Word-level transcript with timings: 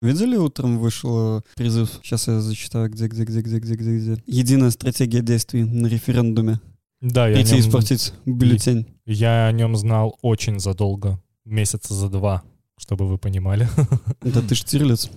Видели, 0.00 0.36
утром 0.36 0.78
вышел 0.78 1.42
призыв, 1.56 1.90
сейчас 2.02 2.28
я 2.28 2.40
зачитаю, 2.40 2.88
где, 2.88 3.08
где, 3.08 3.24
где, 3.24 3.40
где, 3.40 3.58
где, 3.58 3.74
где, 3.74 3.98
где. 3.98 4.22
Единая 4.26 4.70
стратегия 4.70 5.22
действий 5.22 5.64
на 5.64 5.88
референдуме. 5.88 6.60
Да, 7.00 7.28
я 7.28 7.34
Прийти 7.34 7.52
нем- 7.56 7.60
испортить 7.60 8.12
бюллетень. 8.24 8.86
Я 9.06 9.46
о 9.48 9.52
нем 9.52 9.76
знал 9.76 10.16
очень 10.22 10.60
задолго, 10.60 11.20
месяца 11.44 11.94
за 11.94 12.08
два, 12.08 12.42
чтобы 12.78 13.08
вы 13.08 13.18
понимали. 13.18 13.68
Да 14.22 14.40
ты 14.40 14.54
Штирлиц. 14.54 15.10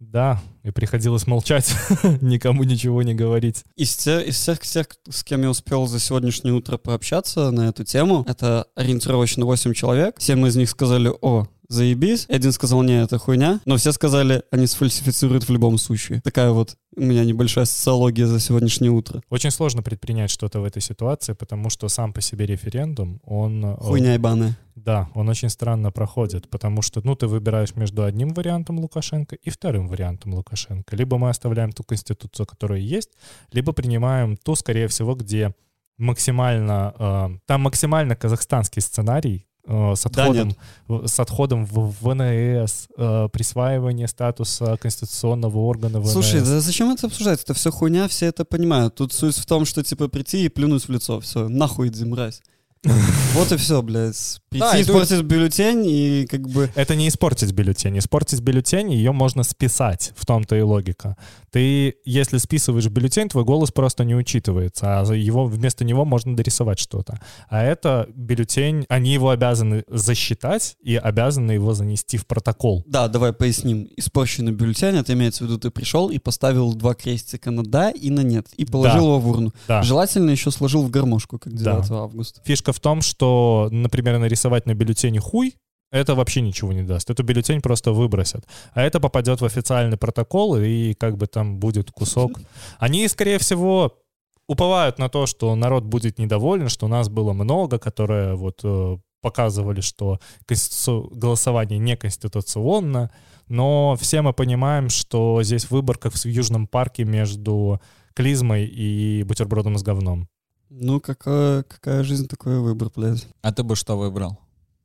Да, 0.00 0.40
и 0.62 0.70
приходилось 0.70 1.26
молчать, 1.26 1.74
никому 2.22 2.64
ничего 2.64 3.02
не 3.02 3.12
говорить. 3.14 3.64
Из, 3.76 3.94
те- 3.96 4.22
из 4.22 4.36
всех 4.36 4.60
тех, 4.60 4.86
с 5.10 5.22
кем 5.22 5.42
я 5.42 5.50
успел 5.50 5.86
за 5.86 5.98
сегодняшнее 5.98 6.54
утро 6.54 6.78
пообщаться 6.78 7.50
на 7.50 7.68
эту 7.68 7.84
тему, 7.84 8.24
это 8.26 8.66
ориентировочно 8.74 9.44
8 9.44 9.74
человек. 9.74 10.14
Семь 10.18 10.46
из 10.46 10.56
них 10.56 10.70
сказали, 10.70 11.12
о, 11.20 11.46
заебись. 11.70 12.26
Один 12.28 12.52
сказал, 12.52 12.82
не, 12.82 13.02
это 13.02 13.18
хуйня. 13.18 13.60
Но 13.64 13.76
все 13.76 13.92
сказали, 13.92 14.42
они 14.50 14.66
сфальсифицируют 14.66 15.44
в 15.48 15.50
любом 15.50 15.78
случае. 15.78 16.20
Такая 16.20 16.50
вот 16.50 16.76
у 16.96 17.00
меня 17.00 17.24
небольшая 17.24 17.64
социология 17.64 18.26
за 18.26 18.40
сегодняшнее 18.40 18.90
утро. 18.90 19.22
Очень 19.30 19.50
сложно 19.50 19.82
предпринять 19.82 20.30
что-то 20.30 20.60
в 20.60 20.64
этой 20.64 20.82
ситуации, 20.82 21.32
потому 21.32 21.70
что 21.70 21.88
сам 21.88 22.12
по 22.12 22.20
себе 22.20 22.46
референдум, 22.46 23.20
он... 23.24 23.64
э, 23.64 23.76
Хуйня 23.76 24.14
ебаная. 24.14 24.58
Да, 24.74 25.08
он 25.14 25.28
очень 25.28 25.50
странно 25.50 25.92
проходит, 25.92 26.48
потому 26.48 26.82
что, 26.82 27.00
ну, 27.04 27.14
ты 27.14 27.26
выбираешь 27.26 27.74
между 27.76 28.02
одним 28.04 28.30
вариантом 28.30 28.80
Лукашенко 28.80 29.36
и 29.36 29.50
вторым 29.50 29.88
вариантом 29.88 30.34
Лукашенко. 30.34 30.96
Либо 30.96 31.18
мы 31.18 31.28
оставляем 31.28 31.72
ту 31.72 31.84
конституцию, 31.84 32.46
которая 32.46 32.80
есть, 32.80 33.10
либо 33.52 33.72
принимаем 33.72 34.36
ту, 34.36 34.54
скорее 34.54 34.88
всего, 34.88 35.14
где 35.14 35.54
максимально, 35.98 36.94
э, 36.98 37.28
там 37.46 37.60
максимально 37.60 38.16
казахстанский 38.16 38.82
сценарий 38.82 39.46
с 39.94 40.02
Да, 40.10 40.24
отходом, 40.24 40.56
в- 40.88 41.06
с 41.06 41.20
отходом 41.20 41.64
в 41.66 41.94
ВНС, 42.00 42.88
э, 42.96 43.28
присваивание 43.32 44.08
статуса 44.08 44.76
конституционного 44.76 45.58
органа 45.58 46.00
ВНС. 46.00 46.12
Слушай, 46.12 46.40
да 46.40 46.60
зачем 46.60 46.90
это 46.90 47.06
обсуждать? 47.06 47.42
Это 47.42 47.54
все 47.54 47.70
хуйня, 47.70 48.08
все 48.08 48.26
это 48.26 48.44
понимают. 48.44 48.94
Тут 48.96 49.12
суть 49.12 49.36
в 49.36 49.46
том, 49.46 49.64
что 49.64 49.82
типа 49.82 50.08
прийти 50.08 50.44
и 50.44 50.48
плюнуть 50.48 50.86
в 50.88 50.90
лицо. 50.90 51.20
Все, 51.20 51.48
нахуй 51.48 51.88
иди, 51.88 52.04
мразь. 52.04 52.42
Вот 53.34 53.52
и 53.52 53.56
все, 53.56 53.80
блядь. 53.80 54.40
Да, 54.50 54.70
Прийти, 54.72 54.82
и 54.82 54.84
тут- 54.92 55.02
испортить 55.04 55.24
бюллетень 55.24 55.84
и 55.86 56.26
как 56.28 56.48
бы... 56.48 56.68
Это 56.74 56.96
не 56.96 57.06
испортить 57.06 57.52
бюллетень. 57.52 57.96
Испортить 57.98 58.40
бюллетень, 58.40 58.92
ее 58.92 59.12
можно 59.12 59.44
списать. 59.44 60.12
В 60.16 60.26
том-то 60.26 60.56
и 60.56 60.62
логика. 60.62 61.16
Ты, 61.52 61.94
если 62.04 62.38
списываешь 62.38 62.88
бюллетень, 62.88 63.28
твой 63.28 63.44
голос 63.44 63.70
просто 63.70 64.02
не 64.04 64.16
учитывается, 64.16 65.00
а 65.00 65.14
его, 65.14 65.46
вместо 65.46 65.84
него 65.84 66.04
можно 66.04 66.34
дорисовать 66.34 66.80
что-то. 66.80 67.20
А 67.48 67.62
это 67.62 68.08
бюллетень, 68.14 68.84
они 68.88 69.12
его 69.12 69.30
обязаны 69.30 69.84
засчитать 69.88 70.76
и 70.82 70.96
обязаны 70.96 71.52
его 71.52 71.72
занести 71.74 72.16
в 72.18 72.26
протокол. 72.26 72.82
Да, 72.86 73.06
давай 73.06 73.32
поясним. 73.32 73.88
Испорченный 73.96 74.52
бюллетень, 74.52 74.96
это 74.96 75.12
имеется 75.12 75.44
в 75.44 75.46
виду, 75.46 75.58
ты 75.58 75.70
пришел 75.70 76.10
и 76.10 76.18
поставил 76.18 76.72
два 76.74 76.94
крестика 76.94 77.52
на 77.52 77.62
«да» 77.62 77.90
и 77.90 78.10
на 78.10 78.20
«нет», 78.20 78.48
и 78.56 78.64
положил 78.64 78.98
Да. 79.00 79.04
его 79.06 79.20
в 79.20 79.28
урну. 79.28 79.52
Да. 79.68 79.82
Желательно 79.82 80.30
еще 80.30 80.50
сложил 80.50 80.82
в 80.82 80.90
гармошку, 80.90 81.38
как 81.38 81.52
9 81.54 81.88
Да. 81.88 81.96
августа. 81.96 82.40
Фишка 82.44 82.69
в 82.72 82.80
том, 82.80 83.02
что, 83.02 83.68
например, 83.70 84.18
нарисовать 84.18 84.66
на 84.66 84.74
бюллетене 84.74 85.20
хуй, 85.20 85.54
это 85.92 86.14
вообще 86.14 86.40
ничего 86.40 86.72
не 86.72 86.82
даст. 86.82 87.10
Эту 87.10 87.24
бюллетень 87.24 87.60
просто 87.60 87.92
выбросят. 87.92 88.46
А 88.74 88.82
это 88.82 89.00
попадет 89.00 89.40
в 89.40 89.44
официальный 89.44 89.96
протокол, 89.96 90.56
и 90.56 90.94
как 90.94 91.16
бы 91.16 91.26
там 91.26 91.58
будет 91.58 91.90
кусок. 91.90 92.32
Они, 92.78 93.08
скорее 93.08 93.38
всего, 93.38 93.98
уповают 94.46 94.98
на 94.98 95.08
то, 95.08 95.26
что 95.26 95.54
народ 95.56 95.84
будет 95.84 96.18
недоволен, 96.18 96.68
что 96.68 96.86
нас 96.86 97.08
было 97.08 97.32
много, 97.32 97.78
которые 97.78 98.36
вот 98.36 98.60
э, 98.62 98.98
показывали, 99.20 99.80
что 99.80 100.20
голосование 100.48 101.78
неконституционно. 101.78 103.10
Но 103.48 103.96
все 104.00 104.22
мы 104.22 104.32
понимаем, 104.32 104.90
что 104.90 105.42
здесь 105.42 105.70
выбор, 105.70 105.98
как 105.98 106.12
в 106.12 106.24
Южном 106.24 106.68
парке, 106.68 107.04
между 107.04 107.80
клизмой 108.14 108.64
и 108.64 109.24
бутербродом 109.24 109.76
с 109.76 109.82
говном. 109.82 110.28
Ну, 110.72 111.00
какая, 111.00 111.64
какая 111.64 112.04
жизнь, 112.04 112.28
такой 112.28 112.60
выбор, 112.60 112.90
блядь. 112.94 113.26
А 113.42 113.52
ты 113.52 113.64
бы 113.64 113.74
что 113.74 113.98
выбрал? 113.98 114.38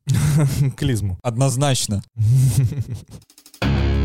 Клизму. 0.76 1.16
Однозначно. 1.22 2.02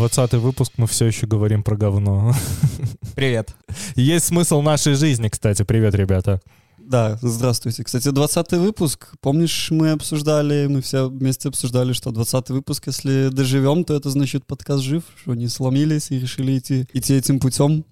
Двадцатый 0.00 0.40
выпуск, 0.40 0.72
мы 0.78 0.86
все 0.86 1.04
еще 1.04 1.26
говорим 1.26 1.62
про 1.62 1.76
говно. 1.76 2.32
Привет. 3.14 3.54
Есть 3.96 4.28
смысл 4.28 4.62
нашей 4.62 4.94
жизни, 4.94 5.28
кстати. 5.28 5.62
Привет, 5.62 5.94
ребята. 5.94 6.40
Да, 6.78 7.18
здравствуйте. 7.20 7.84
Кстати, 7.84 8.08
20 8.08 8.52
выпуск. 8.52 9.12
Помнишь, 9.20 9.70
мы 9.70 9.90
обсуждали, 9.90 10.68
мы 10.68 10.80
все 10.80 11.06
вместе 11.06 11.50
обсуждали, 11.50 11.92
что 11.92 12.12
20 12.12 12.48
выпуск, 12.48 12.86
если 12.86 13.28
доживем, 13.28 13.84
то 13.84 13.94
это 13.94 14.08
значит 14.08 14.46
подкаст 14.46 14.82
жив, 14.82 15.02
что 15.20 15.34
не 15.34 15.48
сломились 15.48 16.10
и 16.10 16.18
решили 16.18 16.56
идти, 16.56 16.86
идти 16.94 17.12
этим 17.12 17.38
путем. 17.38 17.84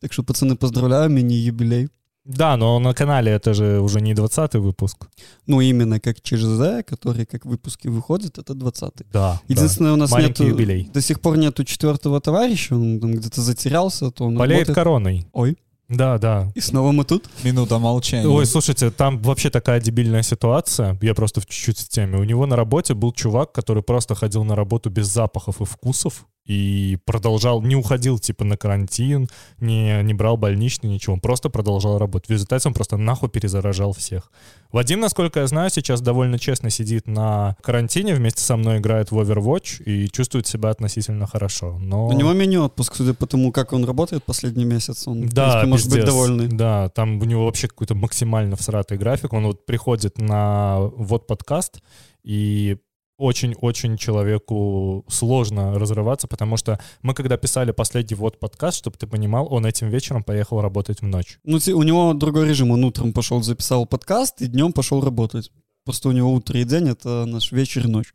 Так 0.00 0.12
что, 0.12 0.22
пацаны, 0.22 0.54
поздравляю, 0.54 1.10
мини-юбилей. 1.10 1.88
Да, 2.26 2.56
но 2.56 2.78
на 2.80 2.92
канале 2.92 3.30
это 3.32 3.54
же 3.54 3.80
уже 3.80 4.00
не 4.00 4.12
двадцатый 4.14 4.60
выпуск. 4.60 5.06
Ну, 5.46 5.60
именно 5.60 6.00
как 6.00 6.20
ЧЖЗ, 6.20 6.84
который 6.86 7.24
как 7.24 7.44
выпуски 7.46 7.88
выходит, 7.88 8.38
это 8.38 8.54
20 8.54 8.92
Да. 9.12 9.40
Единственное, 9.48 9.92
у 9.92 9.96
нас 9.96 10.10
Маленький 10.10 10.42
нету, 10.44 10.54
юбилей. 10.54 10.90
до 10.92 11.00
сих 11.00 11.20
пор 11.20 11.36
нету 11.38 11.64
четвертого 11.64 12.20
товарища, 12.20 12.74
он 12.74 12.98
там 13.00 13.12
где-то 13.14 13.40
затерялся, 13.40 14.10
то 14.10 14.24
он 14.24 14.34
Болеет 14.36 14.68
работает. 14.68 14.74
короной. 14.74 15.26
Ой, 15.32 15.56
Да, 15.88 16.18
да. 16.18 16.50
и 16.56 16.60
снова 16.60 16.90
мы 16.90 17.04
тут? 17.04 17.30
Минута 17.44 17.78
молчания. 17.78 18.26
Ой, 18.28 18.44
слушайте, 18.44 18.90
там 18.90 19.22
вообще 19.22 19.50
такая 19.50 19.80
дебильная 19.80 20.22
ситуация. 20.22 20.98
Я 21.02 21.14
просто 21.14 21.40
в 21.40 21.46
чуть-чуть 21.46 21.78
в 21.78 21.88
теме. 21.88 22.18
У 22.18 22.24
него 22.24 22.46
на 22.46 22.56
работе 22.56 22.94
был 22.94 23.12
чувак, 23.12 23.52
который 23.52 23.84
просто 23.84 24.16
ходил 24.16 24.42
на 24.42 24.56
работу 24.56 24.90
без 24.90 25.06
запахов 25.06 25.60
и 25.60 25.64
вкусов 25.64 26.26
и 26.46 26.98
продолжал, 27.04 27.60
не 27.60 27.74
уходил 27.74 28.18
типа 28.18 28.44
на 28.44 28.56
карантин, 28.56 29.28
не, 29.58 30.02
не 30.02 30.14
брал 30.14 30.36
больничный, 30.36 30.90
ничего. 30.90 31.14
Он 31.14 31.20
просто 31.20 31.50
продолжал 31.50 31.98
работать. 31.98 32.28
В 32.28 32.32
результате 32.32 32.68
он 32.68 32.74
просто 32.74 32.96
нахуй 32.96 33.28
перезаражал 33.28 33.92
всех. 33.92 34.30
Вадим, 34.70 35.00
насколько 35.00 35.40
я 35.40 35.46
знаю, 35.46 35.70
сейчас 35.70 36.00
довольно 36.00 36.38
честно 36.38 36.70
сидит 36.70 37.08
на 37.08 37.56
карантине, 37.62 38.14
вместе 38.14 38.42
со 38.42 38.56
мной 38.56 38.78
играет 38.78 39.10
в 39.10 39.18
Overwatch 39.18 39.82
и 39.84 40.08
чувствует 40.08 40.46
себя 40.46 40.70
относительно 40.70 41.26
хорошо. 41.26 41.78
Но... 41.80 42.06
У 42.06 42.12
него 42.12 42.32
мини-отпуск, 42.32 42.94
судя 42.94 43.14
по 43.14 43.26
тому, 43.26 43.50
как 43.52 43.72
он 43.72 43.84
работает 43.84 44.22
последний 44.24 44.64
месяц, 44.64 45.08
он, 45.08 45.26
Да, 45.28 45.60
принципе, 45.62 45.66
может 45.66 45.86
быть 45.86 45.96
пиздец. 45.96 46.14
довольный. 46.14 46.48
Да, 46.48 46.88
там 46.90 47.20
у 47.20 47.24
него 47.24 47.44
вообще 47.44 47.68
какой-то 47.68 47.94
максимально 47.94 48.56
всратый 48.56 48.98
график. 48.98 49.32
Он 49.32 49.46
вот 49.46 49.66
приходит 49.66 50.18
на 50.18 50.78
вот 50.78 51.26
подкаст, 51.26 51.80
и 52.22 52.76
очень-очень 53.18 53.96
человеку 53.96 55.04
сложно 55.08 55.78
разрываться, 55.78 56.28
потому 56.28 56.56
что 56.56 56.78
мы, 57.02 57.14
когда 57.14 57.36
писали 57.36 57.70
последний 57.72 58.14
вот 58.14 58.38
подкаст, 58.38 58.78
чтобы 58.78 58.96
ты 58.98 59.06
понимал, 59.06 59.46
он 59.50 59.64
этим 59.66 59.88
вечером 59.88 60.22
поехал 60.22 60.60
работать 60.60 61.00
в 61.00 61.04
ночь. 61.06 61.38
Ну, 61.44 61.58
у 61.74 61.82
него 61.82 62.12
другой 62.14 62.48
режим. 62.48 62.70
Он 62.70 62.84
утром 62.84 63.12
пошел, 63.12 63.42
записал 63.42 63.86
подкаст, 63.86 64.42
и 64.42 64.46
днем 64.46 64.72
пошел 64.72 65.02
работать. 65.02 65.50
Просто 65.84 66.08
у 66.08 66.12
него 66.12 66.32
утро 66.32 66.58
и 66.60 66.64
день— 66.64 66.88
это 66.90 67.24
наш 67.26 67.52
вечер 67.52 67.86
и 67.86 67.88
ночь. 67.88 68.12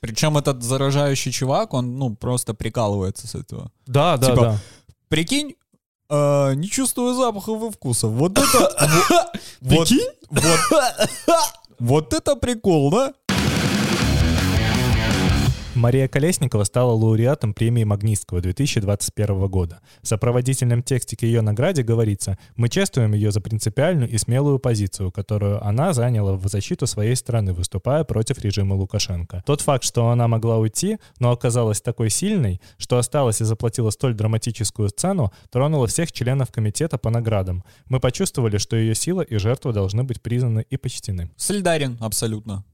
Причем 0.00 0.36
этот 0.36 0.62
заражающий 0.62 1.32
чувак, 1.32 1.74
он, 1.74 1.96
ну, 1.96 2.14
просто 2.14 2.54
прикалывается 2.54 3.26
с 3.26 3.34
этого. 3.34 3.70
Да, 3.86 4.16
да, 4.16 4.26
Типа, 4.26 4.40
да. 4.42 4.58
Прикинь, 5.08 5.54
э, 6.10 6.54
не 6.54 6.68
чувствую 6.68 7.14
запахов 7.14 7.62
и 7.62 7.70
вкусов. 7.72 8.10
Вот 8.12 8.36
это... 8.38 9.30
вот- 9.60 9.88
Прикинь? 9.88 10.08
Вот, 10.28 10.58
вот 11.78 12.12
это 12.14 12.36
прикол, 12.36 12.90
да? 12.90 13.12
Мария 15.82 16.06
Колесникова 16.06 16.62
стала 16.62 16.92
лауреатом 16.92 17.54
премии 17.54 17.82
Магнитского 17.82 18.40
2021 18.40 19.48
года. 19.48 19.80
В 20.00 20.06
сопроводительном 20.06 20.80
тексте 20.84 21.16
к 21.16 21.22
ее 21.24 21.40
награде 21.40 21.82
говорится 21.82 22.38
«Мы 22.54 22.68
чествуем 22.68 23.14
ее 23.14 23.32
за 23.32 23.40
принципиальную 23.40 24.08
и 24.08 24.16
смелую 24.16 24.60
позицию, 24.60 25.10
которую 25.10 25.60
она 25.66 25.92
заняла 25.92 26.34
в 26.34 26.46
защиту 26.46 26.86
своей 26.86 27.16
страны, 27.16 27.52
выступая 27.52 28.04
против 28.04 28.38
режима 28.44 28.74
Лукашенко. 28.74 29.42
Тот 29.44 29.60
факт, 29.60 29.82
что 29.82 30.10
она 30.10 30.28
могла 30.28 30.58
уйти, 30.58 30.98
но 31.18 31.32
оказалась 31.32 31.80
такой 31.80 32.10
сильной, 32.10 32.60
что 32.78 32.98
осталась 32.98 33.40
и 33.40 33.44
заплатила 33.44 33.90
столь 33.90 34.14
драматическую 34.14 34.88
цену, 34.90 35.32
тронула 35.50 35.88
всех 35.88 36.12
членов 36.12 36.52
комитета 36.52 36.96
по 36.96 37.10
наградам. 37.10 37.64
Мы 37.88 37.98
почувствовали, 37.98 38.58
что 38.58 38.76
ее 38.76 38.94
сила 38.94 39.22
и 39.22 39.36
жертва 39.36 39.72
должны 39.72 40.04
быть 40.04 40.22
признаны 40.22 40.64
и 40.70 40.76
почтены». 40.76 41.32
Солидарен, 41.36 41.98
абсолютно. 42.00 42.64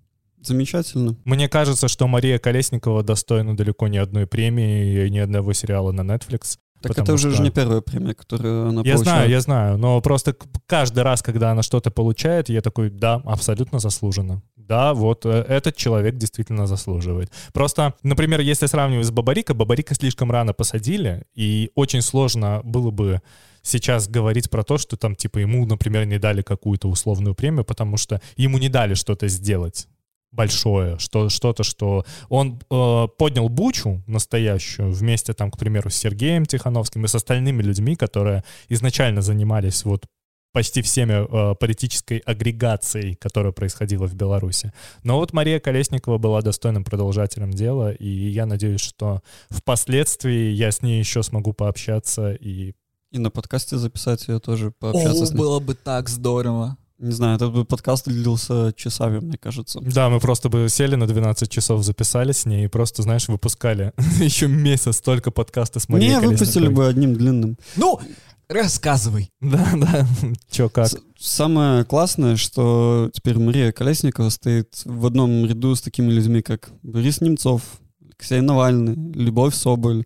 Замечательно. 0.43 1.17
Мне 1.25 1.49
кажется, 1.49 1.89
что 1.89 2.07
Мария 2.07 2.39
Колесникова 2.39 3.03
достойна 3.03 3.57
далеко 3.57 3.89
не 3.89 3.99
одной 3.99 4.27
премии 4.27 5.07
и 5.07 5.11
ни 5.11 5.19
одного 5.19 5.53
сериала 5.53 5.93
на 5.93 6.03
Netflix. 6.03 6.59
Так 6.81 6.97
это 6.97 7.13
уже 7.13 7.33
что- 7.35 7.43
не 7.43 7.51
первая 7.51 7.81
премия, 7.81 8.15
которую 8.15 8.69
она 8.69 8.83
Я 8.85 8.95
получает. 8.95 8.99
знаю, 9.01 9.31
я 9.31 9.41
знаю, 9.41 9.79
но 9.79 10.01
просто 10.01 10.37
каждый 10.67 11.03
раз, 11.03 11.23
когда 11.23 11.51
она 11.51 11.63
что-то 11.63 11.91
получает, 11.91 12.49
я 12.51 12.61
такой, 12.61 12.91
да, 12.91 13.15
абсолютно 13.25 13.81
заслуженно. 13.81 14.43
Да, 14.57 14.95
вот 14.95 15.27
э, 15.27 15.45
этот 15.49 15.75
человек 15.77 16.17
действительно 16.17 16.67
заслуживает. 16.69 17.33
Просто, 17.53 17.95
например, 18.05 18.41
если 18.41 18.67
сравнивать 18.67 19.07
с 19.07 19.11
Бабарика, 19.11 19.55
Бабарика 19.55 19.95
слишком 19.95 20.31
рано 20.31 20.53
посадили, 20.53 21.25
и 21.35 21.71
очень 21.75 22.03
сложно 22.03 22.61
было 22.63 22.91
бы 22.93 23.23
сейчас 23.63 24.09
говорить 24.09 24.49
про 24.49 24.63
то, 24.63 24.79
что 24.79 24.97
там, 24.97 25.17
типа, 25.17 25.39
ему, 25.39 25.67
например, 25.67 26.05
не 26.05 26.19
дали 26.19 26.43
какую-то 26.43 26.89
условную 26.89 27.35
премию, 27.35 27.65
потому 27.65 27.97
что 27.97 28.21
ему 28.37 28.59
не 28.59 28.69
дали 28.69 28.95
что-то 28.95 29.27
сделать 29.27 29.89
большое, 30.31 30.99
что, 30.99 31.29
что-то, 31.29 31.63
что 31.63 32.05
он 32.29 32.61
э, 32.71 33.09
поднял 33.19 33.49
бучу 33.49 34.03
настоящую 34.07 34.93
вместе, 34.93 35.33
там, 35.33 35.51
к 35.51 35.59
примеру, 35.59 35.91
с 35.91 35.97
Сергеем 35.97 36.47
Тихановским 36.47 37.05
и 37.05 37.09
с 37.09 37.15
остальными 37.15 37.63
людьми, 37.63 37.97
которые 37.97 38.45
изначально 38.69 39.23
занимались 39.23 39.85
вот 39.85 40.07
почти 40.53 40.83
всеми 40.83 41.13
э, 41.13 41.55
политической 41.55 42.19
агрегацией, 42.19 43.15
которая 43.17 43.53
происходила 43.53 44.07
в 44.07 44.15
Беларуси. 44.15 44.73
Но 45.05 45.19
вот 45.19 45.33
Мария 45.33 45.61
Колесникова 45.61 46.19
была 46.19 46.43
достойным 46.43 46.85
продолжателем 46.85 47.53
дела, 47.53 47.93
и 47.93 48.09
я 48.09 48.47
надеюсь, 48.47 48.81
что 48.81 49.23
впоследствии 49.51 50.51
я 50.51 50.71
с 50.71 50.83
ней 50.83 50.99
еще 50.99 51.23
смогу 51.23 51.53
пообщаться 51.53 52.33
и 52.33 52.75
И 53.11 53.19
на 53.19 53.31
подкасте 53.31 53.77
записать 53.77 54.29
ее 54.29 54.41
тоже, 54.41 54.71
пообщаться 54.71 55.23
О, 55.23 55.27
с 55.27 55.31
ней. 55.31 55.39
было 55.39 55.61
бы 55.61 55.75
так 55.75 56.09
здорово. 56.09 56.77
Не 56.99 57.13
знаю, 57.13 57.37
этот 57.37 57.53
бы 57.53 57.65
подкаст 57.65 58.09
длился 58.09 58.73
часами, 58.77 59.21
мне 59.21 59.39
кажется. 59.39 59.79
Да, 59.81 60.09
мы 60.11 60.19
просто 60.19 60.49
бы 60.49 60.67
сели 60.69 60.97
на 60.97 61.07
12 61.07 61.49
часов, 61.49 61.85
записали 61.85 62.33
с 62.33 62.45
ней 62.45 62.65
и 62.65 62.69
просто, 62.69 63.03
знаешь, 63.03 63.29
выпускали 63.29 63.93
еще 64.21 64.49
месяц 64.49 65.01
только 65.01 65.31
подкасты 65.31 65.79
с 65.79 65.89
Марией 65.89 66.11
Не, 66.17 66.21
выпустили 66.21 66.67
бы 66.69 66.89
одним 66.89 67.15
длинным. 67.15 67.57
Ну, 67.77 68.01
рассказывай. 68.49 69.31
Да, 69.41 69.69
да, 69.77 70.07
чё 70.51 70.69
как. 70.69 70.89
С- 70.89 70.99
Самое 71.21 71.85
классное, 71.85 72.37
что 72.37 73.11
теперь 73.13 73.39
Мария 73.39 73.71
Колесникова 73.73 74.29
стоит 74.31 74.83
в 74.85 75.07
одном 75.07 75.47
ряду 75.47 75.75
с 75.77 75.81
такими 75.81 76.11
людьми, 76.11 76.43
как 76.43 76.71
Борис 76.83 77.21
Немцов, 77.21 77.63
Алексей 78.05 78.41
Навальный, 78.41 78.95
Любовь 79.15 79.55
Соболь, 79.55 80.05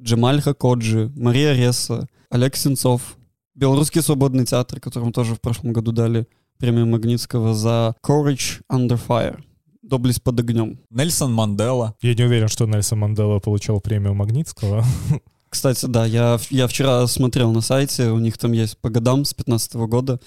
Джемаль 0.00 0.40
Хакоджи, 0.40 1.12
Мария 1.16 1.52
Реса, 1.54 2.08
Олег 2.30 2.56
Сенцов, 2.56 3.16
Белорусский 3.54 4.02
свободный 4.02 4.46
театр, 4.46 4.80
которому 4.80 5.12
тоже 5.12 5.34
в 5.34 5.40
прошлом 5.40 5.72
году 5.72 5.92
дали 5.92 6.26
премию 6.58 6.86
Магнитского 6.86 7.54
за 7.54 7.96
Courage 8.06 8.60
Under 8.70 9.00
Fire. 9.08 9.42
Доблесть 9.82 10.22
под 10.22 10.38
огнем. 10.38 10.78
Нельсон 10.90 11.32
Мандела. 11.32 11.96
Я 12.00 12.14
не 12.14 12.22
уверен, 12.22 12.48
что 12.48 12.66
Нельсон 12.66 13.00
Мандела 13.00 13.40
получал 13.40 13.80
премию 13.80 14.14
Магнитского. 14.14 14.84
Кстати, 15.48 15.86
да, 15.86 16.06
я, 16.06 16.38
я 16.50 16.68
вчера 16.68 17.04
смотрел 17.08 17.50
на 17.50 17.60
сайте, 17.60 18.10
у 18.10 18.18
них 18.18 18.38
там 18.38 18.52
есть 18.52 18.78
по 18.78 18.88
годам 18.88 19.24
с 19.24 19.34
15 19.34 19.74
года, 19.74 20.20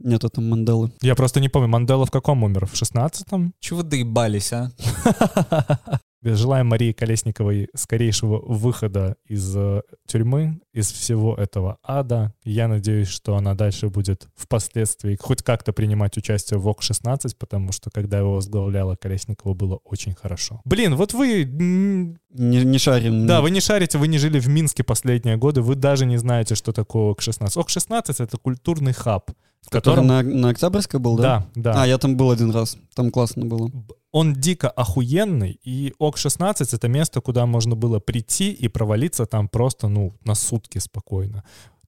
нету 0.00 0.28
там 0.30 0.48
Манделы. 0.50 0.90
Я 1.00 1.14
просто 1.14 1.38
не 1.38 1.48
помню, 1.48 1.68
Мандела 1.68 2.06
в 2.06 2.10
каком 2.10 2.42
умер? 2.42 2.66
В 2.66 2.74
16-м? 2.74 3.54
Чего 3.60 3.78
вы 3.78 3.84
доебались, 3.84 4.52
а? 4.52 4.72
Желаем 6.24 6.68
Марии 6.68 6.92
Колесниковой 6.92 7.68
скорейшего 7.74 8.40
выхода 8.40 9.16
из 9.26 9.54
э, 9.56 9.82
тюрьмы, 10.06 10.60
из 10.72 10.90
всего 10.90 11.34
этого 11.34 11.78
ада. 11.82 12.32
Я 12.44 12.66
надеюсь, 12.66 13.08
что 13.08 13.36
она 13.36 13.54
дальше 13.54 13.88
будет 13.88 14.28
впоследствии 14.34 15.16
хоть 15.20 15.42
как-то 15.42 15.72
принимать 15.72 16.16
участие 16.16 16.58
в 16.58 16.66
ОК-16, 16.66 17.36
потому 17.38 17.72
что 17.72 17.90
когда 17.90 18.18
его 18.18 18.34
возглавляла 18.34 18.96
Колесникова, 18.96 19.54
было 19.54 19.76
очень 19.84 20.14
хорошо. 20.14 20.62
Блин, 20.64 20.96
вот 20.96 21.12
вы... 21.12 21.44
Не, 21.44 22.64
не 22.64 22.78
шарим. 22.78 23.26
Да, 23.26 23.42
вы 23.42 23.50
не 23.50 23.60
шарите, 23.60 23.98
вы 23.98 24.08
не 24.08 24.18
жили 24.18 24.40
в 24.40 24.48
Минске 24.48 24.82
последние 24.82 25.36
годы, 25.36 25.60
вы 25.60 25.74
даже 25.74 26.06
не 26.06 26.16
знаете, 26.16 26.54
что 26.54 26.72
такое 26.72 27.12
ОК-16. 27.12 27.58
ОК-16— 27.58 28.14
это 28.18 28.38
культурный 28.38 28.92
хаб, 28.92 29.30
в 29.64 29.70
Который 29.70 30.02
котором... 30.02 30.06
на, 30.06 30.22
на 30.22 30.48
Октябрьской 30.50 31.00
был, 31.00 31.16
да? 31.16 31.46
Да, 31.54 31.72
да. 31.72 31.82
А, 31.82 31.86
я 31.86 31.98
там 31.98 32.16
был 32.16 32.30
один 32.30 32.50
раз. 32.50 32.76
Там 32.94 33.10
классно 33.10 33.46
было. 33.46 33.70
Он 34.12 34.34
дико 34.34 34.68
охуенный, 34.68 35.58
и 35.64 35.92
ОК-16— 35.98 36.68
это 36.72 36.88
место, 36.88 37.20
куда 37.20 37.46
можно 37.46 37.74
было 37.74 37.98
прийти 37.98 38.52
и 38.52 38.68
провалиться 38.68 39.26
там 39.26 39.48
просто, 39.48 39.88
ну, 39.88 40.14
на 40.24 40.34
сутки 40.34 40.78
спокойно. 40.78 41.42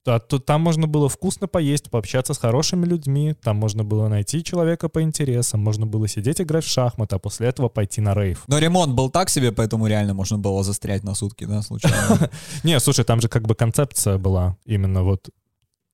То 0.05 0.39
там 0.39 0.61
можно 0.61 0.87
было 0.87 1.09
вкусно 1.09 1.49
поесть, 1.49 1.91
пообщаться 1.91 2.33
с 2.33 2.39
хорошими 2.39 2.87
людьми, 2.87 3.35
там 3.43 3.57
можно 3.57 3.83
было 3.83 4.09
найти 4.09 4.45
человека 4.45 4.89
по 4.89 5.03
интересам, 5.03 5.61
можно 5.61 5.85
было 5.85 6.07
сидеть 6.07 6.41
играть 6.41 6.65
в 6.65 6.69
шахматы, 6.69 7.17
а 7.17 7.19
после 7.19 7.49
этого 7.49 7.69
пойти 7.69 8.01
на 8.01 8.15
рейв. 8.15 8.45
Но 8.47 8.59
ремонт 8.59 8.95
был 8.95 9.11
так 9.11 9.31
себе, 9.31 9.51
поэтому 9.51 9.89
реально 9.89 10.15
можно 10.15 10.39
было 10.39 10.63
застрять 10.63 11.03
на 11.03 11.15
сутки, 11.15 11.45
да, 11.45 11.61
случайно. 11.63 12.31
Не, 12.63 12.79
слушай, 12.79 13.05
там 13.05 13.21
же 13.21 13.29
как 13.29 13.49
бы 13.49 13.57
концепция 13.57 14.17
была 14.17 14.57
именно 14.65 15.03
вот 15.03 15.29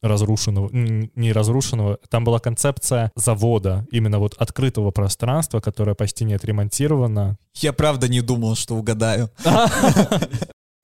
разрушенного, 0.02 0.69
не 0.72 1.32
разрушенного, 1.32 1.99
там 2.10 2.25
была 2.25 2.38
концепция 2.40 3.10
завода, 3.16 3.87
именно 3.90 4.19
вот 4.19 4.34
открытого 4.34 4.90
пространства, 4.90 5.60
которое 5.60 5.94
почти 5.94 6.25
не 6.25 6.34
отремонтировано, 6.34 7.38
Я 7.54 7.72
правда 7.72 8.08
не 8.08 8.20
думал, 8.20 8.54
что 8.56 8.76
угадаю. 8.76 9.31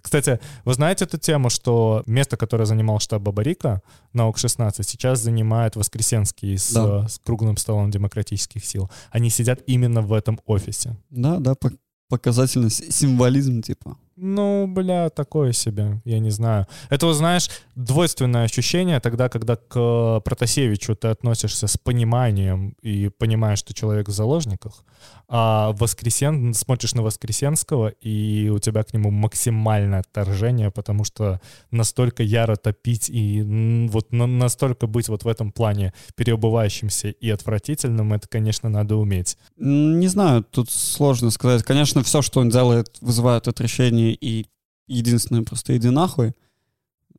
Кстати, 0.00 0.41
вы 0.65 0.75
знаете 0.75 1.05
эту 1.05 1.19
тему, 1.19 1.50
что 1.50 2.03
место, 2.06 2.37
которое 2.37 2.65
занимал 2.65 2.99
штаб 3.00 3.20
Бабарика 3.20 3.82
на 4.15 4.26
ОК-16, 4.29 4.82
сейчас 4.85 5.20
занимает 5.20 5.76
Воскресенский 5.76 6.56
с, 6.56 6.70
Да. 6.73 7.05
э, 7.05 7.09
с 7.09 7.19
круглым 7.19 7.56
столом 7.56 7.91
демократических 7.91 8.65
сил. 8.65 8.88
Они 9.11 9.29
сидят 9.29 9.61
именно 9.67 10.00
в 10.00 10.12
этом 10.12 10.38
офисе. 10.47 10.97
Да, 11.11 11.38
да, 11.41 11.55
по- 11.56 11.73
показательно. 12.09 12.70
С- 12.70 12.91
Символизм, 12.91 13.61
типа. 13.61 13.97
Ну, 14.20 14.67
бля, 14.67 15.11
такое 15.11 15.53
себе, 15.53 16.00
я 16.05 16.19
не 16.19 16.31
знаю. 16.31 16.67
Это, 16.91 17.12
знаешь, 17.12 17.49
двойственное 17.76 18.44
ощущение 18.44 18.99
тогда, 18.99 19.29
когда 19.29 19.55
к 19.55 20.20
Протасевичу 20.25 20.97
ты 20.97 21.09
относишься 21.09 21.69
с 21.69 21.76
пониманием 21.76 22.75
и 22.82 23.11
понимаешь, 23.17 23.61
что 23.61 23.75
человек 23.75 24.09
в 24.09 24.12
заложниках, 24.12 24.85
а 25.29 25.73
Воскресен, 25.79 26.53
смотришь 26.55 26.94
на 26.94 27.03
Воскресенского, 27.03 27.88
и 27.88 28.49
у 28.49 28.59
тебя 28.59 28.82
к 28.82 28.93
нему 28.93 29.11
максимальное 29.11 30.00
отторжение, 30.00 30.70
потому 30.73 31.05
что 31.05 31.41
настолько 31.70 32.23
яро 32.25 32.56
топить 32.56 33.09
и 33.11 33.88
вот 33.93 34.11
на- 34.11 34.26
настолько 34.26 34.88
быть 34.88 35.09
вот 35.09 35.23
в 35.23 35.29
этом 35.29 35.53
плане 35.53 35.93
переубывающимся 36.17 37.11
и 37.11 37.31
отвратительным, 37.31 38.15
это, 38.15 38.26
конечно, 38.26 38.69
надо 38.69 38.97
уметь. 38.97 39.37
Не 39.59 40.09
знаю, 40.09 40.43
тут 40.43 40.70
сложно 40.70 41.31
сказать. 41.31 41.62
Конечно, 41.62 42.03
все, 42.03 42.23
что 42.23 42.41
он 42.41 42.49
делает, 42.49 42.97
вызывает 43.00 43.47
отвращение 43.47 44.07
и 44.12 44.46
единственное, 44.87 45.43
просто 45.43 45.76
иди 45.76 45.90
нахуй 45.90 46.32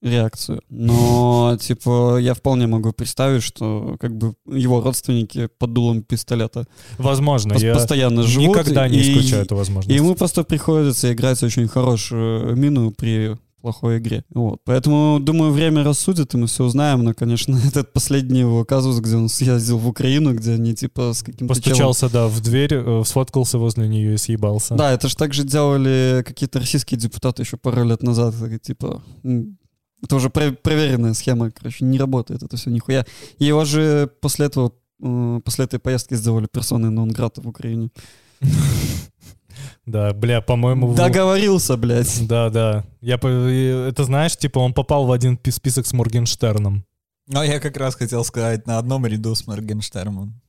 реакцию. 0.01 0.61
Но, 0.69 1.57
типа, 1.61 2.17
я 2.21 2.33
вполне 2.33 2.67
могу 2.67 2.93
представить, 2.93 3.43
что 3.43 3.97
как 3.99 4.15
бы 4.17 4.33
его 4.45 4.81
родственники 4.81 5.47
под 5.57 5.73
дулом 5.73 6.03
пистолета 6.03 6.65
Возможно, 6.97 7.53
пос- 7.53 7.65
я 7.65 7.73
постоянно 7.73 8.23
живут. 8.23 8.49
никогда 8.49 8.87
не 8.87 8.97
и- 8.99 9.01
исключаю 9.11 9.43
эту 9.43 9.55
И 9.55 9.57
возможность. 9.57 9.95
ему 9.99 10.15
просто 10.15 10.43
приходится 10.43 11.11
играть 11.11 11.43
очень 11.43 11.67
хорошую 11.67 12.55
мину 12.55 12.91
при 12.91 13.35
плохой 13.61 13.97
игре. 13.99 14.23
Вот. 14.33 14.61
Поэтому, 14.65 15.19
думаю, 15.19 15.51
время 15.51 15.83
рассудит, 15.83 16.33
и 16.33 16.37
мы 16.37 16.47
все 16.47 16.63
узнаем. 16.63 17.03
Но, 17.03 17.13
конечно, 17.13 17.57
этот 17.67 17.93
последний 17.93 18.39
его 18.39 18.63
казус, 18.65 18.99
где 18.99 19.15
он 19.15 19.29
съездил 19.29 19.77
в 19.77 19.87
Украину, 19.87 20.33
где 20.33 20.53
они, 20.53 20.73
типа, 20.73 21.13
с 21.13 21.23
каким-то 21.23 21.53
челом- 21.53 21.63
Постучался, 21.63 22.09
да, 22.09 22.27
в 22.27 22.39
дверь, 22.41 22.73
э, 22.73 23.03
сфоткался 23.05 23.57
возле 23.57 23.87
нее 23.87 24.13
и 24.13 24.17
съебался. 24.17 24.75
Да, 24.75 24.91
это 24.91 25.07
же 25.09 25.15
так 25.15 25.33
же 25.33 25.43
делали 25.43 26.23
какие-то 26.25 26.59
российские 26.59 26.99
депутаты 26.99 27.41
еще 27.43 27.57
пару 27.57 27.83
лет 27.83 28.03
назад. 28.03 28.35
Типа, 28.61 29.01
это 30.03 30.15
уже 30.15 30.29
про- 30.29 30.51
проверенная 30.51 31.13
схема, 31.13 31.51
короче, 31.51 31.85
не 31.85 31.97
работает 31.99 32.43
это 32.43 32.55
все 32.57 32.69
нихуя. 32.69 33.05
И 33.37 33.45
его 33.45 33.65
же 33.65 34.09
после 34.21 34.45
этого, 34.45 34.71
э, 35.03 35.39
после 35.43 35.65
этой 35.65 35.79
поездки 35.79 36.15
сделали 36.15 36.47
персоной 36.51 36.89
нон-грата 36.89 37.41
в 37.41 37.47
Украине. 37.47 37.89
Да, 39.89 40.13
бля, 40.13 40.39
по-моему... 40.41 40.87
в- 40.87 40.95
Договорился, 40.95 41.75
блядь. 41.75 42.19
Да, 42.27 42.49
да. 42.49 42.85
Я, 43.01 43.15
это 43.15 44.03
знаешь, 44.03 44.37
типа 44.37 44.59
он 44.59 44.73
попал 44.73 45.05
в 45.05 45.11
один 45.11 45.35
пи- 45.35 45.51
список 45.51 45.87
с 45.87 45.93
Моргенштерном. 45.93 46.85
Но 47.27 47.43
я 47.43 47.59
как 47.59 47.75
раз 47.77 47.95
хотел 47.95 48.23
сказать 48.23 48.67
на 48.67 48.77
одном 48.77 49.05
ряду 49.05 49.33
с 49.33 49.47
Моргенштерном. 49.47 50.39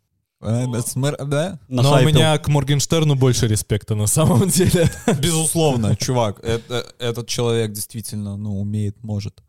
Э, 0.42 0.64
да, 0.70 0.80
с 0.82 0.94
Мор- 0.96 1.16
Да? 1.26 1.58
Но 1.68 1.92
у 1.92 2.00
меня 2.02 2.36
к 2.38 2.48
Моргенштерну 2.48 3.14
больше 3.14 3.46
респекта 3.48 3.94
на 3.94 4.06
самом 4.06 4.48
деле. 4.50 4.90
Безусловно, 5.20 5.96
чувак, 5.96 6.40
это, 6.42 6.84
этот 6.98 7.26
человек 7.26 7.72
действительно, 7.72 8.36
ну, 8.36 8.60
умеет, 8.60 9.02
может. 9.02 9.42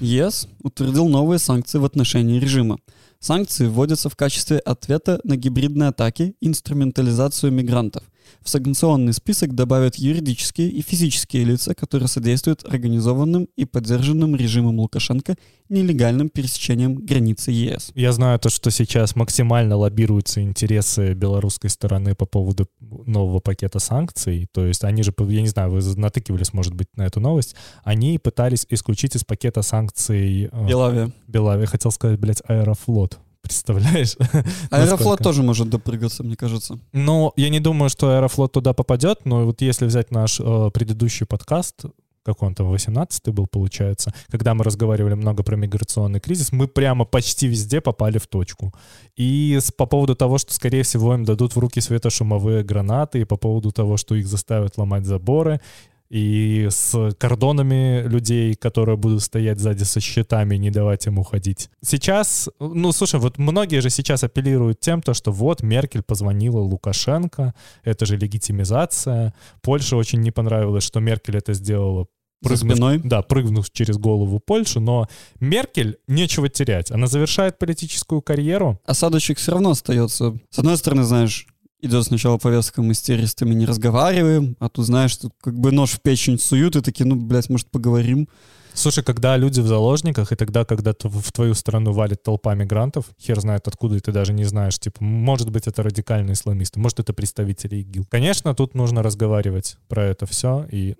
ЕС 0.00 0.48
утвердил 0.62 1.08
новые 1.08 1.38
санкции 1.38 1.78
в 1.78 1.84
отношении 1.84 2.38
режима. 2.38 2.78
Санкции 3.26 3.66
вводятся 3.66 4.08
в 4.08 4.14
качестве 4.14 4.60
ответа 4.60 5.18
на 5.24 5.34
гибридные 5.34 5.88
атаки 5.88 6.36
и 6.40 6.46
инструментализацию 6.46 7.50
мигрантов. 7.50 8.04
В 8.42 8.48
санкционный 8.48 9.12
список 9.12 9.54
добавят 9.54 9.96
юридические 9.96 10.68
и 10.68 10.82
физические 10.82 11.44
лица, 11.44 11.74
которые 11.74 12.08
содействуют 12.08 12.64
организованным 12.64 13.48
и 13.56 13.64
поддержанным 13.64 14.36
режимом 14.36 14.78
Лукашенко 14.80 15.36
нелегальным 15.68 16.28
пересечением 16.28 16.94
границы 16.94 17.50
ЕС. 17.50 17.90
Я 17.94 18.12
знаю 18.12 18.38
то, 18.38 18.48
что 18.48 18.70
сейчас 18.70 19.16
максимально 19.16 19.76
лоббируются 19.76 20.40
интересы 20.40 21.14
белорусской 21.14 21.70
стороны 21.70 22.14
по 22.14 22.26
поводу 22.26 22.68
нового 22.80 23.40
пакета 23.40 23.78
санкций. 23.78 24.46
То 24.52 24.64
есть 24.64 24.84
они 24.84 25.02
же, 25.02 25.12
я 25.18 25.42
не 25.42 25.48
знаю, 25.48 25.70
вы 25.70 25.80
натыкивались, 25.96 26.52
может 26.52 26.74
быть, 26.74 26.88
на 26.96 27.02
эту 27.02 27.20
новость. 27.20 27.56
Они 27.82 28.18
пытались 28.18 28.66
исключить 28.68 29.16
из 29.16 29.24
пакета 29.24 29.62
санкций... 29.62 30.48
э, 30.52 30.68
Белавия. 30.68 31.10
Белавия. 31.26 31.66
Хотел 31.66 31.90
сказать, 31.90 32.18
блядь, 32.18 32.42
Аэрофлот. 32.46 33.18
Представляешь? 33.46 34.16
Аэрофлот 34.70 35.20
тоже 35.20 35.42
может 35.42 35.70
допрыгаться, 35.70 36.22
мне 36.24 36.36
кажется. 36.36 36.78
Ну, 36.92 37.32
я 37.36 37.48
не 37.48 37.60
думаю, 37.60 37.88
что 37.90 38.14
Аэрофлот 38.16 38.52
туда 38.52 38.72
попадет, 38.72 39.24
но 39.24 39.44
вот 39.44 39.62
если 39.62 39.86
взять 39.86 40.10
наш 40.10 40.40
э, 40.40 40.70
предыдущий 40.74 41.26
подкаст, 41.26 41.84
как 42.24 42.42
он 42.42 42.56
там, 42.56 42.72
18-й 42.72 43.30
был, 43.30 43.46
получается, 43.46 44.12
когда 44.28 44.52
мы 44.54 44.64
разговаривали 44.64 45.14
много 45.14 45.44
про 45.44 45.54
миграционный 45.54 46.18
кризис, 46.18 46.50
мы 46.50 46.66
прямо 46.66 47.04
почти 47.04 47.46
везде 47.46 47.80
попали 47.80 48.18
в 48.18 48.26
точку. 48.26 48.72
И 49.14 49.56
с- 49.60 49.70
по 49.70 49.86
поводу 49.86 50.16
того, 50.16 50.38
что, 50.38 50.52
скорее 50.52 50.82
всего, 50.82 51.14
им 51.14 51.24
дадут 51.24 51.54
в 51.54 51.58
руки 51.60 51.80
светошумовые 51.80 52.64
гранаты, 52.64 53.20
и 53.20 53.24
по 53.24 53.36
поводу 53.36 53.70
того, 53.70 53.96
что 53.96 54.16
их 54.16 54.26
заставят 54.26 54.76
ломать 54.76 55.04
заборы, 55.06 55.60
и 56.08 56.68
с 56.70 57.12
кордонами 57.18 58.02
людей, 58.06 58.54
которые 58.54 58.96
будут 58.96 59.22
стоять 59.22 59.58
сзади 59.58 59.84
со 59.84 60.00
щитами 60.00 60.54
и 60.54 60.58
не 60.58 60.70
давать 60.70 61.06
им 61.06 61.18
уходить. 61.18 61.70
Сейчас, 61.82 62.48
ну, 62.60 62.92
слушай, 62.92 63.18
вот 63.20 63.38
многие 63.38 63.80
же 63.80 63.90
сейчас 63.90 64.24
апеллируют 64.24 64.80
тем, 64.80 65.02
то, 65.02 65.14
что 65.14 65.32
вот 65.32 65.62
Меркель 65.62 66.02
позвонила 66.02 66.58
Лукашенко, 66.58 67.54
это 67.84 68.06
же 68.06 68.16
легитимизация. 68.16 69.34
Польше 69.62 69.96
очень 69.96 70.20
не 70.20 70.30
понравилось, 70.30 70.84
что 70.84 71.00
Меркель 71.00 71.36
это 71.36 71.52
сделала 71.54 72.06
прыгнув- 72.44 72.74
спиной. 72.74 73.00
Да, 73.02 73.22
прыгнув 73.22 73.70
через 73.70 73.96
голову 73.98 74.38
Польши, 74.38 74.80
но 74.80 75.08
Меркель 75.40 75.98
нечего 76.06 76.48
терять. 76.48 76.90
Она 76.90 77.06
завершает 77.06 77.58
политическую 77.58 78.22
карьеру. 78.22 78.80
Осадочек 78.84 79.38
все 79.38 79.52
равно 79.52 79.70
остается. 79.70 80.38
С 80.50 80.58
одной 80.58 80.76
стороны, 80.76 81.02
знаешь, 81.04 81.46
идет 81.80 82.04
сначала 82.04 82.38
повестка, 82.38 82.82
мы 82.82 82.94
с 82.94 83.02
террористами 83.02 83.54
не 83.54 83.66
разговариваем, 83.66 84.56
а 84.58 84.68
тут, 84.68 84.86
знаешь, 84.86 85.16
тут 85.16 85.32
как 85.40 85.58
бы 85.58 85.72
нож 85.72 85.92
в 85.92 86.00
печень 86.00 86.38
суют 86.38 86.76
и 86.76 86.80
такие, 86.80 87.06
ну, 87.06 87.16
блядь, 87.16 87.50
может, 87.50 87.70
поговорим. 87.70 88.28
Слушай, 88.72 89.02
когда 89.02 89.38
люди 89.38 89.60
в 89.60 89.66
заложниках, 89.66 90.32
и 90.32 90.36
тогда, 90.36 90.66
когда 90.66 90.92
в 90.98 91.32
твою 91.32 91.54
страну 91.54 91.92
валит 91.92 92.22
толпа 92.22 92.54
мигрантов, 92.54 93.06
хер 93.18 93.40
знает 93.40 93.66
откуда, 93.66 93.96
и 93.96 94.00
ты 94.00 94.12
даже 94.12 94.34
не 94.34 94.44
знаешь, 94.44 94.78
типа, 94.78 95.02
может 95.02 95.50
быть, 95.50 95.66
это 95.66 95.82
радикальные 95.82 96.34
исламисты, 96.34 96.78
может, 96.78 97.00
это 97.00 97.14
представители 97.14 97.76
ИГИЛ. 97.76 98.04
Конечно, 98.10 98.54
тут 98.54 98.74
нужно 98.74 99.02
разговаривать 99.02 99.78
про 99.88 100.04
это 100.04 100.26
все, 100.26 100.66
и, 100.70 100.94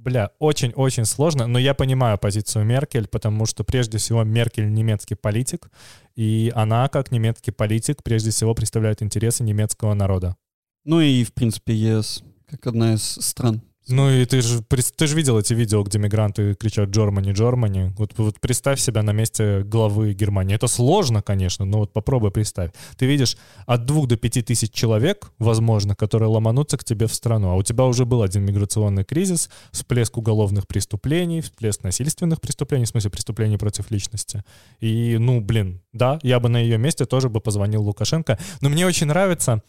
бля, 0.00 0.30
очень-очень 0.38 1.04
сложно, 1.04 1.46
но 1.46 1.58
я 1.58 1.74
понимаю 1.74 2.18
позицию 2.18 2.64
Меркель, 2.64 3.06
потому 3.06 3.46
что, 3.46 3.64
прежде 3.64 3.98
всего, 3.98 4.24
Меркель 4.24 4.72
немецкий 4.72 5.14
политик, 5.14 5.70
и 6.16 6.52
она, 6.54 6.88
как 6.88 7.12
немецкий 7.12 7.50
политик, 7.50 8.02
прежде 8.02 8.30
всего 8.30 8.54
представляет 8.54 9.02
интересы 9.02 9.44
немецкого 9.44 9.94
народа. 9.94 10.36
Ну 10.84 11.00
и, 11.00 11.24
в 11.24 11.32
принципе, 11.32 11.74
ЕС, 11.74 12.22
как 12.48 12.66
одна 12.66 12.94
из 12.94 13.02
стран. 13.02 13.62
Ну 13.88 14.10
и 14.10 14.24
ты 14.24 14.40
же 14.40 14.62
ты 14.62 15.06
же 15.06 15.16
видел 15.16 15.38
эти 15.38 15.54
видео, 15.54 15.82
где 15.82 15.98
мигранты 15.98 16.54
кричат 16.54 16.90
«Джормани, 16.90 17.32
Джормани». 17.32 17.92
Вот, 17.96 18.12
вот 18.18 18.38
представь 18.40 18.78
себя 18.78 19.02
на 19.02 19.12
месте 19.12 19.62
главы 19.64 20.12
Германии. 20.12 20.54
Это 20.54 20.68
сложно, 20.68 21.22
конечно, 21.22 21.64
но 21.64 21.78
вот 21.78 21.92
попробуй 21.92 22.30
представь. 22.30 22.70
Ты 22.96 23.06
видишь 23.06 23.36
от 23.66 23.86
двух 23.86 24.06
до 24.06 24.16
пяти 24.16 24.42
тысяч 24.42 24.70
человек, 24.72 25.32
возможно, 25.38 25.96
которые 25.96 26.28
ломанутся 26.28 26.76
к 26.76 26.84
тебе 26.84 27.06
в 27.06 27.14
страну. 27.14 27.50
А 27.50 27.54
у 27.56 27.62
тебя 27.62 27.84
уже 27.84 28.04
был 28.04 28.22
один 28.22 28.44
миграционный 28.44 29.04
кризис, 29.04 29.50
всплеск 29.72 30.16
уголовных 30.16 30.68
преступлений, 30.68 31.40
всплеск 31.40 31.82
насильственных 31.82 32.40
преступлений, 32.40 32.84
в 32.84 32.88
смысле 32.88 33.10
преступлений 33.10 33.56
против 33.56 33.90
личности. 33.90 34.44
И, 34.78 35.16
ну, 35.18 35.40
блин, 35.40 35.82
да, 35.92 36.18
я 36.22 36.38
бы 36.38 36.48
на 36.48 36.58
ее 36.58 36.78
месте 36.78 37.06
тоже 37.06 37.28
бы 37.28 37.40
позвонил 37.40 37.82
Лукашенко. 37.82 38.38
Но 38.60 38.68
мне 38.68 38.86
очень 38.86 39.08
нравится, 39.08 39.62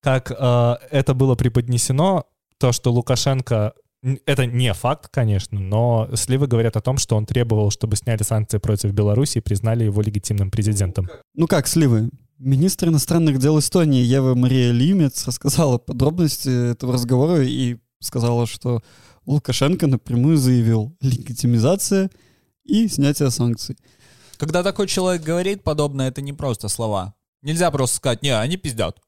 как 0.00 0.30
э, 0.30 0.76
это 0.90 1.14
было 1.14 1.34
преподнесено, 1.34 2.26
то, 2.58 2.72
что 2.72 2.92
Лукашенко 2.92 3.74
это 4.26 4.44
не 4.44 4.72
факт, 4.74 5.08
конечно, 5.10 5.58
но 5.58 6.08
сливы 6.14 6.46
говорят 6.46 6.76
о 6.76 6.82
том, 6.82 6.98
что 6.98 7.16
он 7.16 7.24
требовал, 7.24 7.70
чтобы 7.70 7.96
сняли 7.96 8.22
санкции 8.22 8.58
против 8.58 8.92
Беларуси 8.92 9.38
и 9.38 9.40
признали 9.40 9.84
его 9.84 10.02
легитимным 10.02 10.50
президентом. 10.50 11.08
Ну 11.34 11.46
как, 11.46 11.66
сливы? 11.66 12.10
Министр 12.38 12.88
иностранных 12.88 13.38
дел 13.38 13.58
Эстонии 13.58 14.02
Ева 14.02 14.34
Мария 14.34 14.72
Лимец 14.72 15.26
рассказала 15.26 15.78
подробности 15.78 16.72
этого 16.72 16.92
разговора 16.92 17.42
и 17.42 17.78
сказала, 18.00 18.46
что 18.46 18.82
Лукашенко 19.24 19.86
напрямую 19.86 20.36
заявил 20.36 20.94
легитимизация 21.00 22.10
и 22.64 22.88
снятие 22.88 23.30
санкций. 23.30 23.76
Когда 24.36 24.62
такой 24.62 24.86
человек 24.86 25.22
говорит 25.22 25.62
подобное, 25.62 26.08
это 26.08 26.20
не 26.20 26.32
просто 26.34 26.68
слова. 26.68 27.14
Нельзя 27.40 27.70
просто 27.70 27.96
сказать, 27.96 28.22
не, 28.22 28.36
они 28.36 28.56
пиздят. 28.56 28.98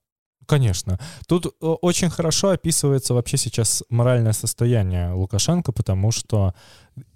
Конечно. 0.47 0.99
Тут 1.27 1.47
э, 1.47 1.51
очень 1.61 2.09
хорошо 2.11 2.51
описывается 2.51 3.15
вообще 3.15 3.37
сейчас 3.37 3.83
моральное 3.91 4.33
состояние 4.33 5.13
Лукашенко, 5.13 5.73
потому 5.73 6.13
что 6.13 6.55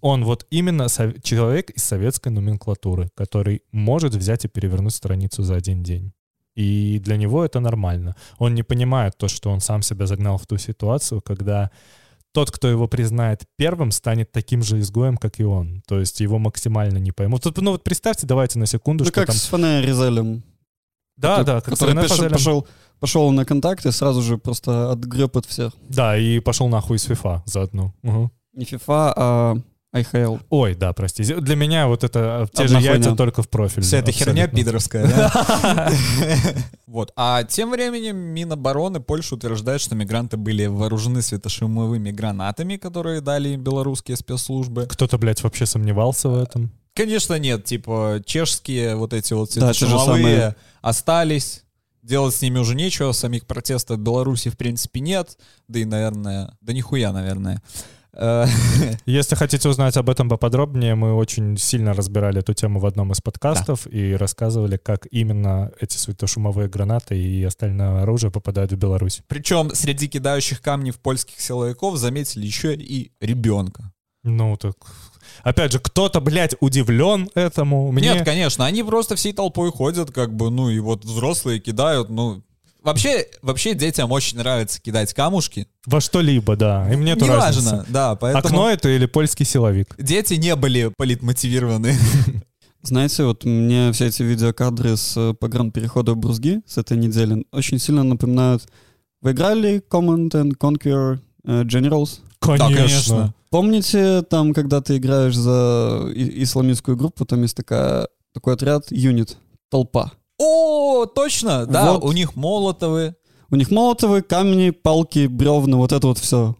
он 0.01 0.25
вот 0.25 0.47
именно 0.51 0.87
человек 1.23 1.71
из 1.71 1.85
советской 1.85 2.29
номенклатуры, 2.29 3.09
который 3.15 3.63
может 3.73 4.15
взять 4.15 4.45
и 4.45 4.49
перевернуть 4.49 4.95
страницу 4.95 5.43
за 5.43 5.55
один 5.57 5.83
день. 5.83 6.13
И 6.57 6.99
для 6.99 7.17
него 7.17 7.45
это 7.45 7.61
нормально. 7.61 8.17
Он 8.39 8.55
не 8.55 8.63
понимает 8.63 9.17
то, 9.17 9.29
что 9.29 9.51
он 9.51 9.61
сам 9.61 9.83
себя 9.83 10.07
загнал 10.07 10.37
в 10.37 10.47
ту 10.47 10.59
ситуацию, 10.59 11.21
когда 11.23 11.71
тот, 12.33 12.51
кто 12.51 12.69
его 12.69 12.89
признает 12.89 13.45
первым, 13.57 13.91
станет 13.93 14.31
таким 14.33 14.63
же 14.63 14.79
изгоем, 14.81 15.17
как 15.17 15.41
и 15.41 15.45
он. 15.45 15.83
То 15.87 15.99
есть 16.01 16.21
его 16.21 16.39
максимально 16.39 16.99
не 16.99 17.13
поймут. 17.13 17.45
Ну 17.57 17.71
вот 17.73 17.85
представьте, 17.85 18.27
давайте 18.27 18.59
на 18.59 18.67
секунду, 18.67 19.05
Ну 19.05 19.11
что 19.11 19.15
как 19.21 19.27
там... 19.29 19.37
с 19.37 19.47
Фане 19.47 19.83
Ризелем. 19.83 20.43
Да, 21.17 21.39
который- 21.39 21.47
да, 21.47 21.61
который 21.61 21.95
пошел, 21.95 22.29
пошел, 22.31 22.69
пошел 23.01 23.31
на 23.33 23.45
контакт 23.45 23.85
и 23.87 23.91
сразу 23.91 24.23
же 24.23 24.39
просто 24.39 24.91
отгреб 24.93 25.37
от 25.37 25.47
всех. 25.47 25.73
Да, 25.89 26.17
и 26.17 26.39
пошел 26.41 26.69
нахуй 26.69 26.97
из 26.97 27.09
FIFA 27.09 27.43
заодно. 27.47 27.95
Мгм. 28.03 28.31
Не 28.55 28.65
FIFA, 28.65 29.13
а 29.17 29.57
IHL. 29.95 30.41
Ой, 30.51 30.75
да, 30.77 30.93
прости. 30.93 31.25
Для 31.25 31.57
меня 31.57 31.89
вот 31.89 32.05
это 32.05 32.49
э, 32.53 32.57
те 32.57 32.69
же 32.69 32.77
Одна 32.77 32.89
яйца 32.89 33.03
хуйня. 33.03 33.17
только 33.17 33.43
в 33.43 33.49
профиль. 33.49 33.83
Вся 33.83 33.99
эта 33.99 34.13
херня 34.13 34.47
пидорская, 34.47 35.07
да? 35.07 35.93
Вот. 36.87 37.13
А 37.17 37.43
тем 37.45 37.71
временем 37.73 38.17
Минобороны 38.17 39.01
Польши 39.01 39.35
утверждает, 39.35 39.81
что 39.81 39.95
мигранты 39.97 40.37
были 40.37 40.67
вооружены 40.67 41.23
светошумовыми 41.23 42.11
гранатами, 42.13 42.77
которые 42.77 43.21
дали 43.21 43.51
им 43.51 43.63
белорусские 43.63 44.17
спецслужбы. 44.17 44.87
Кто-то, 44.89 45.19
блядь, 45.19 45.43
вообще 45.43 45.67
сомневался 45.67 46.29
в 46.29 46.37
этом. 46.41 46.71
Конечно, 46.95 47.39
нет. 47.39 47.65
Типа, 47.65 48.21
чешские 48.25 48.95
вот 48.95 49.13
эти 49.13 49.33
вот 49.33 49.53
светошумовые 49.53 50.55
остались. 50.83 51.65
Делать 52.03 52.35
с 52.35 52.43
ними 52.43 52.59
уже 52.59 52.75
нечего. 52.75 53.13
Самих 53.13 53.47
протестов 53.47 53.99
в 53.99 54.03
Беларуси, 54.03 54.49
в 54.49 54.57
принципе, 54.57 55.01
нет. 55.01 55.39
Да 55.69 55.79
и, 55.79 55.85
наверное, 55.85 56.57
да 56.61 56.73
нихуя, 56.73 57.13
наверное. 57.13 57.63
Э, 58.13 58.47
Если 59.07 59.35
хотите 59.35 59.69
узнать 59.69 59.97
об 59.97 60.11
этом 60.11 60.29
поподробнее, 60.29 60.95
мы 60.95 61.15
очень 61.15 61.57
сильно 61.57 61.93
разбирали 61.93 62.41
эту 62.41 62.55
тему 62.55 62.81
в 62.81 62.87
одном 62.87 63.13
из 63.13 63.21
подкастов 63.21 63.87
и 63.87 64.15
рассказывали, 64.15 64.77
как 64.77 65.07
именно 65.11 65.71
эти 65.81 65.97
светошумовые 65.97 66.69
гранаты 66.69 67.19
и 67.19 67.43
остальное 67.45 68.03
оружие 68.03 68.31
попадают 68.31 68.73
в 68.73 68.77
Беларусь. 68.77 69.23
Причем 69.29 69.75
среди 69.75 70.09
кидающих 70.09 70.61
камни 70.61 70.91
в 70.91 70.99
польских 70.99 71.41
силовиков 71.41 71.97
заметили 71.97 72.47
еще 72.47 72.75
и 72.75 73.13
ребенка. 73.21 73.93
Ну, 74.23 74.57
так... 74.57 74.77
Опять 75.43 75.73
же, 75.73 75.79
кто-то, 75.79 76.21
блядь, 76.21 76.55
удивлен 76.61 77.29
этому. 77.35 77.91
Мне... 77.93 78.15
Нет, 78.15 78.25
конечно, 78.25 78.65
они 78.67 78.83
просто 78.83 79.17
всей 79.17 79.33
толпой 79.33 79.71
ходят, 79.71 80.11
как 80.11 80.35
бы, 80.35 80.51
ну 80.51 80.71
и 80.71 80.79
вот 80.79 81.05
взрослые 81.05 81.61
кидают, 81.61 82.09
ну... 82.11 82.43
Вообще, 82.83 83.27
вообще 83.43 83.75
детям 83.75 84.11
очень 84.11 84.39
нравится 84.39 84.81
кидать 84.81 85.13
камушки. 85.13 85.69
Во 85.85 86.01
что-либо, 86.01 86.57
да. 86.57 86.91
И 86.91 86.97
мне 86.97 87.15
тоже 87.15 87.33
Неважно, 87.33 87.85
да, 87.89 88.15
поэтому 88.15 88.47
Окно 88.47 88.71
это 88.71 88.89
или 88.89 89.05
польский 89.05 89.45
силовик? 89.45 89.95
дети 89.99 90.35
не 90.35 90.57
были 90.57 90.91
политмотивированы. 90.97 91.95
Знаете, 92.83 93.25
вот 93.25 93.45
мне 93.45 93.93
все 93.93 94.07
эти 94.07 94.23
видеокадры 94.23 94.97
с 94.97 95.15
э, 95.15 95.35
погранперехода 95.35 96.15
в 96.15 96.17
Брузги 96.17 96.63
с 96.67 96.79
этой 96.79 96.97
недели 96.97 97.45
очень 97.53 97.79
сильно 97.79 98.03
напоминают... 98.03 98.67
Вы 99.21 99.33
играли 99.33 99.83
Command 99.91 100.31
and 100.31 100.57
Conquer 100.57 101.19
э, 101.45 101.63
Generals? 101.65 102.21
Конечно. 102.41 103.35
Помните, 103.51 104.23
там, 104.23 104.55
когда 104.55 104.81
ты 104.81 104.97
играешь 104.97 105.37
за 105.37 106.09
исламистскую 106.15 106.97
группу, 106.97 107.25
там 107.25 107.43
есть 107.43 107.57
такая, 107.57 108.09
такой 108.33 108.55
отряд, 108.55 108.85
юнит, 108.91 109.37
толпа. 109.71 110.13
О, 110.39 111.07
точно, 111.07 111.67
да, 111.67 111.93
Вот. 111.95 112.05
у 112.05 112.13
них 112.13 112.37
молотовы. 112.37 113.15
У 113.51 113.57
них 113.57 113.71
молотовы, 113.71 114.23
камни, 114.23 114.71
палки, 114.71 115.27
бревна, 115.27 115.77
вот 115.77 115.93
это 115.93 116.07
вот 116.07 116.19
все. 116.19 116.57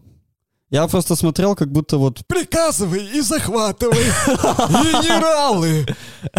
Я 0.69 0.87
просто 0.87 1.15
смотрел, 1.15 1.55
как 1.55 1.71
будто 1.71 1.97
вот 1.97 2.25
Приказывай 2.27 3.05
и 3.13 3.21
захватывай. 3.21 4.05
Генералы! 4.69 5.85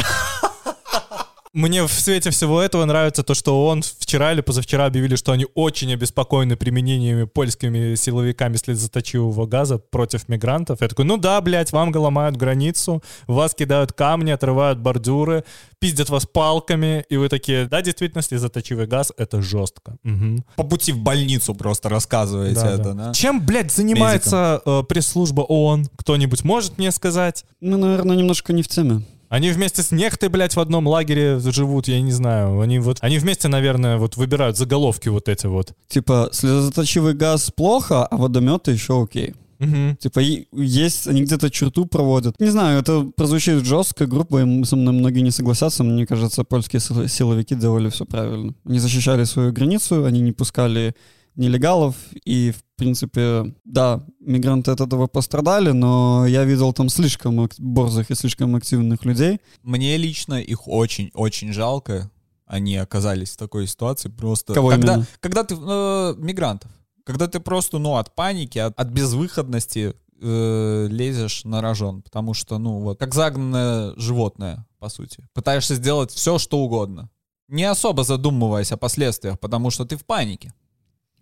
Мне 1.54 1.86
в 1.86 1.92
свете 1.92 2.30
всего 2.30 2.62
этого 2.62 2.86
нравится 2.86 3.22
то, 3.22 3.34
что 3.34 3.66
он 3.66 3.82
вчера 3.82 4.32
или 4.32 4.40
позавчера 4.40 4.86
объявили, 4.86 5.16
что 5.16 5.32
они 5.32 5.46
очень 5.54 5.92
обеспокоены 5.92 6.56
применениями 6.56 7.24
польскими 7.24 7.94
силовиками 7.94 8.56
слезоточивого 8.56 9.44
газа 9.44 9.76
против 9.76 10.30
мигрантов. 10.30 10.80
Я 10.80 10.88
такой, 10.88 11.04
ну 11.04 11.18
да, 11.18 11.38
блядь, 11.42 11.70
вам 11.72 11.94
ломают 11.94 12.38
границу, 12.38 13.02
вас 13.26 13.54
кидают 13.54 13.92
камни, 13.92 14.30
отрывают 14.30 14.78
бордюры, 14.78 15.44
пиздят 15.78 16.08
вас 16.08 16.24
палками, 16.24 17.04
и 17.10 17.18
вы 17.18 17.28
такие, 17.28 17.66
да, 17.66 17.82
действительно, 17.82 18.22
слезоточивый 18.22 18.86
газ— 18.86 19.12
это 19.18 19.42
жестко. 19.42 19.98
Мгм. 20.04 20.46
По 20.56 20.64
пути 20.64 20.92
в 20.92 21.00
больницу 21.00 21.54
просто 21.54 21.90
рассказываете 21.90 22.54
Да, 22.54 22.70
это, 22.70 22.82
да. 22.82 22.92
да? 22.94 23.12
Чем, 23.12 23.44
блядь, 23.44 23.70
занимается 23.70 24.62
э, 24.64 24.84
пресс-служба 24.88 25.42
ООН? 25.42 25.88
Кто-нибудь 25.96 26.44
может 26.44 26.78
мне 26.78 26.90
сказать? 26.92 27.44
Мы, 27.60 27.76
наверное, 27.76 28.16
немножко 28.16 28.54
не 28.54 28.62
в 28.62 28.68
теме. 28.68 29.02
Они 29.32 29.50
вместе 29.50 29.82
с 29.82 29.90
нехтой, 29.92 30.28
блядь, 30.28 30.56
в 30.56 30.60
одном 30.60 30.86
лагере 30.86 31.38
живут, 31.38 31.88
я 31.88 32.02
не 32.02 32.12
знаю. 32.12 32.60
Они 32.60 32.78
вот, 32.78 32.98
они 33.00 33.16
вместе, 33.16 33.48
наверное, 33.48 33.96
вот 33.96 34.18
выбирают 34.18 34.58
заголовки 34.58 35.08
вот 35.08 35.26
эти 35.30 35.46
вот. 35.46 35.72
Типа, 35.88 36.28
слезоточивый 36.32 37.14
газ 37.14 37.50
плохо, 37.50 38.04
а 38.04 38.16
водометы 38.18 38.72
еще 38.72 39.02
окей. 39.02 39.32
Мгм. 39.58 39.96
Типа, 39.96 40.20
есть, 40.20 41.06
они 41.06 41.22
где-то 41.22 41.50
черту 41.50 41.86
проводят. 41.86 42.38
Не 42.40 42.48
знаю, 42.48 42.80
это 42.80 43.10
прозвучит 43.16 43.64
жестко, 43.64 44.04
грубо, 44.04 44.42
и 44.42 44.64
со 44.64 44.76
мной 44.76 44.92
многие 44.92 45.20
не 45.20 45.30
согласятся. 45.30 45.82
Мне 45.82 46.06
кажется, 46.06 46.44
польские 46.44 46.80
сил- 46.80 47.08
силовики 47.08 47.54
делали 47.54 47.88
все 47.88 48.04
правильно. 48.04 48.52
Они 48.66 48.80
защищали 48.80 49.24
свою 49.24 49.50
границу, 49.50 50.04
они 50.04 50.20
не 50.20 50.32
пускали 50.32 50.94
нелегалов, 51.36 51.96
и, 52.24 52.52
в 52.52 52.62
принципе, 52.76 53.54
да, 53.64 54.02
мигранты 54.20 54.70
от 54.70 54.80
этого 54.80 55.06
пострадали, 55.06 55.70
но 55.70 56.26
я 56.26 56.44
видел 56.44 56.72
там 56.72 56.88
слишком 56.88 57.48
борзых 57.58 58.10
и 58.10 58.14
слишком 58.14 58.54
активных 58.56 59.04
людей. 59.04 59.40
Мне 59.62 59.96
лично 59.96 60.34
их 60.34 60.68
очень-очень 60.68 61.52
жалко. 61.52 62.10
Они 62.46 62.76
оказались 62.76 63.30
в 63.30 63.36
такой 63.38 63.66
ситуации 63.66 64.08
просто... 64.10 64.52
Кого 64.52 64.68
когда, 64.68 64.94
именно? 64.94 65.06
когда 65.20 65.44
ты... 65.44 65.54
э, 65.58 66.14
мигрантов. 66.18 66.70
Когда 67.04 67.26
ты 67.26 67.40
просто, 67.40 67.78
ну, 67.78 67.96
от 67.96 68.14
паники, 68.14 68.58
от, 68.58 68.78
от 68.78 68.88
безвыходности 68.88 69.94
э, 70.20 70.86
лезешь 70.90 71.44
на 71.44 71.62
рожон. 71.62 72.02
Потому 72.02 72.34
что, 72.34 72.58
ну, 72.58 72.80
вот, 72.80 72.98
как 72.98 73.14
загнанное 73.14 73.94
животное, 73.96 74.66
по 74.78 74.88
сути. 74.88 75.26
Пытаешься 75.32 75.76
сделать 75.76 76.10
все, 76.10 76.38
что 76.38 76.58
угодно. 76.58 77.08
Не 77.48 77.64
особо 77.64 78.04
задумываясь 78.04 78.72
о 78.72 78.76
последствиях, 78.76 79.38
потому 79.40 79.70
что 79.70 79.84
ты 79.84 79.96
в 79.96 80.04
панике. 80.04 80.52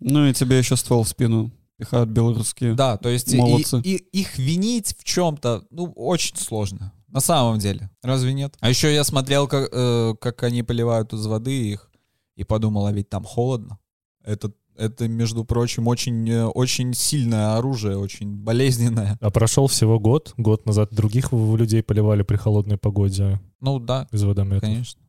Ну 0.01 0.25
и 0.27 0.33
тебе 0.33 0.57
еще 0.57 0.75
ствол 0.75 1.03
в 1.03 1.07
спину 1.07 1.51
пихают 1.77 2.09
белорусские. 2.09 2.73
Да, 2.75 2.97
то 2.97 3.09
есть 3.09 3.33
и, 3.33 3.37
Молодцы. 3.37 3.79
и- 3.83 4.03
их 4.11 4.37
винить 4.37 4.95
в 4.99 5.03
чем-то, 5.03 5.63
ну, 5.71 5.85
очень 5.95 6.35
сложно. 6.35 6.91
На 7.07 7.19
самом 7.21 7.59
деле. 7.59 7.89
Разве 8.03 8.33
нет? 8.33 8.55
А 8.59 8.69
еще 8.69 8.93
я 8.93 9.03
смотрел, 9.03 9.47
как, 9.47 9.69
э, 9.71 10.13
как 10.19 10.43
они 10.43 10.63
поливают 10.63 11.13
из 11.13 11.25
воды 11.25 11.69
их, 11.71 11.89
и 12.35 12.43
подумал, 12.43 12.85
а 12.85 12.91
ведь 12.91 13.09
там 13.09 13.23
холодно. 13.23 13.79
Это, 14.23 14.51
это 14.77 15.07
между 15.07 15.43
прочим, 15.43 15.87
очень, 15.87 16.29
э, 16.29 16.45
очень 16.45 16.93
сильное 16.93 17.57
оружие, 17.57 17.97
очень 17.97 18.35
болезненное. 18.37 19.17
А 19.19 19.29
прошел 19.29 19.67
всего 19.67 19.99
год. 19.99 20.33
Год 20.37 20.65
назад 20.65 20.93
других 20.93 21.31
людей 21.33 21.83
поливали 21.83 22.23
при 22.23 22.37
холодной 22.37 22.77
погоде 22.77 23.39
Ну 23.59 23.79
да, 23.79 24.07
из 24.11 24.23
водометов. 24.23 24.61
конечно. 24.61 25.01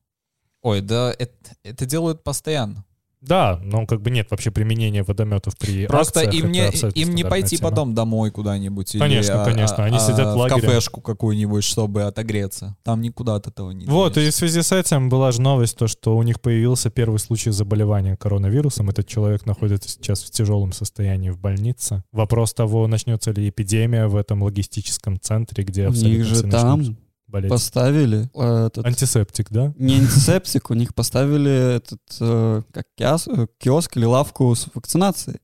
Ой, 0.62 0.80
да, 0.80 1.12
это, 1.18 1.34
это 1.62 1.86
делают 1.86 2.22
постоянно. 2.24 2.84
Да, 3.22 3.60
но 3.62 3.86
как 3.86 4.02
бы 4.02 4.10
нет 4.10 4.30
вообще 4.30 4.50
применения 4.50 5.04
водометов 5.04 5.56
при 5.56 5.86
Просто 5.86 6.20
акциях, 6.20 6.34
им 6.44 6.50
не, 6.50 6.68
им 7.00 7.14
не 7.14 7.22
пойти 7.24 7.56
тема. 7.56 7.70
потом 7.70 7.94
домой 7.94 8.32
куда-нибудь. 8.32 8.92
Конечно, 8.98 9.32
или, 9.32 9.38
а, 9.38 9.44
конечно. 9.44 9.84
Они 9.84 9.96
а, 9.96 10.00
сидят 10.00 10.26
в 10.26 10.34
в 10.34 10.36
лагере. 10.38 10.60
кафешку 10.60 11.00
какую-нибудь, 11.00 11.62
чтобы 11.62 12.02
отогреться. 12.02 12.76
Там 12.82 13.00
никуда 13.00 13.36
от 13.36 13.46
этого 13.46 13.70
не 13.70 13.86
Вот, 13.86 14.16
и 14.16 14.20
денешься. 14.20 14.36
в 14.36 14.38
связи 14.38 14.62
с 14.62 14.72
этим 14.72 15.08
была 15.08 15.30
же 15.30 15.40
новость, 15.40 15.76
то, 15.76 15.86
что 15.86 16.16
у 16.16 16.22
них 16.24 16.40
появился 16.40 16.90
первый 16.90 17.20
случай 17.20 17.50
заболевания 17.50 18.16
коронавирусом. 18.16 18.90
Этот 18.90 19.06
человек 19.06 19.46
находится 19.46 19.88
сейчас 19.88 20.22
в 20.24 20.30
тяжелом 20.30 20.72
состоянии 20.72 21.30
в 21.30 21.38
больнице. 21.38 22.02
Вопрос 22.10 22.52
того, 22.54 22.88
начнется 22.88 23.30
ли 23.30 23.48
эпидемия 23.48 24.08
в 24.08 24.16
этом 24.16 24.42
логистическом 24.42 25.20
центре, 25.20 25.62
где 25.62 25.86
У 25.86 25.92
них 25.92 26.24
же 26.24 26.42
там 26.42 26.96
болеть. 27.32 27.50
поставили 27.50 28.30
э, 28.34 28.66
этот 28.66 28.86
Антисептик, 28.86 29.50
да? 29.50 29.72
не 29.78 29.94
антисептик, 29.94 30.70
у 30.70 30.74
них 30.74 30.94
поставили 30.94 31.76
этот 31.76 32.00
э, 32.20 32.62
как 32.72 32.84
киос- 32.98 33.28
э, 33.28 33.46
киоск 33.58 33.96
или 33.96 34.04
лавку 34.04 34.54
с 34.54 34.68
вакцинацией. 34.74 35.40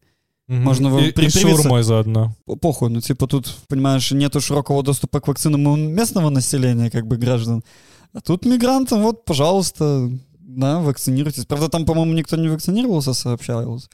Мгм. 0.47 0.63
Можно 0.63 0.91
вам 0.91 1.05
и, 1.05 1.09
и 1.11 1.29
шаурмой 1.29 1.83
заодно. 1.83 2.35
Похуй, 2.61 2.91
ну 2.91 3.01
типа 3.01 3.27
тут, 3.27 3.55
понимаешь, 3.69 4.11
нету 4.13 4.41
широкого 4.41 4.83
доступа 4.83 5.21
к 5.21 5.29
вакцинам 5.29 5.67
у 5.67 5.77
местного 5.77 6.31
населения, 6.31 6.91
как 6.91 7.07
бы 7.07 7.17
граждан. 7.17 7.63
А 8.15 8.21
тут 8.21 8.47
мигрантам, 8.47 9.03
вот, 9.03 9.25
пожалуйста, 9.27 10.11
да, 10.39 10.81
вакцинируйтесь. 10.81 11.45
Правда, 11.45 11.69
там, 11.69 11.85
по-моему, 11.85 12.15
никто 12.15 12.37
не 12.37 12.49
вакцинировался, 12.49 13.13
сообщалось. 13.13 13.89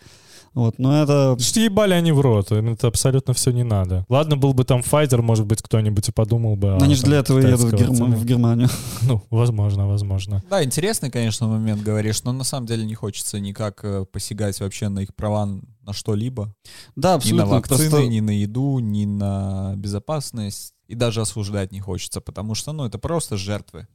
Вот, 0.55 0.79
но 0.79 1.03
это... 1.03 1.37
Что 1.41 1.61
ебали 1.61 1.95
они 1.95 2.13
в 2.13 2.21
рот, 2.21 2.53
им 2.53 2.69
это 2.73 2.87
абсолютно 2.87 3.35
все 3.35 3.51
не 3.51 3.65
надо. 3.65 4.05
Ладно, 4.09 4.37
был 4.37 4.55
бы 4.55 4.65
там 4.65 4.81
Pfizer, 4.81 5.21
может 5.21 5.47
быть, 5.47 5.61
кто-нибудь 5.63 6.09
и 6.09 6.13
подумал 6.13 6.57
бы. 6.57 6.77
Они 6.77 6.95
же 6.95 7.03
для 7.03 7.19
этого 7.19 7.41
едут 7.41 7.61
в, 7.61 7.75
Герма- 7.75 8.15
в 8.17 8.25
Германию. 8.25 8.69
Ну, 9.03 9.23
возможно, 9.31 9.87
возможно. 9.87 10.43
Да, 10.49 10.63
интересный, 10.65 11.11
конечно, 11.11 11.47
момент 11.49 11.83
говоришь, 11.83 12.23
но 12.23 12.33
на 12.33 12.45
самом 12.45 12.67
деле 12.67 12.87
не 12.87 12.95
хочется 12.95 13.39
никак 13.41 13.81
э, 13.85 14.05
посягать 14.11 14.59
вообще 14.61 14.89
на 14.89 15.01
их 15.01 15.15
права 15.15 15.47
на 15.47 15.93
что-либо. 15.93 16.55
Да, 16.97 17.09
Ни 17.11 17.33
на 17.33 17.43
абсолютно. 17.43 17.47
вакцины, 17.47 17.91
просто- 17.91 18.07
ни 18.07 18.21
на 18.21 18.31
еду, 18.31 18.79
ни 18.79 19.05
на 19.05 19.75
безопасность. 19.77 20.73
И 20.87 20.95
даже 20.95 21.23
осуждать 21.23 21.73
не 21.73 21.81
хочется, 21.81 22.21
потому 22.21 22.55
что, 22.55 22.73
ну, 22.73 22.85
это 22.85 22.99
просто 22.99 23.37
жертвы. 23.39 23.87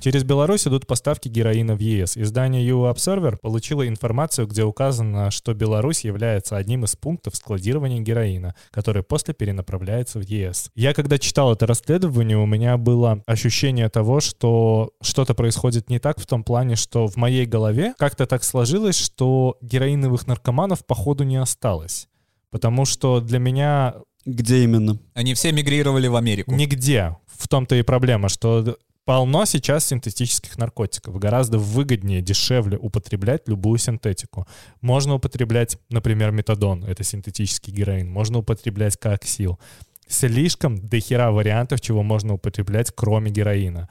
Через 0.00 0.24
Беларусь 0.24 0.66
идут 0.66 0.86
поставки 0.86 1.28
героина 1.28 1.76
в 1.76 1.78
ЕС. 1.78 2.16
Издание 2.16 2.66
EU 2.66 2.90
Observer 2.90 3.36
получило 3.36 3.86
информацию, 3.86 4.46
где 4.46 4.64
указано, 4.64 5.30
что 5.30 5.52
Беларусь 5.52 6.04
является 6.04 6.56
одним 6.56 6.84
из 6.84 6.96
пунктов 6.96 7.36
складирования 7.36 8.00
героина, 8.00 8.54
который 8.70 9.02
после 9.02 9.34
перенаправляется 9.34 10.18
в 10.18 10.22
ЕС. 10.22 10.70
Я 10.74 10.94
когда 10.94 11.18
читал 11.18 11.52
это 11.52 11.66
расследование, 11.66 12.38
у 12.38 12.46
меня 12.46 12.78
было 12.78 13.22
ощущение 13.26 13.90
того, 13.90 14.20
что 14.20 14.92
что-то 15.02 15.34
происходит 15.34 15.90
не 15.90 15.98
так 15.98 16.18
в 16.18 16.24
том 16.26 16.44
плане, 16.44 16.76
что 16.76 17.06
в 17.06 17.16
моей 17.16 17.44
голове 17.44 17.92
как-то 17.98 18.24
так 18.26 18.42
сложилось, 18.42 18.96
что 18.96 19.58
героиновых 19.60 20.26
наркоманов 20.26 20.86
походу 20.86 21.24
не 21.24 21.36
осталось. 21.36 22.08
Потому 22.50 22.86
что 22.86 23.20
для 23.20 23.38
меня 23.38 23.96
Где 24.24 24.64
именно? 24.64 24.98
Они 25.12 25.34
все 25.34 25.52
мигрировали 25.52 26.08
в 26.08 26.16
Америку. 26.16 26.52
Нигде. 26.54 27.16
В 27.26 27.48
том-то 27.48 27.74
и 27.76 27.82
проблема, 27.82 28.28
что 28.30 28.76
полно 29.10 29.44
сейчас 29.44 29.88
синтетических 29.88 30.56
наркотиков. 30.56 31.18
Гораздо 31.18 31.58
выгоднее, 31.58 32.20
дешевле 32.20 32.78
употреблять 32.78 33.48
любую 33.48 33.76
синтетику. 33.76 34.46
Можно 34.82 35.14
употреблять, 35.14 35.78
например, 35.88 36.30
метадон, 36.30 36.84
это 36.84 37.02
синтетический 37.02 37.72
героин. 37.72 38.08
Можно 38.08 38.38
употреблять 38.38 38.96
коаксил. 38.96 39.58
Слишком 40.06 40.76
дохера 40.78 41.32
вариантов, 41.32 41.80
чего 41.80 42.04
можно 42.04 42.34
употреблять, 42.34 42.92
кроме 42.94 43.32
героина. 43.32 43.88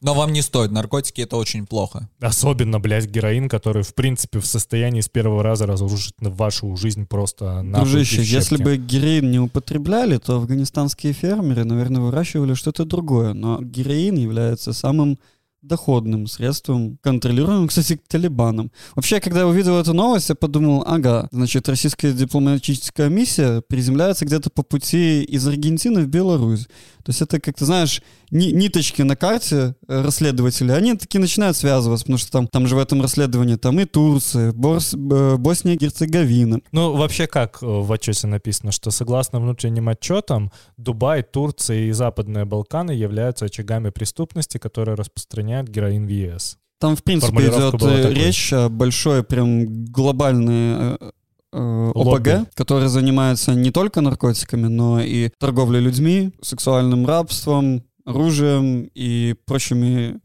Но 0.00 0.14
вам 0.14 0.32
не 0.32 0.42
стоит, 0.42 0.70
наркотики 0.70 1.20
это 1.20 1.36
очень 1.36 1.66
плохо. 1.66 2.08
Особенно, 2.20 2.78
блядь, 2.78 3.06
героин, 3.06 3.48
который, 3.48 3.82
в 3.82 3.94
принципе, 3.94 4.38
в 4.38 4.46
состоянии 4.46 5.00
с 5.00 5.08
первого 5.08 5.42
раза 5.42 5.66
разрушить 5.66 6.14
вашу 6.20 6.76
жизнь 6.76 7.06
просто 7.06 7.62
на 7.62 7.80
Дружище, 7.80 8.22
если 8.22 8.62
бы 8.62 8.76
героин 8.76 9.30
не 9.30 9.40
употребляли, 9.40 10.18
то 10.18 10.36
афганистанские 10.36 11.12
фермеры, 11.12 11.64
наверное, 11.64 12.00
выращивали 12.00 12.54
что-то 12.54 12.84
другое. 12.84 13.32
Но 13.32 13.60
героин 13.60 14.16
является 14.16 14.72
самым 14.72 15.18
доходным 15.62 16.26
средством, 16.26 16.98
контролируемым, 17.02 17.68
кстати, 17.68 18.00
Талибаном. 18.08 18.70
Вообще, 18.94 19.20
когда 19.20 19.40
я 19.40 19.46
увидел 19.46 19.78
эту 19.78 19.92
новость, 19.92 20.28
я 20.28 20.34
подумал, 20.34 20.84
ага, 20.86 21.28
значит, 21.32 21.68
российская 21.68 22.12
дипломатическая 22.12 23.08
миссия 23.08 23.60
приземляется 23.60 24.24
где-то 24.24 24.50
по 24.50 24.62
пути 24.62 25.22
из 25.22 25.46
Аргентины 25.46 26.02
в 26.02 26.06
Беларусь. 26.06 26.66
То 27.08 27.10
есть 27.10 27.22
это, 27.22 27.40
как 27.40 27.56
ты 27.56 27.64
знаешь, 27.64 28.02
ни- 28.30 28.50
ниточки 28.50 29.00
на 29.00 29.16
карте 29.16 29.74
э, 29.88 30.02
расследователей, 30.02 30.74
они 30.74 30.94
такие 30.94 31.20
начинают 31.20 31.56
связываться, 31.56 32.04
потому 32.04 32.18
что 32.18 32.30
там, 32.30 32.46
там 32.46 32.66
же 32.66 32.76
в 32.76 32.78
этом 32.78 33.00
расследовании 33.00 33.56
там 33.56 33.80
и 33.80 33.86
Турция, 33.86 34.52
Борс, 34.52 34.92
э, 34.92 35.36
Босния 35.38 35.74
и 35.74 35.78
Герцеговина. 35.78 36.60
Ну, 36.70 36.96
вообще 36.96 37.26
как 37.26 37.62
э, 37.62 37.66
в 37.66 37.90
отчете 37.90 38.26
написано, 38.26 38.72
что 38.72 38.90
согласно 38.90 39.40
внутренним 39.40 39.88
отчетам, 39.88 40.52
Дубай, 40.76 41.22
Турция 41.22 41.86
и 41.86 41.92
Западные 41.92 42.44
Балканы 42.44 42.90
являются 42.90 43.46
очагами 43.46 43.88
преступности, 43.88 44.58
которые 44.58 44.94
распространяют 45.48 45.68
героин 45.68 46.06
в 46.06 46.10
ЕС. 46.10 46.58
Там, 46.80 46.94
в 46.94 47.02
принципе, 47.02 47.48
идет 47.48 47.82
э, 47.82 48.12
речь 48.12 48.52
о 48.52 48.68
большой, 48.68 49.24
прям 49.24 49.84
глобальной 49.86 50.96
э, 51.00 51.10
э. 51.52 51.92
ОПГ, 51.94 52.54
который 52.54 52.88
занимается 52.88 53.54
не 53.54 53.72
только 53.72 54.00
наркотиками, 54.00 54.68
но 54.68 55.00
и 55.00 55.30
торговлей 55.38 55.80
людьми, 55.80 56.32
сексуальным 56.40 57.06
рабством, 57.06 57.82
оружием 58.04 58.88
и 58.94 59.34
прочими 59.44 60.20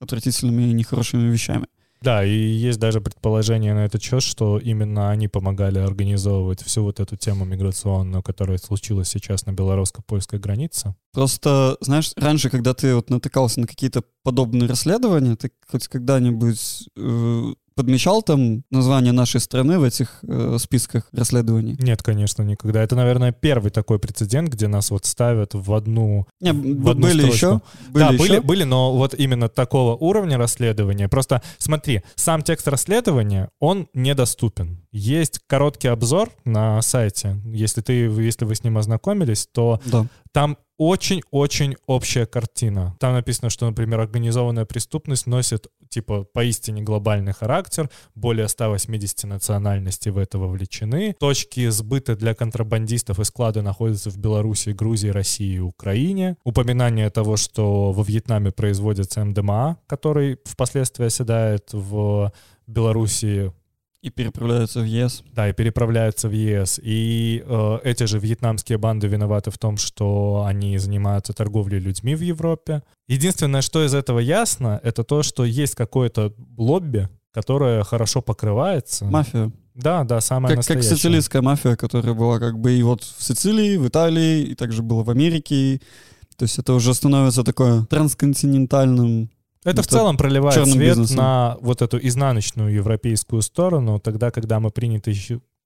отвратительными 0.00 0.70
и 0.70 0.72
нехорошими 0.72 1.28
вещами. 1.28 1.66
Да, 2.02 2.24
и 2.24 2.34
есть 2.34 2.80
даже 2.80 3.00
предположение 3.00 3.74
на 3.74 3.84
этот 3.84 4.02
счет, 4.02 4.22
что 4.22 4.58
именно 4.58 5.10
они 5.10 5.28
помогали 5.28 5.78
организовывать 5.78 6.62
всю 6.62 6.82
вот 6.82 6.98
эту 6.98 7.16
тему 7.16 7.44
миграционную, 7.44 8.22
которая 8.22 8.58
случилась 8.58 9.08
сейчас 9.08 9.46
на 9.46 9.52
белорусско-польской 9.52 10.40
границе. 10.40 10.96
Просто, 11.12 11.76
знаешь, 11.80 12.12
раньше, 12.16 12.50
когда 12.50 12.74
ты 12.74 12.94
вот 12.96 13.08
натыкался 13.08 13.60
на 13.60 13.66
какие-то 13.68 14.02
подобные 14.24 14.68
расследования, 14.68 15.36
ты 15.36 15.52
хоть 15.70 15.86
когда-нибудь 15.86 16.88
э, 16.96 17.54
подмечал 17.74 18.22
там 18.22 18.64
название 18.70 19.12
нашей 19.12 19.40
страны 19.40 19.78
в 19.78 19.84
этих 19.84 20.20
э, 20.22 20.56
списках 20.58 21.08
расследований? 21.12 21.76
Нет, 21.78 22.02
конечно, 22.02 22.42
никогда. 22.42 22.82
Это, 22.82 22.96
наверное, 22.96 23.32
первый 23.32 23.70
такой 23.70 23.98
прецедент, 23.98 24.48
где 24.48 24.68
нас 24.68 24.90
вот 24.90 25.06
ставят 25.06 25.54
в 25.54 25.72
одну 25.72 26.26
Не, 26.40 26.52
в 26.52 26.88
одну 26.88 27.06
были 27.06 27.20
строчку. 27.20 27.34
еще? 27.34 27.60
Были 27.90 28.04
да, 28.04 28.10
еще? 28.10 28.18
были, 28.18 28.38
были, 28.40 28.64
но 28.64 28.96
вот 28.96 29.14
именно 29.14 29.48
такого 29.48 29.96
уровня 29.96 30.38
расследования. 30.38 31.08
Просто 31.08 31.42
смотри, 31.58 32.02
сам 32.14 32.42
текст 32.42 32.68
расследования, 32.68 33.50
он 33.60 33.88
недоступен. 33.94 34.81
Есть 34.92 35.40
короткий 35.46 35.88
обзор 35.88 36.28
на 36.44 36.80
сайте. 36.82 37.40
Если 37.46 37.80
ты, 37.80 37.92
если 37.94 38.44
вы 38.44 38.54
с 38.54 38.62
ним 38.62 38.76
ознакомились, 38.76 39.48
то 39.50 39.80
Да. 39.86 40.06
там 40.32 40.58
очень-очень 40.76 41.76
общая 41.86 42.26
картина. 42.26 42.96
Там 42.98 43.12
написано, 43.14 43.50
что, 43.50 43.66
например, 43.66 44.00
организованная 44.00 44.64
преступность 44.64 45.26
носит, 45.26 45.68
типа, 45.88 46.24
поистине 46.24 46.82
глобальный 46.82 47.32
характер, 47.32 47.88
более 48.14 48.48
180 48.48 49.24
национальностей 49.24 50.10
в 50.10 50.18
это 50.18 50.38
вовлечены, 50.38 51.14
точки 51.20 51.68
сбыта 51.70 52.16
для 52.16 52.34
контрабандистов 52.34 53.20
и 53.20 53.24
склады 53.24 53.62
находятся 53.62 54.10
в 54.10 54.18
Беларуси, 54.18 54.70
Грузии, 54.70 55.08
России 55.08 55.54
и 55.54 55.60
Украине, 55.60 56.36
упоминание 56.44 57.08
того, 57.10 57.36
что 57.36 57.92
во 57.92 58.02
Вьетнаме 58.02 58.50
производится 58.50 59.24
МДМА, 59.24 59.78
который 59.86 60.38
впоследствии 60.44 61.06
оседает 61.06 61.68
в 61.72 62.32
Белоруссии, 62.66 63.52
И 64.02 64.10
переправляются 64.10 64.80
в 64.80 64.84
ЕС. 64.84 65.22
да, 65.32 65.48
и 65.48 65.52
переправляются 65.52 66.28
в 66.28 66.32
ЕС. 66.32 66.80
И 66.82 67.44
э, 67.46 67.78
эти 67.84 68.04
же 68.04 68.18
вьетнамские 68.18 68.76
банды 68.76 69.06
виноваты 69.06 69.52
в 69.52 69.58
том, 69.58 69.76
что 69.76 70.44
они 70.44 70.76
занимаются 70.78 71.32
торговлей 71.32 71.78
людьми 71.78 72.16
в 72.16 72.20
Европе. 72.20 72.82
Единственное, 73.06 73.62
что 73.62 73.84
из 73.84 73.94
этого 73.94 74.18
ясно, 74.18 74.80
это 74.82 75.04
то, 75.04 75.22
что 75.22 75.44
есть 75.44 75.76
какое-то 75.76 76.34
лобби, 76.56 77.08
которое 77.32 77.84
хорошо 77.84 78.22
покрывается. 78.22 79.04
Мафия. 79.04 79.52
Да, 79.74 80.02
да, 80.04 80.20
самое 80.20 80.56
Как, 80.56 80.66
как 80.66 80.76
настоящее. 80.76 80.96
сицилийская 80.98 81.40
мафия, 81.40 81.76
которая 81.76 82.12
была 82.14 82.38
как 82.40 82.58
бы 82.58 82.72
и 82.72 82.82
вот 82.82 83.02
в 83.04 83.22
Сицилии, 83.22 83.76
в 83.76 83.86
Италии, 83.88 84.42
и 84.42 84.54
также 84.56 84.82
была 84.82 85.04
в 85.04 85.10
Америке. 85.10 85.80
То 86.36 86.42
есть 86.42 86.58
это 86.58 86.74
уже 86.74 86.92
становится 86.92 87.44
такое 87.44 87.84
трансконтинентальным. 87.84 89.30
Это 89.64 89.82
в 89.82 89.86
Это 89.86 89.94
целом 89.96 90.16
проливает 90.16 90.64
свет 90.64 90.76
бизнесом. 90.78 91.16
на 91.16 91.56
вот 91.60 91.82
эту 91.82 91.98
изнаночную 92.04 92.74
европейскую 92.74 93.42
сторону, 93.42 94.00
тогда, 94.00 94.30
когда 94.30 94.60
мы 94.60 94.70
приняты 94.70 95.12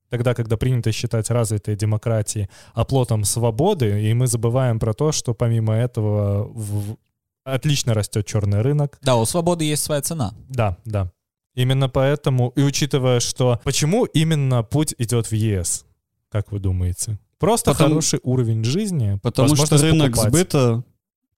Тогда, 0.08 0.34
когда 0.34 0.56
принято 0.56 0.92
считать 0.92 1.30
развитые 1.30 1.76
демократии 1.76 2.48
оплотом 2.74 3.24
свободы, 3.24 4.08
и 4.08 4.14
мы 4.14 4.28
забываем 4.28 4.78
про 4.78 4.94
то, 4.94 5.10
что 5.10 5.34
помимо 5.34 5.74
этого 5.74 6.44
в- 6.44 6.96
отлично 7.42 7.92
растет 7.92 8.24
черный 8.24 8.60
рынок. 8.62 8.98
Да, 9.02 9.16
у 9.16 9.24
свободы 9.26 9.64
есть 9.64 9.82
своя 9.82 10.00
цена. 10.02 10.32
Да, 10.48 10.76
да. 10.84 11.10
Именно 11.56 11.88
поэтому, 11.88 12.52
и 12.54 12.62
учитывая, 12.62 13.18
что... 13.18 13.60
Почему 13.64 14.04
именно 14.04 14.62
путь 14.62 14.94
идет 14.98 15.26
в 15.26 15.32
ЕС, 15.32 15.84
как 16.30 16.52
вы 16.52 16.60
думаете? 16.60 17.18
Просто 17.40 17.72
Потому- 17.72 17.88
хороший 17.90 18.20
уровень 18.22 18.62
жизни. 18.62 19.18
Потому 19.24 19.56
что 19.56 19.76
рынок 19.76 20.12
покупать. 20.12 20.32
сбыта, 20.32 20.84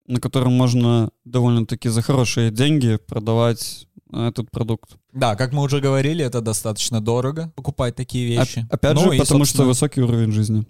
на 0.09 0.21
котором 0.21 0.53
можно 0.55 1.11
довольно-таки 1.25 1.89
за 1.91 2.03
хорошие 2.03 2.51
деньги 2.51 2.97
продавать 3.07 3.87
э, 4.13 4.29
этот 4.29 4.51
продукт. 4.51 4.97
Да, 5.13 5.37
как 5.37 5.53
мы 5.53 5.63
уже 5.63 5.81
говорили, 5.81 6.25
это 6.25 6.41
достаточно 6.41 7.01
дорого 7.01 7.53
покупать 7.55 7.95
такие 7.95 8.27
вещи. 8.27 8.61
Оп- 8.61 8.75
Опять 8.75 8.95
Ну 8.95 9.01
же, 9.01 9.17
и, 9.17 9.19
потому 9.19 9.45
что 9.45 9.59
собственно, 9.59 9.69
высокий 9.69 10.01
уровень 10.03 10.33
жизни. 10.33 10.65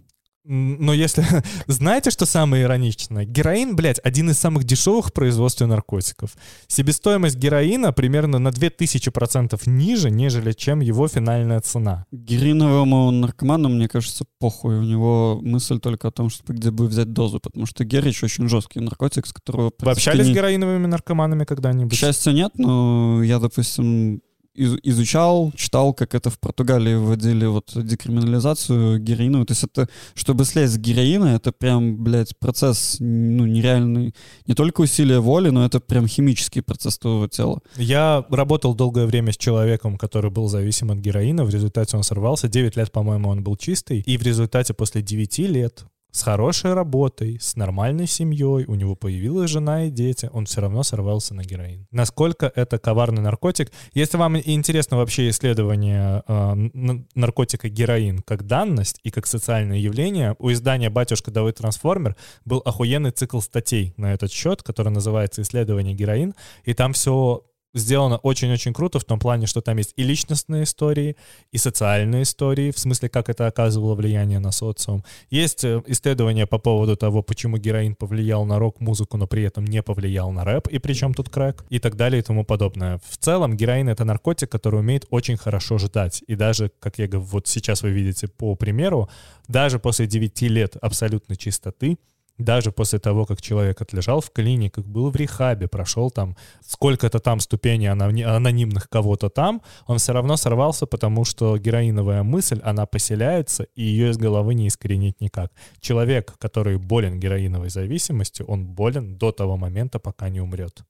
Но 0.44 0.92
если... 0.94 1.24
Знаете, 1.66 2.10
что 2.10 2.24
самое 2.24 2.62
ироничное? 2.64 3.24
Героин, 3.24 3.76
блядь, 3.76 4.00
один 4.02 4.30
из 4.30 4.38
самых 4.38 4.64
дешевых 4.64 5.08
в 5.08 5.12
производстве 5.12 5.66
наркотиков. 5.66 6.30
Себестоимость 6.68 7.36
героина 7.36 7.92
примерно 7.92 8.38
на 8.38 8.48
2000% 8.48 9.60
ниже, 9.66 10.10
нежели 10.10 10.52
чем 10.52 10.80
его 10.80 11.06
финальная 11.08 11.60
цена. 11.60 12.06
Героиновому 12.12 13.10
наркоману, 13.10 13.68
мне 13.68 13.88
кажется, 13.88 14.24
похуй. 14.38 14.78
У 14.78 14.82
него 14.82 15.38
мысль 15.42 15.78
только 15.80 16.08
о 16.08 16.10
том, 16.12 16.30
чтобы 16.30 16.54
где 16.54 16.70
бы 16.70 16.86
взять 16.86 17.12
дозу, 17.12 17.40
потому 17.40 17.66
что 17.66 17.84
герич 17.84 18.22
очень 18.22 18.48
жесткий 18.48 18.80
наркотик, 18.80 19.26
с 19.26 19.32
которого... 19.32 19.72
Вы 19.80 19.90
общались 19.90 20.24
с 20.24 20.28
не- 20.28 20.34
героиновыми 20.34 20.86
наркоманами 20.86 21.44
К 21.44 21.48
когда-нибудь? 21.48 21.94
счастью, 21.94 22.32
нет, 22.32 22.52
но 22.56 23.22
я, 23.22 23.38
допустим, 23.38 24.22
из- 24.58 24.78
изучал, 24.82 25.52
читал, 25.56 25.94
как 25.94 26.14
это 26.14 26.30
в 26.30 26.38
Португалии 26.38 26.94
вводили 26.94 27.46
вот 27.46 27.70
декриминализацию 27.74 28.98
героина. 28.98 29.44
То 29.46 29.52
есть 29.52 29.64
это, 29.64 29.88
чтобы 30.14 30.44
слезть 30.44 30.74
с 30.74 30.78
героина, 30.78 31.26
это 31.36 31.52
прям, 31.52 32.02
блядь, 32.02 32.36
процесс, 32.38 32.96
ну, 32.98 33.46
нереальный. 33.46 34.14
Не 34.46 34.54
только 34.54 34.80
усилие 34.82 35.20
воли, 35.20 35.50
но 35.50 35.64
это 35.64 35.80
прям 35.80 36.06
химический 36.06 36.62
процесс 36.62 36.98
твоего 36.98 37.28
тела. 37.28 37.60
Я 37.76 38.24
работал 38.30 38.74
долгое 38.74 39.06
время 39.06 39.32
с 39.32 39.36
человеком, 39.36 39.96
который 39.96 40.30
был 40.30 40.48
зависим 40.48 40.90
от 40.90 40.98
героина. 40.98 41.44
В 41.44 41.50
результате 41.50 41.96
он 41.96 42.02
сорвался. 42.02 42.48
9 42.48 42.76
лет, 42.76 42.92
по-моему, 42.92 43.28
он 43.28 43.42
был 43.42 43.56
чистый. 43.56 44.00
И 44.00 44.16
в 44.16 44.22
результате 44.22 44.74
после 44.74 45.02
9 45.02 45.48
лет 45.48 45.84
с 46.10 46.22
хорошей 46.22 46.74
работой, 46.74 47.38
с 47.40 47.56
нормальной 47.56 48.06
семьей, 48.06 48.64
у 48.66 48.74
него 48.74 48.94
появилась 48.94 49.50
жена 49.50 49.84
и 49.84 49.90
дети, 49.90 50.30
он 50.32 50.46
все 50.46 50.60
равно 50.60 50.82
сорвался 50.82 51.34
на 51.34 51.42
героин. 51.42 51.86
Насколько 51.90 52.50
это 52.54 52.78
коварный 52.78 53.22
наркотик? 53.22 53.70
Если 53.92 54.16
вам 54.16 54.38
интересно 54.38 54.96
вообще 54.96 55.28
исследование 55.28 56.22
э, 56.26 57.00
наркотика 57.14 57.68
героин 57.68 58.20
как 58.20 58.46
данность 58.46 59.00
и 59.02 59.10
как 59.10 59.26
социальное 59.26 59.78
явление, 59.78 60.34
у 60.38 60.50
издания 60.50 60.90
«Батюшка 60.90 61.30
Давыд 61.30 61.56
Трансформер» 61.56 62.16
был 62.44 62.62
охуенный 62.64 63.10
цикл 63.10 63.40
статей 63.40 63.92
на 63.96 64.12
этот 64.14 64.32
счет, 64.32 64.62
который 64.62 64.90
называется 64.90 65.42
«Исследование 65.42 65.94
героин», 65.94 66.34
и 66.64 66.74
там 66.74 66.92
все 66.94 67.42
сделано 67.74 68.16
очень-очень 68.18 68.72
круто 68.72 68.98
в 68.98 69.04
том 69.04 69.18
плане, 69.18 69.46
что 69.46 69.60
там 69.60 69.76
есть 69.76 69.92
и 69.96 70.02
личностные 70.02 70.64
истории, 70.64 71.16
и 71.52 71.58
социальные 71.58 72.22
истории, 72.22 72.70
в 72.70 72.78
смысле, 72.78 73.08
как 73.08 73.28
это 73.28 73.46
оказывало 73.46 73.94
влияние 73.94 74.38
на 74.38 74.52
социум. 74.52 75.04
Есть 75.30 75.64
э, 75.64 75.82
исследования 75.86 76.46
по 76.46 76.58
поводу 76.58 76.96
того, 76.96 77.22
почему 77.22 77.58
героин 77.58 77.94
повлиял 77.94 78.44
на 78.44 78.58
рок-музыку, 78.58 79.16
но 79.16 79.26
при 79.26 79.42
этом 79.42 79.64
не 79.64 79.82
повлиял 79.82 80.30
на 80.32 80.44
рэп, 80.44 80.68
и 80.68 80.78
причем 80.78 81.14
тут 81.14 81.28
крэк, 81.28 81.64
и 81.68 81.78
так 81.78 81.96
далее 81.96 82.20
и 82.20 82.22
тому 82.22 82.44
подобное. 82.44 83.00
В 83.08 83.16
целом, 83.18 83.56
героин— 83.56 83.88
это 83.90 84.04
наркотик, 84.04 84.50
который 84.50 84.80
умеет 84.80 85.06
очень 85.10 85.36
хорошо 85.36 85.78
ждать. 85.78 86.22
И 86.26 86.34
даже, 86.34 86.70
как 86.80 86.98
я 86.98 87.06
говорю, 87.06 87.26
вот 87.26 87.46
сейчас 87.46 87.82
вы 87.82 87.90
видите 87.90 88.28
по 88.28 88.54
примеру, 88.54 89.08
даже 89.48 89.78
после 89.78 90.06
9 90.06 90.42
лет 90.42 90.76
абсолютной 90.80 91.36
чистоты, 91.36 91.98
даже 92.38 92.72
после 92.72 92.98
того, 92.98 93.26
как 93.26 93.42
человек 93.42 93.80
отлежал 93.82 94.20
в 94.20 94.30
клиниках, 94.30 94.86
был 94.86 95.10
в 95.10 95.16
рехабе, 95.16 95.68
прошел 95.68 96.10
там 96.10 96.36
сколько-то 96.64 97.18
там 97.18 97.40
ступеней 97.40 97.86
анони- 97.88 98.22
анонимных 98.22 98.88
кого-то 98.88 99.28
там, 99.28 99.60
он 99.86 99.98
все 99.98 100.12
равно 100.12 100.36
сорвался, 100.36 100.86
потому 100.86 101.24
что 101.24 101.58
героиновая 101.58 102.22
мысль, 102.22 102.60
она 102.62 102.86
поселяется, 102.86 103.64
и 103.74 103.82
ее 103.82 104.10
из 104.10 104.18
головы 104.18 104.54
не 104.54 104.68
искоренить 104.68 105.20
никак. 105.20 105.52
Человек, 105.80 106.34
который 106.38 106.78
болен 106.78 107.18
героиновой 107.18 107.70
зависимостью, 107.70 108.46
он 108.46 108.66
болен 108.66 109.16
до 109.18 109.32
того 109.32 109.56
момента, 109.56 109.98
пока 109.98 110.28
не 110.28 110.40
умрет. 110.40 110.84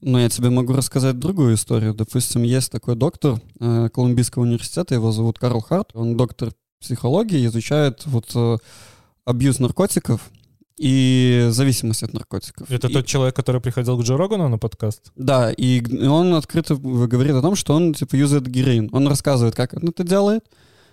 Но 0.00 0.20
я 0.20 0.28
тебе 0.28 0.50
могу 0.50 0.74
рассказать 0.74 1.18
другую 1.18 1.54
историю. 1.54 1.94
Допустим, 1.94 2.42
есть 2.42 2.70
такой 2.70 2.96
доктор 2.96 3.40
э, 3.60 3.88
Колумбийского 3.92 4.42
университета, 4.42 4.94
его 4.94 5.10
зовут 5.10 5.38
Карл 5.38 5.60
Харт. 5.60 5.90
Он 5.94 6.16
доктор 6.16 6.52
психологии, 6.80 7.46
изучает 7.46 8.04
вот 8.06 8.30
э, 8.34 8.58
абьюз 9.24 9.58
наркотиков 9.58 10.30
и 10.78 11.46
зависимость 11.50 12.02
от 12.02 12.12
наркотиков. 12.12 12.70
Это 12.70 12.88
И- 12.88 12.92
тот 12.92 13.06
человек, 13.06 13.34
который 13.34 13.60
приходил 13.60 13.98
к 13.98 14.02
Джо 14.02 14.16
Рогану 14.16 14.48
на 14.48 14.58
подкаст? 14.58 15.10
Да, 15.16 15.50
и 15.50 15.82
он 16.06 16.34
открыто 16.34 16.76
говорит 16.76 17.34
о 17.34 17.42
том, 17.42 17.56
что 17.56 17.74
он, 17.74 17.94
типа, 17.94 18.14
юзает 18.16 18.46
героин. 18.46 18.90
Он 18.92 19.08
рассказывает, 19.08 19.54
как 19.54 19.72
он 19.74 19.88
это 19.88 20.04
делает. 20.04 20.44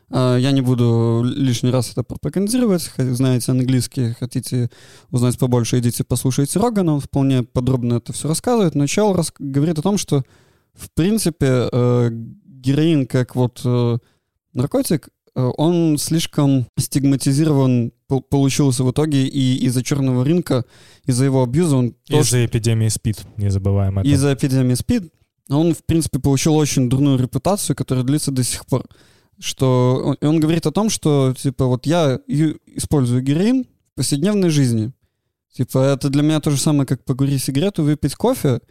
А, 0.10 0.38
Я 0.38 0.52
не 0.52 0.62
буду 0.62 1.24
лишний 1.26 1.70
раз 1.72 1.92
это 1.92 2.04
пропагандировать. 2.04 2.92
Знаете 2.98 3.52
английский, 3.52 4.14
хотите 4.14 4.70
узнать 5.12 5.38
побольше, 5.38 5.80
идите 5.80 6.04
послушайте 6.04 6.60
Рогана. 6.60 6.94
Он 6.96 7.00
вполне 7.02 7.44
подробно 7.44 7.96
это 7.96 8.14
все 8.14 8.28
рассказывает. 8.28 8.76
Но 8.76 8.86
чел 8.88 9.14
рас- 9.14 9.34
говорит 9.40 9.80
о 9.80 9.82
том, 9.82 9.98
что, 9.98 10.24
в 10.74 10.90
принципе, 10.94 11.68
э, 11.72 12.10
героин 12.12 13.06
как 13.08 13.36
вот 13.36 13.62
э, 13.66 13.98
наркотик, 14.54 15.10
э, 15.36 15.52
он 15.58 15.98
слишком 15.98 16.68
стигматизирован 16.78 17.92
получился 18.22 18.84
в 18.84 18.92
итоге 18.92 19.28
и 19.28 19.56
из-за 19.66 19.84
черного 19.84 20.24
рынка, 20.24 20.66
из-за 21.06 21.26
его 21.26 21.44
абьюза 21.44 21.78
он 21.78 21.96
тоже 22.08 22.24
Из-за 22.24 22.46
эпидемии 22.46 22.88
СПИД, 22.88 23.26
не 23.38 23.50
забываем 23.50 24.00
это. 24.00 24.08
из-за 24.08 24.34
эпидемии 24.34 24.74
СПИД, 24.74 25.12
он, 25.50 25.74
в 25.74 25.84
принципе, 25.84 26.20
получил 26.20 26.56
очень 26.56 26.90
дурную 26.90 27.20
репутацию, 27.20 27.76
которая 27.76 28.04
длится 28.04 28.32
до 28.32 28.44
сих 28.44 28.66
пор. 28.66 28.86
Что 29.40 30.02
он, 30.22 30.28
он 30.28 30.40
говорит 30.40 30.66
о 30.66 30.72
том, 30.72 30.90
что, 30.90 31.34
типа, 31.38 31.66
вот 31.66 31.86
я 31.86 32.20
использую 32.28 33.22
героин 33.22 33.66
в 33.92 33.96
повседневной 33.96 34.50
жизни. 34.50 34.92
Типа, 35.52 35.80
это 35.80 36.10
для 36.10 36.24
меня 36.24 36.40
то 36.40 36.50
же 36.52 36.58
самое, 36.58 36.86
как 36.86 37.04
покурить 37.04 37.44
сигарету, 37.44 37.84
выпить 37.84 38.16
кофе. 38.16 38.62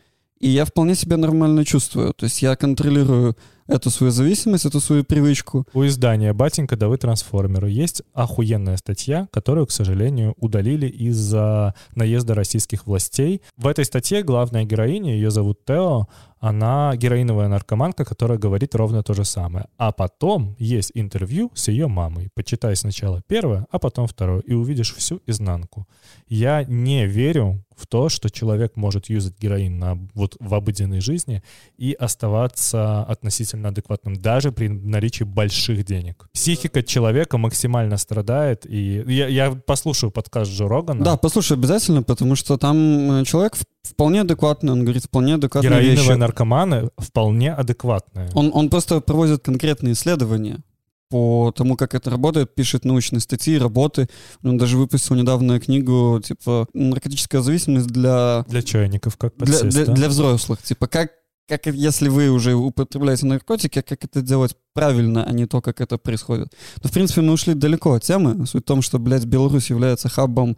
И 0.40 0.48
я 0.48 0.64
вполне 0.64 0.94
себя 0.94 1.16
нормально 1.16 1.64
чувствую. 1.64 2.14
То 2.14 2.24
есть 2.24 2.42
я 2.42 2.56
контролирую 2.56 3.36
эту 3.72 3.90
свою 3.90 4.10
зависимость, 4.12 4.66
эту 4.66 4.80
свою 4.80 5.04
привычку. 5.04 5.66
У 5.72 5.84
издания 5.84 6.32
«Батенька, 6.32 6.76
да 6.76 6.88
вы 6.88 6.98
трансформеру» 6.98 7.66
есть 7.66 8.02
охуенная 8.12 8.76
статья, 8.76 9.28
которую, 9.32 9.66
к 9.66 9.70
сожалению, 9.70 10.34
удалили 10.38 10.86
из-за 10.86 11.74
наезда 11.94 12.34
российских 12.34 12.86
властей. 12.86 13.42
В 13.56 13.66
этой 13.66 13.84
статье 13.84 14.22
главная 14.22 14.64
героиня, 14.64 15.14
ее 15.14 15.30
зовут 15.30 15.64
Тео, 15.64 16.06
она 16.42 16.96
героиновая 16.96 17.46
наркоманка, 17.46 18.04
которая 18.04 18.36
говорит 18.36 18.74
ровно 18.74 19.04
то 19.04 19.14
же 19.14 19.24
самое. 19.24 19.66
А 19.78 19.92
потом 19.92 20.56
есть 20.58 20.90
интервью 20.94 21.52
с 21.54 21.68
ее 21.68 21.86
мамой. 21.86 22.30
Почитай 22.34 22.74
сначала 22.74 23.22
первое, 23.28 23.64
а 23.70 23.78
потом 23.78 24.08
второе, 24.08 24.40
и 24.40 24.52
увидишь 24.52 24.92
всю 24.92 25.20
изнанку. 25.28 25.86
Я 26.28 26.64
не 26.64 27.06
верю 27.06 27.64
в 27.76 27.86
то, 27.86 28.08
что 28.08 28.28
человек 28.28 28.76
может 28.76 29.08
юзать 29.08 29.38
героин 29.38 29.78
на, 29.78 29.98
вот, 30.14 30.36
в 30.40 30.52
обыденной 30.54 31.00
жизни 31.00 31.42
и 31.78 31.92
оставаться 31.92 33.04
относительно 33.04 33.68
адекватным 33.68 34.16
даже 34.16 34.50
при 34.50 34.68
наличии 34.68 35.24
больших 35.24 35.84
денег. 35.84 36.28
Психика 36.32 36.82
человека 36.82 37.38
максимально 37.38 37.96
страдает, 37.98 38.66
и 38.66 39.04
я, 39.06 39.28
я 39.28 39.52
послушаю 39.52 40.10
подкаст 40.10 40.50
Джо 40.50 40.66
Рогана. 40.66 41.04
Да, 41.04 41.16
послушай 41.16 41.56
обязательно, 41.56 42.02
потому 42.02 42.34
что 42.34 42.56
там 42.56 43.20
э, 43.20 43.24
человек 43.24 43.56
вполне 43.82 44.20
адекватный, 44.22 44.72
он 44.72 44.82
говорит 44.84 45.04
вполне 45.04 45.34
адекватные 45.34 45.70
Героиновые 45.70 46.08
вещи. 46.08 46.18
наркоманы 46.18 46.90
вполне 46.98 47.52
адекватные. 47.52 48.30
Он, 48.34 48.50
он 48.54 48.70
просто 48.70 49.00
проводит 49.00 49.42
конкретные 49.42 49.94
исследования 49.94 50.62
по 51.10 51.52
тому, 51.54 51.76
как 51.76 51.94
это 51.94 52.08
работает, 52.08 52.54
пишет 52.54 52.86
научные 52.86 53.20
статьи, 53.20 53.58
работы. 53.58 54.08
Он 54.42 54.56
даже 54.56 54.78
выпустил 54.78 55.14
недавно 55.14 55.60
книгу, 55.60 56.22
типа, 56.24 56.66
наркотическая 56.72 57.42
зависимость 57.42 57.88
для... 57.88 58.46
Для 58.48 58.62
чайников, 58.62 59.18
как 59.18 59.34
Для, 59.36 59.46
подсесть, 59.46 59.76
для, 59.76 59.84
да? 59.84 59.92
для 59.92 60.08
взрослых. 60.08 60.62
Типа, 60.62 60.86
как, 60.86 61.10
как 61.46 61.66
если 61.66 62.08
вы 62.08 62.30
уже 62.30 62.54
употребляете 62.54 63.26
наркотики, 63.26 63.82
как 63.82 64.02
это 64.02 64.22
делать 64.22 64.56
правильно, 64.72 65.22
а 65.24 65.32
не 65.32 65.44
то, 65.44 65.60
как 65.60 65.82
это 65.82 65.98
происходит. 65.98 66.54
Но, 66.82 66.88
в 66.88 66.92
принципе, 66.92 67.20
мы 67.20 67.34
ушли 67.34 67.52
далеко 67.52 67.92
от 67.92 68.04
темы. 68.04 68.46
Суть 68.46 68.62
в 68.62 68.66
том, 68.66 68.80
что, 68.80 68.98
блядь, 68.98 69.26
Беларусь 69.26 69.68
является 69.68 70.08
хабом 70.08 70.56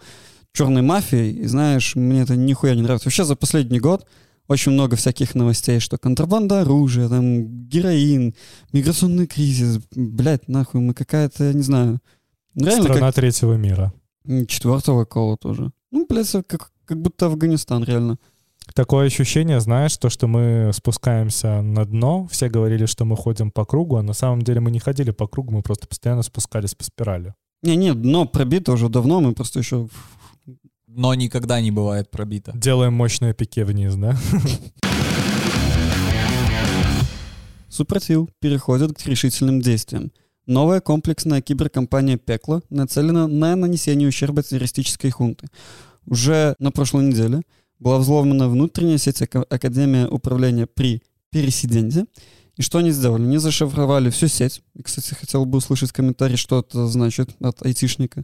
черной 0.54 0.82
мафии, 0.82 1.30
и 1.32 1.46
знаешь, 1.46 1.96
мне 1.96 2.22
это 2.22 2.36
нихуя 2.36 2.74
не 2.74 2.82
нравится. 2.82 3.08
Вообще 3.08 3.24
за 3.24 3.36
последний 3.36 3.80
год 3.80 4.06
очень 4.46 4.72
много 4.72 4.96
всяких 4.96 5.34
новостей, 5.34 5.80
что 5.80 5.98
контрабанда 5.98 6.60
оружия, 6.60 7.08
там, 7.08 7.66
героин, 7.68 8.34
миграционный 8.72 9.26
кризис, 9.26 9.80
блядь, 9.94 10.48
нахуй, 10.48 10.80
мы 10.80 10.94
какая-то, 10.94 11.44
я 11.44 11.52
не 11.52 11.62
знаю, 11.62 11.98
реально 12.54 12.84
Страна 12.84 13.06
как 13.06 13.14
третьего 13.14 13.54
мира. 13.54 13.92
четвертого 14.48 15.04
какого-то 15.04 15.48
уже. 15.48 15.72
Ну, 15.90 16.06
блядь, 16.08 16.30
как, 16.46 16.70
как 16.84 17.00
будто 17.00 17.26
Афганистан, 17.26 17.84
реально. 17.84 18.18
Такое 18.74 19.06
ощущение, 19.06 19.60
знаешь, 19.60 19.96
то, 19.96 20.08
что 20.08 20.26
мы 20.26 20.70
спускаемся 20.72 21.60
на 21.62 21.84
дно, 21.84 22.26
все 22.30 22.48
говорили, 22.48 22.86
что 22.86 23.04
мы 23.04 23.16
ходим 23.16 23.50
по 23.50 23.64
кругу, 23.64 23.96
а 23.96 24.02
на 24.02 24.14
самом 24.14 24.42
деле 24.42 24.60
мы 24.60 24.70
не 24.70 24.78
ходили 24.78 25.10
по 25.10 25.26
кругу, 25.26 25.52
мы 25.52 25.62
просто 25.62 25.86
постоянно 25.86 26.22
спускались 26.22 26.74
по 26.74 26.84
спирали. 26.84 27.34
Не-не, 27.62 27.94
дно 27.94 28.26
пробито 28.26 28.72
уже 28.72 28.88
давно, 28.88 29.20
мы 29.20 29.32
просто 29.32 29.58
еще... 29.58 29.88
Но 30.96 31.12
никогда 31.14 31.60
не 31.60 31.72
бывает 31.72 32.08
пробито. 32.10 32.52
Делаем 32.54 32.92
мощное 32.94 33.34
пике 33.34 33.64
вниз, 33.64 33.94
да? 33.96 34.16
Супротив 37.68 38.28
переходит 38.38 38.96
к 38.96 39.06
решительным 39.06 39.60
действиям. 39.60 40.12
Новая 40.46 40.80
комплексная 40.80 41.40
киберкомпания 41.40 42.16
«Пекло» 42.16 42.62
нацелена 42.70 43.26
на 43.26 43.56
нанесение 43.56 44.08
ущерба 44.08 44.42
террористической 44.42 45.10
хунты. 45.10 45.48
Уже 46.06 46.54
на 46.60 46.70
прошлой 46.70 47.06
неделе 47.06 47.42
была 47.80 47.98
взломана 47.98 48.48
внутренняя 48.48 48.98
сеть 48.98 49.22
Ака- 49.22 49.42
Академия 49.50 50.06
управления 50.06 50.66
при 50.66 51.02
Пересиденте. 51.30 52.04
И 52.56 52.62
что 52.62 52.78
они 52.78 52.92
сделали? 52.92 53.22
Они 53.24 53.38
зашифровали 53.38 54.10
всю 54.10 54.28
сеть. 54.28 54.62
И, 54.74 54.82
кстати, 54.82 55.14
хотел 55.14 55.44
бы 55.44 55.58
услышать 55.58 55.90
комментарий, 55.90 56.36
что 56.36 56.60
это 56.60 56.86
значит 56.86 57.30
от 57.40 57.64
айтишника. 57.66 58.22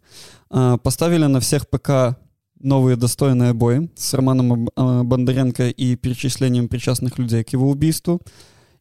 А, 0.50 0.76
Поставили 0.76 1.24
на 1.24 1.40
всех 1.40 1.68
ПК 1.68 2.16
новые 2.60 2.96
достойные 2.96 3.52
бои 3.52 3.88
с 3.96 4.14
Романом 4.14 4.68
а, 4.76 5.02
Бондаренко 5.02 5.68
и 5.68 5.96
перечислением 5.96 6.68
причастных 6.68 7.18
людей 7.18 7.42
к 7.44 7.50
его 7.50 7.68
убийству. 7.68 8.20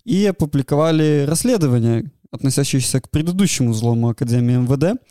И 0.05 0.25
опубликовали 0.25 1.25
расследование, 1.27 2.11
относящееся 2.31 3.01
к 3.01 3.09
предыдущему 3.09 3.71
взлому 3.71 4.09
Академии 4.09 4.57
МВД, 4.57 5.01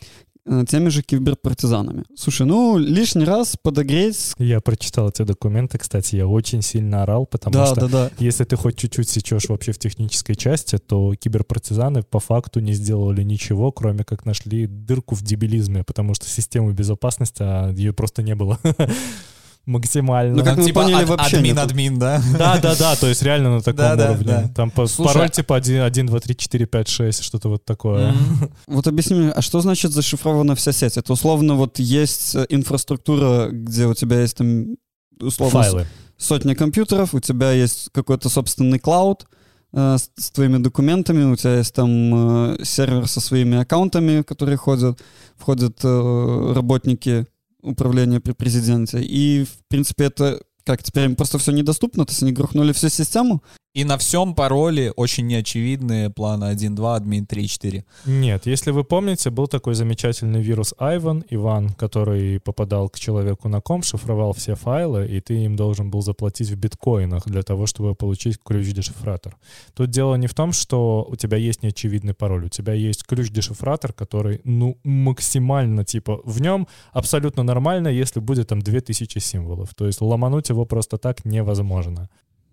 теми 0.67 0.89
же 0.89 1.01
киберпартизанами. 1.01 2.03
Слушай, 2.15 2.47
ну, 2.47 2.77
лишний 2.77 3.25
раз 3.25 3.55
подогреть... 3.61 4.33
Я 4.37 4.59
прочитал 4.61 5.09
эти 5.09 5.21
документы, 5.23 5.77
кстати, 5.77 6.15
я 6.15 6.27
очень 6.27 6.61
сильно 6.61 7.03
орал, 7.03 7.25
потому 7.25 7.53
Да, 7.53 7.65
что 7.67 7.81
да, 7.81 7.87
да. 7.87 8.11
если 8.19 8.43
ты 8.43 8.55
хоть 8.55 8.77
чуть-чуть 8.77 9.07
сечешь 9.09 9.49
вообще 9.49 9.71
в 9.71 9.79
технической 9.79 10.35
части, 10.35 10.77
то 10.77 11.13
киберпартизаны 11.15 12.03
по 12.03 12.19
факту 12.19 12.59
не 12.59 12.73
сделали 12.73 13.23
ничего, 13.23 13.71
кроме 13.71 14.03
как 14.03 14.25
нашли 14.25 14.67
дырку 14.67 15.15
в 15.15 15.21
дебилизме, 15.21 15.83
потому 15.83 16.13
что 16.13 16.27
системы 16.27 16.73
безопасности, 16.73 17.41
а 17.41 17.71
ее 17.71 17.93
просто 17.93 18.21
не 18.23 18.35
было 18.35 18.59
максимально. 19.65 20.35
Ну, 20.35 20.43
как 20.43 20.55
Там 20.55 20.59
мы 20.59 20.65
типа 20.65 20.81
поняли, 20.83 21.03
ад- 21.03 21.09
вообще 21.09 21.41
нету. 21.41 21.61
админ-админ, 21.61 21.97
да? 21.99 22.21
Да, 22.37 22.57
да, 22.57 22.75
да, 22.75 22.95
то 22.95 23.07
есть 23.07 23.21
реально 23.21 23.51
на 23.55 23.61
таком 23.61 23.77
Да, 23.77 23.95
да, 23.95 24.11
уровне. 24.11 24.25
да. 24.25 24.51
Там 24.55 24.71
по- 24.71 24.87
Слушай, 24.87 25.13
пароль 25.13 25.25
а- 25.27 25.29
типа 25.29 25.55
1, 25.55 25.81
1, 25.81 26.05
2, 26.07 26.19
3, 26.19 26.35
4, 26.35 26.65
5, 26.65 26.87
6, 26.87 27.23
что-то 27.23 27.49
вот 27.49 27.65
такое. 27.65 28.13
Вот 28.67 28.87
объясни 28.87 29.15
мне, 29.15 29.29
а 29.31 29.41
что 29.41 29.59
значит 29.61 29.91
зашифрована 29.91 30.55
вся 30.55 30.71
сеть? 30.71 30.97
Это 30.97 31.13
условно 31.13 31.55
вот 31.55 31.79
есть 31.79 32.35
э, 32.35 32.45
инфраструктура, 32.49 33.49
где 33.51 33.85
у 33.85 33.93
тебя 33.93 34.21
есть 34.21 34.37
там 34.37 34.75
условно 35.21 35.61
Файлы. 35.63 35.87
сотня 36.17 36.55
компьютеров, 36.55 37.13
у 37.13 37.19
тебя 37.19 37.51
есть 37.51 37.89
какой-то 37.93 38.29
собственный 38.29 38.79
клауд 38.79 39.25
э, 39.73 39.97
с, 39.99 40.09
с 40.17 40.31
твоими 40.31 40.57
документами, 40.57 41.23
у 41.25 41.35
тебя 41.35 41.57
есть 41.57 41.75
там 41.75 42.53
э, 42.53 42.63
сервер 42.63 43.07
со 43.07 43.19
своими 43.21 43.57
аккаунтами, 43.59 44.21
которые 44.23 44.57
ходят, 44.57 44.99
входят 45.37 45.79
э, 45.83 46.53
работники 46.55 47.27
управления 47.61 48.19
при 48.19 48.33
президенте. 48.33 49.01
И, 49.01 49.43
в 49.43 49.67
принципе, 49.67 50.05
это 50.05 50.41
как 50.63 50.83
теперь 50.83 51.05
им 51.05 51.15
просто 51.15 51.39
все 51.39 51.51
недоступно, 51.51 52.05
то 52.05 52.11
есть 52.11 52.21
они 52.21 52.31
грохнули 52.31 52.73
всю 52.73 52.89
систему. 52.89 53.43
И 53.75 53.83
на 53.83 53.99
всем 53.99 54.33
пароле 54.33 54.91
очень 54.91 55.27
неочевидные 55.27 56.09
планы 56.09 56.45
1, 56.45 56.73
2, 56.73 56.95
админ 56.95 57.27
3, 57.27 57.47
4. 57.47 57.85
Нет, 58.07 58.47
если 58.47 58.71
вы 58.71 58.83
помните, 58.83 59.29
был 59.29 59.47
такой 59.47 59.75
замечательный 59.75 60.41
вирус 60.41 60.73
Айван, 60.79 61.23
Иван, 61.29 61.69
который 61.69 62.39
попадал 62.39 62.89
к 62.89 62.97
человеку 62.97 63.47
на 63.47 63.61
ком, 63.61 63.83
шифровал 63.83 64.33
все 64.33 64.55
файлы, 64.55 65.07
и 65.07 65.21
ты 65.21 65.43
им 65.43 65.55
должен 65.55 65.91
был 65.91 66.01
заплатить 66.01 66.49
в 66.49 66.55
биткоинах 66.55 67.27
для 67.27 67.43
того, 67.43 67.67
чтобы 67.67 67.93
получить 67.93 68.39
ключ-дешифратор. 68.43 69.37
Тут 69.75 69.91
дело 69.91 70.15
не 70.15 70.25
в 70.25 70.33
том, 70.33 70.51
что 70.51 71.07
у 71.07 71.15
тебя 71.15 71.37
есть 71.37 71.61
неочевидный 71.61 72.15
пароль, 72.15 72.45
у 72.45 72.49
тебя 72.49 72.73
есть 72.73 73.03
ключ-дешифратор, 73.03 73.93
который, 73.93 74.41
ну, 74.45 74.79
максимально, 74.83 75.85
типа, 75.85 76.21
в 76.23 76.41
нем 76.41 76.67
абсолютно 76.91 77.43
нормально, 77.43 77.89
если 77.89 78.19
будет 78.19 78.47
там 78.47 78.63
2000 78.63 79.19
символов. 79.19 79.75
То 79.75 79.85
есть 79.85 80.01
ломануть 80.01 80.49
его 80.49 80.65
просто 80.65 80.97
так 80.97 81.23
невозможно. 81.23 82.09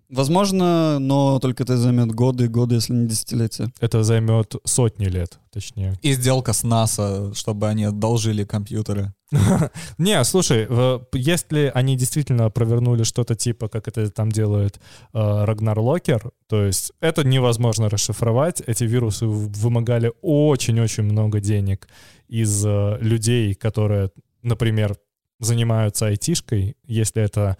Возможно, 0.09 0.99
но 0.99 1.37
только 1.39 1.63
это 1.63 1.75
займет 1.75 2.11
годы 2.11 2.45
и 2.45 2.47
годы, 2.47 2.75
если 2.75 2.93
не 2.93 3.07
десятилетия. 3.07 3.69
Это 3.81 4.03
займет 4.03 4.55
сотни 4.63 5.05
лет, 5.05 5.37
точнее. 5.51 5.99
И 6.01 6.13
сделка 6.13 6.53
с 6.53 6.63
НАСА, 6.63 7.33
чтобы 7.33 7.67
они 7.67 7.83
одолжили 7.83 8.45
компьютеры. 8.45 9.13
Не, 9.97 10.23
слушай, 10.23 10.65
если 11.13 11.71
они 11.75 11.97
действительно 11.97 12.49
провернули 12.49 13.03
что-то 13.03 13.35
типа, 13.35 13.67
как 13.67 13.89
это 13.89 14.09
там 14.09 14.31
делает 14.31 14.79
э, 15.13 15.43
Рагнар 15.45 15.77
Локер, 15.77 16.31
то 16.47 16.63
есть 16.63 16.93
это 17.01 17.25
невозможно 17.25 17.89
расшифровать, 17.89 18.61
эти 18.65 18.85
вирусы 18.85 19.25
вымогали 19.25 20.13
очень-очень 20.21 21.03
много 21.03 21.41
денег 21.41 21.89
из 22.29 22.65
э, 22.65 22.97
людей, 23.01 23.53
которые, 23.55 24.11
например, 24.41 24.95
занимаются 25.39 26.07
айтишкой, 26.07 26.77
если 26.85 27.21
это 27.21 27.57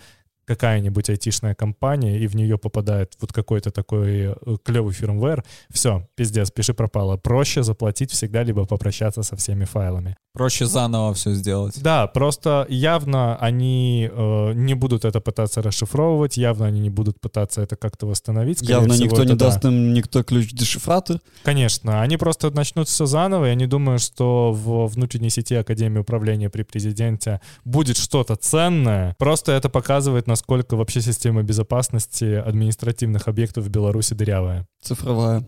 какая-нибудь 0.47 1.10
айтишная 1.10 1.53
компания, 1.53 2.17
и 2.17 2.27
в 2.27 2.36
нее 2.36 2.57
попадает 2.57 3.13
вот 3.19 3.33
какой-то 3.33 3.69
такой 3.69 4.31
э, 4.31 4.36
клевый 4.63 4.93
фирмвер, 4.93 5.43
все, 5.69 6.07
пиздец, 6.15 6.51
пиши 6.51 6.73
пропало. 6.73 7.17
Проще 7.17 7.63
заплатить 7.63 8.12
всегда, 8.12 8.43
либо 8.43 8.65
попрощаться 8.65 9.23
со 9.23 9.36
всеми 9.36 9.65
файлами. 9.65 10.15
Проще 10.38 10.67
заново 10.67 11.15
все 11.15 11.33
сделать. 11.33 11.81
Да, 11.81 12.05
просто 12.05 12.67
явно 12.69 13.36
они 13.38 14.07
э, 14.12 14.53
не 14.53 14.75
будут 14.75 15.03
это 15.03 15.19
пытаться 15.19 15.63
расшифровывать, 15.63 16.38
явно 16.38 16.67
они 16.67 16.79
не 16.79 16.91
будут 16.91 17.19
пытаться 17.19 17.62
это 17.62 17.75
как-то 17.75 18.05
восстановить. 18.05 18.60
Скорее 18.60 18.73
Явно 18.73 18.93
всего, 18.93 19.05
никто 19.05 19.23
не 19.23 19.33
да. 19.33 19.45
даст 19.47 19.65
им 19.65 19.93
никто 19.93 20.23
ключ-дешифратор. 20.23 21.19
Конечно, 21.41 22.03
они 22.03 22.17
просто 22.17 22.51
начнут 22.51 22.88
все 22.88 23.07
заново, 23.07 23.47
и 23.47 23.49
они 23.49 23.65
думают, 23.65 24.01
что 24.01 24.51
в 24.51 24.86
внутренней 24.86 25.31
сети 25.31 25.55
Академии 25.55 25.99
управления 25.99 26.51
при 26.51 26.62
президенте 26.62 27.41
будет 27.65 27.97
что-то 27.97 28.36
ценное. 28.36 29.15
Просто 29.17 29.53
это 29.53 29.69
показывает, 29.69 30.27
насколько 30.38 30.76
вообще 30.76 31.02
система 31.02 31.41
безопасности 31.41 32.36
административных 32.36 33.28
объектов 33.28 33.65
в 33.65 33.69
Беларуси 33.69 34.13
дырявая. 34.13 34.67
Цифровая. 34.82 35.43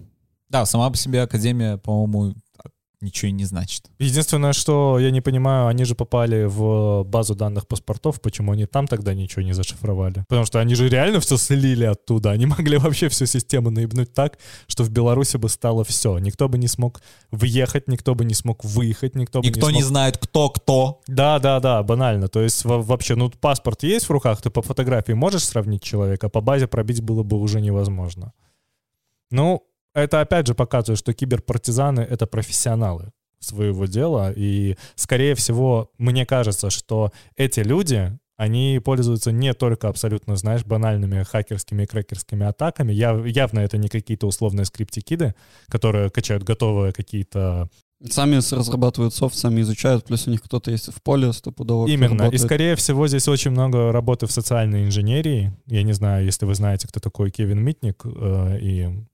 Да, 0.49 0.65
сама 0.65 0.89
по 0.89 0.97
себе 0.97 1.21
Академия, 1.21 1.78
по-моему, 1.78 2.34
ничего 3.01 3.29
и 3.29 3.31
не 3.31 3.45
значит. 3.45 3.89
Единственное, 3.99 4.53
что 4.53 4.99
я 4.99 5.12
не 5.12 5.21
понимаю, 5.21 5.67
они 5.67 5.85
же 5.85 5.95
попали 5.95 6.45
в 6.45 7.03
базу 7.03 7.35
данных 7.35 7.67
паспортов, 7.67 8.21
почему 8.21 8.51
они 8.51 8.65
там 8.65 8.88
тогда 8.88 9.13
ничего 9.13 9.41
не 9.41 9.53
зашифровали? 9.53 10.25
Потому 10.27 10.45
что 10.45 10.59
они 10.59 10.75
же 10.75 10.89
реально 10.89 11.19
все 11.19 11.38
слили 11.38 11.85
оттуда. 11.85 12.31
Они 12.31 12.45
могли 12.57 12.77
вообще 12.77 13.07
всю 13.09 13.25
систему 13.25 13.69
наебнуть 13.69 14.13
так, 14.13 14.38
что 14.67 14.83
в 14.83 14.89
Беларуси 14.89 15.38
бы 15.38 15.49
стало 15.49 15.83
все. 15.83 16.17
Никто 16.19 16.49
бы 16.49 16.57
не 16.57 16.67
смог 16.67 17.01
въехать, 17.31 17.88
никто 17.88 18.15
бы 18.15 18.25
не 18.25 18.33
смог 18.33 18.63
выехать, 18.63 19.15
никто, 19.15 19.39
Никто 19.39 19.67
бы 19.67 19.71
не 19.71 19.77
не 19.77 19.81
смог... 19.81 19.89
знает, 19.89 20.17
кто 20.17 20.49
кто. 20.49 21.01
Да, 21.07 21.39
да, 21.39 21.59
да, 21.59 21.83
банально. 21.83 22.27
То 22.27 22.41
есть 22.41 22.65
во- 22.65 22.81
вообще, 22.81 23.15
ну 23.15 23.29
паспорт 23.29 23.83
есть 23.83 24.07
в 24.07 24.12
руках, 24.12 24.41
ты 24.41 24.49
по 24.49 24.62
фотографии 24.62 25.13
можешь 25.13 25.45
сравнить 25.45 25.83
человека, 25.83 26.27
а 26.27 26.29
по 26.29 26.41
базе 26.41 26.67
пробить 26.67 27.01
было 27.01 27.23
бы 27.23 27.38
уже 27.38 27.62
невозможно. 27.62 28.33
Ну, 29.31 29.63
это 29.93 30.21
опять 30.21 30.47
же 30.47 30.56
показывает, 30.56 30.99
что 30.99 31.13
киберпартизаны— 31.13 32.02
это 32.10 32.28
профессионалы 32.28 33.12
своего 33.39 33.86
дела, 33.86 34.32
и, 34.36 34.75
скорее 34.95 35.36
всего, 35.36 35.91
мне 35.97 36.25
кажется, 36.25 36.69
что 36.69 37.12
эти 37.38 37.62
люди, 37.62 38.17
они 38.38 38.82
пользуются 38.84 39.32
не 39.32 39.54
только 39.54 39.88
абсолютно, 39.88 40.36
знаешь, 40.36 40.65
банальными 40.65 41.23
хакерскими 41.23 41.84
и 41.84 41.86
крекерскими 41.86 42.45
атаками. 42.45 42.91
Я, 42.93 43.12
явно 43.25 43.60
это 43.60 43.78
не 43.78 43.88
какие-то 43.88 44.28
условные 44.28 44.65
скриптикиды, 44.65 45.36
которые 45.67 46.10
качают 46.10 46.43
готовые 46.43 46.93
какие-то 46.93 47.69
Сами 48.10 48.36
разрабатывают 48.36 49.13
софт, 49.13 49.36
сами 49.36 49.60
изучают, 49.60 50.06
плюс 50.06 50.25
у 50.25 50.32
них 50.32 50.41
кто-то 50.41 50.71
есть 50.71 50.93
в 50.93 51.02
поле 51.02 51.34
стопудово. 51.34 51.86
Именно. 51.86 52.13
И, 52.13 52.17
работает. 52.17 52.41
скорее 52.41 52.75
всего, 52.78 53.10
здесь 53.10 53.28
очень 53.28 53.52
много 53.52 53.91
работы 53.91 54.25
в 54.25 54.32
социальной 54.32 54.86
инженерии. 54.86 55.52
Я 55.65 55.84
не 55.84 55.91
знаю, 55.91 56.23
если 56.23 56.45
вы 56.45 56.56
знаете, 56.56 56.88
кто 56.88 57.02
такой 57.02 57.30
Кевин 57.30 57.62
Митник. 57.62 58.02
э, 58.06 58.58
и 58.62 59.06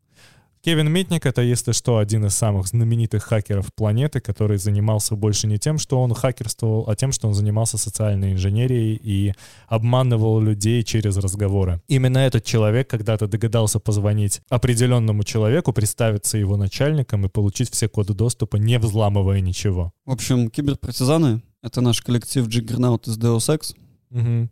Кевин 0.66 0.92
Митник— 0.92 1.26
это, 1.28 1.44
если 1.44 1.74
что, 1.74 2.00
один 2.00 2.26
из 2.26 2.34
самых 2.34 2.66
знаменитых 2.66 3.24
хакеров 3.24 3.72
планеты, 3.76 4.20
который 4.20 4.58
занимался 4.58 5.16
больше 5.16 5.46
не 5.46 5.60
тем, 5.60 5.78
что 5.78 6.02
он 6.02 6.16
хакерствовал, 6.16 6.86
а 6.90 6.96
тем, 6.96 7.12
что 7.12 7.28
он 7.28 7.36
занимался 7.36 7.78
социальной 7.78 8.34
инженерией 8.34 8.96
и 8.96 9.34
обманывал 9.68 10.40
людей 10.40 10.82
через 10.82 11.18
разговоры. 11.18 11.84
Именно 11.88 12.18
этот 12.18 12.46
человек 12.46 12.90
когда-то 12.90 13.28
догадался 13.28 13.80
позвонить 13.80 14.42
определенному 14.50 15.24
человеку, 15.24 15.72
представиться 15.72 16.40
его 16.40 16.58
начальником 16.58 17.28
и 17.28 17.30
получить 17.30 17.72
все 17.72 17.88
коды 17.88 18.16
доступа, 18.16 18.56
не 18.56 18.80
взламывая 18.80 19.42
ничего. 19.42 19.92
В 20.04 20.14
общем, 20.14 20.50
киберпартизаны— 20.50 21.44
это 21.62 21.82
наш 21.82 22.02
коллектив 22.02 22.48
Jiggernaut 22.48 23.08
из 23.08 23.20
Deus 23.20 23.56
Ex. 23.56 23.76
Мгм. 24.10 24.50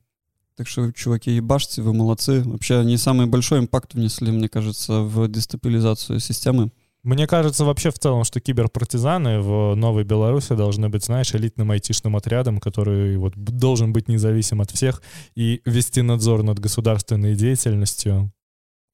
Так 0.55 0.67
что, 0.67 0.91
чуваки, 0.91 1.31
ебашьте, 1.31 1.81
вы 1.81 1.93
молодцы. 1.93 2.43
Вообще, 2.43 2.77
они 2.77 2.97
самый 2.97 3.25
большой 3.25 3.59
импакт 3.59 3.95
внесли, 3.95 4.31
мне 4.31 4.47
кажется, 4.47 5.01
в 5.01 5.27
дестабилизацию 5.27 6.19
системы. 6.19 6.71
Мне 7.03 7.27
кажется 7.27 7.65
вообще 7.65 7.89
в 7.89 7.99
целом, 7.99 8.23
что 8.23 8.39
киберпартизаны 8.39 9.41
в 9.41 9.75
Новой 9.75 10.03
Беларуси 10.05 10.55
должны 10.55 10.87
быть, 10.89 11.03
знаешь, 11.03 11.33
элитным 11.35 11.71
айтишным 11.71 12.15
отрядом, 12.15 12.59
который 12.59 13.17
вот 13.17 13.33
должен 13.35 13.91
быть 13.91 14.07
независим 14.07 14.61
от 14.61 14.71
всех 14.71 15.01
и 15.35 15.61
вести 15.65 16.01
надзор 16.01 16.43
над 16.43 16.59
государственной 16.59 17.35
деятельностью. 17.35 18.31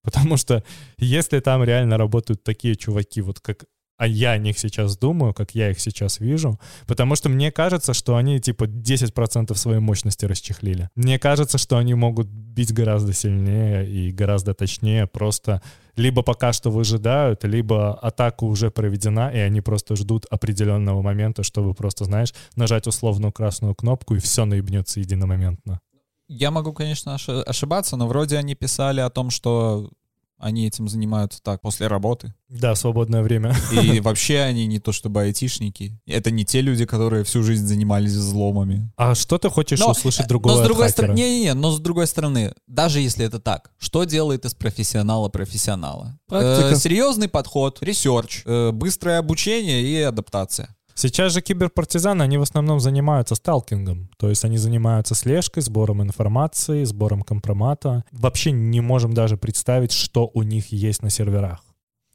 Потому 0.02 0.38
что 0.38 0.64
если 0.98 1.40
там 1.40 1.64
реально 1.64 1.98
работают 1.98 2.44
такие 2.44 2.76
чуваки, 2.76 3.22
вот 3.22 3.42
как 3.42 3.66
а 4.00 4.08
я 4.08 4.32
о 4.32 4.38
них 4.38 4.58
сейчас 4.58 4.98
думаю, 4.98 5.34
как 5.34 5.52
я 5.56 5.72
их 5.72 5.80
сейчас 5.80 6.22
вижу, 6.22 6.58
потому 6.88 7.16
что 7.16 7.28
мне 7.28 7.52
кажется, 7.52 7.94
что 7.94 8.16
они 8.16 8.40
типа 8.40 8.64
10% 8.64 9.54
своей 9.56 9.80
мощности 9.82 10.24
расчехлили. 10.26 10.90
Мне 10.96 11.20
кажется, 11.20 11.58
что 11.58 11.78
они 11.78 11.96
могут 11.96 12.28
бить 12.28 12.74
гораздо 12.74 13.12
сильнее 13.12 13.86
и 13.90 14.12
гораздо 14.12 14.54
точнее, 14.54 15.06
просто 15.06 15.62
либо 15.98 16.22
пока 16.22 16.54
что 16.54 16.72
выжидают, 16.72 17.44
либо 17.44 17.94
атака 17.94 18.46
уже 18.46 18.72
проведена, 18.72 19.32
и 19.34 19.38
они 19.38 19.60
просто 19.60 19.98
ждут 19.98 20.26
определенного 20.30 21.02
момента, 21.02 21.44
чтобы 21.44 21.74
просто, 21.74 22.06
знаешь, 22.06 22.34
нажать 22.56 22.88
условную 22.88 23.34
красную 23.34 23.76
кнопку, 23.76 24.16
и 24.16 24.20
все 24.20 24.46
наебнется 24.46 25.02
единомоментно. 25.02 25.82
Я 26.30 26.52
могу, 26.52 26.72
конечно, 26.72 27.16
оши- 27.16 27.42
ошибаться, 27.42 27.98
но 27.98 28.08
вроде 28.08 28.38
они 28.38 28.56
писали 28.56 29.02
о 29.02 29.10
том, 29.10 29.30
что 29.30 29.90
они 30.40 30.66
этим 30.66 30.88
занимаются 30.88 31.42
так 31.44 31.62
после 31.62 31.88
работы. 31.88 32.34
Да, 32.48 32.74
свободное 32.76 33.22
время. 33.22 33.54
И 33.72 34.00
вообще 34.02 34.40
они 34.40 34.66
не 34.66 34.80
то 34.80 34.92
чтобы 34.92 35.22
айтишники. 35.22 36.00
Это 36.08 36.32
не 36.32 36.46
те 36.46 36.62
люди, 36.62 36.86
которые 36.86 37.24
всю 37.26 37.44
жизнь 37.44 37.68
занимались 37.68 38.14
взломами. 38.14 38.92
А 38.96 39.16
что 39.16 39.38
ты 39.38 39.50
хочешь 39.50 39.80
Но, 39.80 39.92
услышать 39.92 40.26
э, 40.26 40.30
другого 40.30 40.56
но 40.56 40.64
с 40.64 40.66
другой 40.66 40.90
стороны, 40.90 41.16
не-не-не, 41.16 41.54
но 41.54 41.72
с 41.72 41.80
другой 41.80 42.08
стороны, 42.08 42.54
даже 42.68 43.02
если 43.02 43.26
это 43.26 43.40
так, 43.40 43.72
что 43.78 44.06
делает 44.06 44.46
из 44.46 44.56
профессионала 44.56 45.30
профессионала? 45.30 46.18
Практика. 46.28 46.70
Э, 46.74 46.76
серьезный 46.76 47.28
подход, 47.28 47.78
research, 47.82 48.44
э, 48.46 48.72
быстрое 48.72 49.20
обучение 49.20 49.84
и 49.84 50.02
адаптация. 50.02 50.76
Сейчас 51.02 51.32
же 51.32 51.42
киберпартизаны, 51.42 52.24
они 52.24 52.38
в 52.38 52.42
основном 52.42 52.82
занимаются 52.82 53.34
сталкингом. 53.36 54.10
То 54.18 54.28
есть 54.28 54.44
они 54.44 54.58
занимаются 54.58 55.16
слежкой, 55.16 55.64
сбором 55.64 56.04
информации, 56.04 56.84
сбором 56.84 57.22
компромата. 57.22 58.04
Вообще 58.12 58.52
не 58.52 58.82
можем 58.82 59.14
даже 59.14 59.38
представить, 59.38 59.94
что 59.94 60.30
у 60.34 60.44
них 60.44 60.74
есть 60.74 61.02
на 61.02 61.10
серверах. 61.10 61.64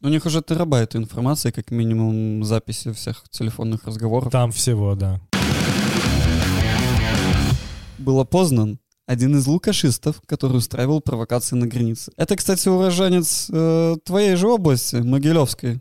У 0.02 0.08
них 0.08 0.26
уже 0.26 0.42
терабайты 0.42 0.98
информации, 0.98 1.50
как 1.50 1.70
минимум 1.70 2.44
записи 2.44 2.92
всех 2.92 3.24
телефонных 3.30 3.84
разговоров. 3.84 4.30
Там 4.30 4.52
всего, 4.52 4.94
да. 4.94 5.18
Был 7.96 8.20
опознан 8.20 8.80
один 9.06 9.34
из 9.34 9.46
лукашистов, 9.46 10.20
который 10.26 10.58
устраивал 10.58 11.00
провокации 11.00 11.56
на 11.56 11.66
границе. 11.66 12.12
Это, 12.18 12.36
кстати, 12.36 12.68
уроженец 12.68 13.48
э, 13.50 13.96
твоей 14.04 14.36
же 14.36 14.46
области, 14.48 14.96
Могилевской, 14.96 15.80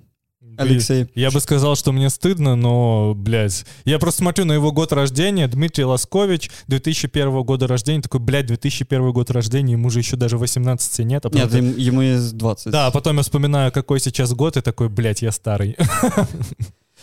Алексей. 0.57 1.07
Я 1.15 1.31
бы 1.31 1.39
сказал, 1.39 1.75
что 1.75 1.91
мне 1.91 2.09
стыдно, 2.09 2.55
но, 2.55 3.13
блядь, 3.15 3.65
я 3.85 3.99
просто 3.99 4.19
смотрю 4.19 4.45
на 4.45 4.53
его 4.53 4.71
год 4.71 4.91
рождения, 4.93 5.47
Дмитрий 5.47 5.85
Лоскович, 5.85 6.49
2001 6.67 7.43
года 7.43 7.67
рождения, 7.67 8.01
такой, 8.01 8.19
блядь, 8.19 8.45
2001 8.47 9.11
год 9.11 9.29
рождения, 9.31 9.73
ему 9.73 9.89
же 9.89 9.99
еще 9.99 10.15
даже 10.15 10.37
18 10.37 10.99
нет. 11.05 11.25
А 11.25 11.29
потом 11.29 11.41
Нет, 11.41 11.51
ты- 11.51 11.57
им- 11.59 11.77
ему 11.77 12.01
есть 12.01 12.35
20. 12.37 12.71
Да, 12.71 12.87
а 12.87 12.91
потом 12.91 13.17
я 13.17 13.23
вспоминаю, 13.23 13.71
какой 13.71 13.99
сейчас 13.99 14.33
год, 14.33 14.57
и 14.57 14.61
такой, 14.61 14.89
блядь, 14.89 15.21
я 15.21 15.31
старый. 15.31 15.75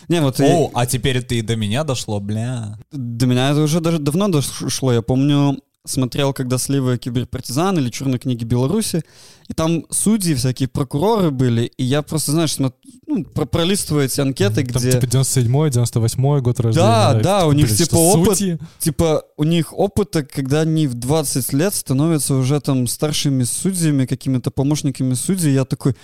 Не, 0.08 0.20
вот 0.22 0.40
и- 0.40 0.44
О, 0.44 0.70
а 0.74 0.86
теперь 0.86 1.18
это 1.18 1.34
и 1.34 1.42
до 1.42 1.56
меня 1.56 1.84
дошло, 1.84 2.20
бля. 2.20 2.78
до 2.90 3.26
меня 3.26 3.50
это 3.50 3.60
уже 3.60 3.80
даже 3.80 3.98
давно 3.98 4.28
дошло. 4.28 4.92
Я 4.94 5.02
помню, 5.02 5.58
смотрел, 5.86 6.32
когда 6.32 6.58
сливы 6.58 6.98
киберпартизан 6.98 7.78
или 7.78 7.88
черной 7.90 8.18
книги 8.18 8.44
Беларуси, 8.44 9.02
и 9.48 9.54
там 9.54 9.84
судьи, 9.90 10.34
всякие 10.34 10.68
прокуроры 10.68 11.30
были, 11.30 11.62
и 11.76 11.84
я 11.84 12.02
просто, 12.02 12.32
знаешь, 12.32 12.50
смотр- 12.56 12.74
ну, 13.06 13.24
про- 13.24 13.46
пролистываю 13.46 14.04
эти 14.04 14.20
анкеты, 14.20 14.64
Там, 14.64 14.80
где... 14.82 14.92
типа 14.92 15.04
97-й, 15.06 15.70
98-й 15.70 16.40
год 16.42 16.60
рождения. 16.60 16.86
Да, 16.86 17.14
да, 17.14 17.46
у 17.46 17.52
них 17.52 17.74
типа 17.74 17.96
опыт, 17.96 18.38
судьи? 18.38 18.58
типа 18.78 19.24
у 19.36 19.44
них 19.44 19.72
опыта, 19.76 20.22
когда 20.22 20.60
они 20.60 20.86
в 20.86 20.94
20 20.94 21.52
лет 21.54 21.74
становятся 21.74 22.34
уже 22.34 22.60
там 22.60 22.86
старшими 22.86 23.44
судьями, 23.44 24.06
какими-то 24.06 24.50
помощниками 24.50 25.14
судей, 25.14 25.52
я 25.54 25.64
такой 25.64 25.96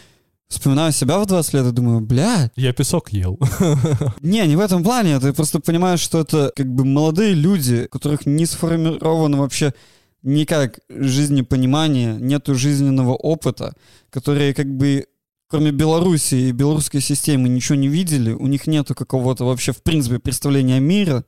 вспоминаю 0.48 0.92
себя 0.92 1.18
в 1.18 1.26
20 1.26 1.54
лет 1.54 1.66
и 1.66 1.72
думаю, 1.72 2.00
бля, 2.00 2.50
Я 2.56 2.72
песок 2.72 3.10
ел. 3.10 3.38
не, 4.20 4.46
не 4.46 4.56
в 4.56 4.60
этом 4.60 4.82
плане, 4.82 5.18
ты 5.20 5.32
просто 5.32 5.60
понимаешь, 5.60 6.00
что 6.00 6.20
это 6.20 6.52
как 6.54 6.66
бы 6.66 6.84
молодые 6.84 7.34
люди, 7.34 7.86
у 7.86 7.88
которых 7.88 8.26
не 8.26 8.46
сформировано 8.46 9.38
вообще 9.38 9.74
никак 10.22 10.80
жизнепонимание, 10.88 12.16
нету 12.20 12.54
жизненного 12.54 13.14
опыта, 13.14 13.74
которые 14.10 14.54
как 14.54 14.66
бы 14.66 15.06
кроме 15.48 15.70
Беларуси 15.70 16.34
и 16.34 16.52
белорусской 16.52 17.00
системы 17.00 17.48
ничего 17.48 17.76
не 17.76 17.88
видели, 17.88 18.32
у 18.32 18.46
них 18.46 18.66
нету 18.66 18.94
какого-то 18.94 19.44
вообще 19.44 19.72
в 19.72 19.82
принципе 19.82 20.18
представления 20.18 20.76
о 20.76 20.80
мире, 20.80 21.24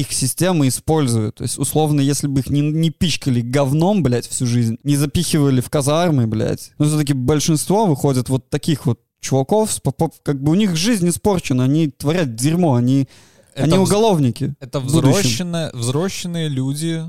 их 0.00 0.12
система 0.12 0.68
используют. 0.68 1.36
То 1.36 1.42
есть, 1.44 1.58
условно, 1.58 2.00
если 2.00 2.26
бы 2.26 2.40
их 2.40 2.48
не, 2.50 2.60
не 2.60 2.90
пичкали 2.90 3.40
говном, 3.40 4.02
блядь, 4.02 4.26
всю 4.28 4.46
жизнь, 4.46 4.78
не 4.84 4.96
запихивали 4.96 5.60
в 5.60 5.70
казармы, 5.70 6.26
блядь, 6.26 6.72
но 6.78 6.86
все-таки 6.86 7.12
большинство 7.12 7.86
выходит 7.86 8.28
вот 8.28 8.48
таких 8.50 8.86
вот 8.86 9.00
чуваков, 9.20 9.80
как 10.22 10.42
бы 10.42 10.52
у 10.52 10.54
них 10.54 10.76
жизнь 10.76 11.08
испорчена, 11.08 11.64
они 11.64 11.88
творят 11.88 12.34
дерьмо, 12.36 12.74
они, 12.74 13.08
они 13.54 13.68
Это 13.72 13.76
вз- 13.76 13.82
уголовники. 13.82 14.54
Это 14.60 14.80
в 14.80 14.84
будущем. 14.84 15.10
взросшенные, 15.10 15.70
взросшенные 15.72 16.48
люди, 16.48 17.02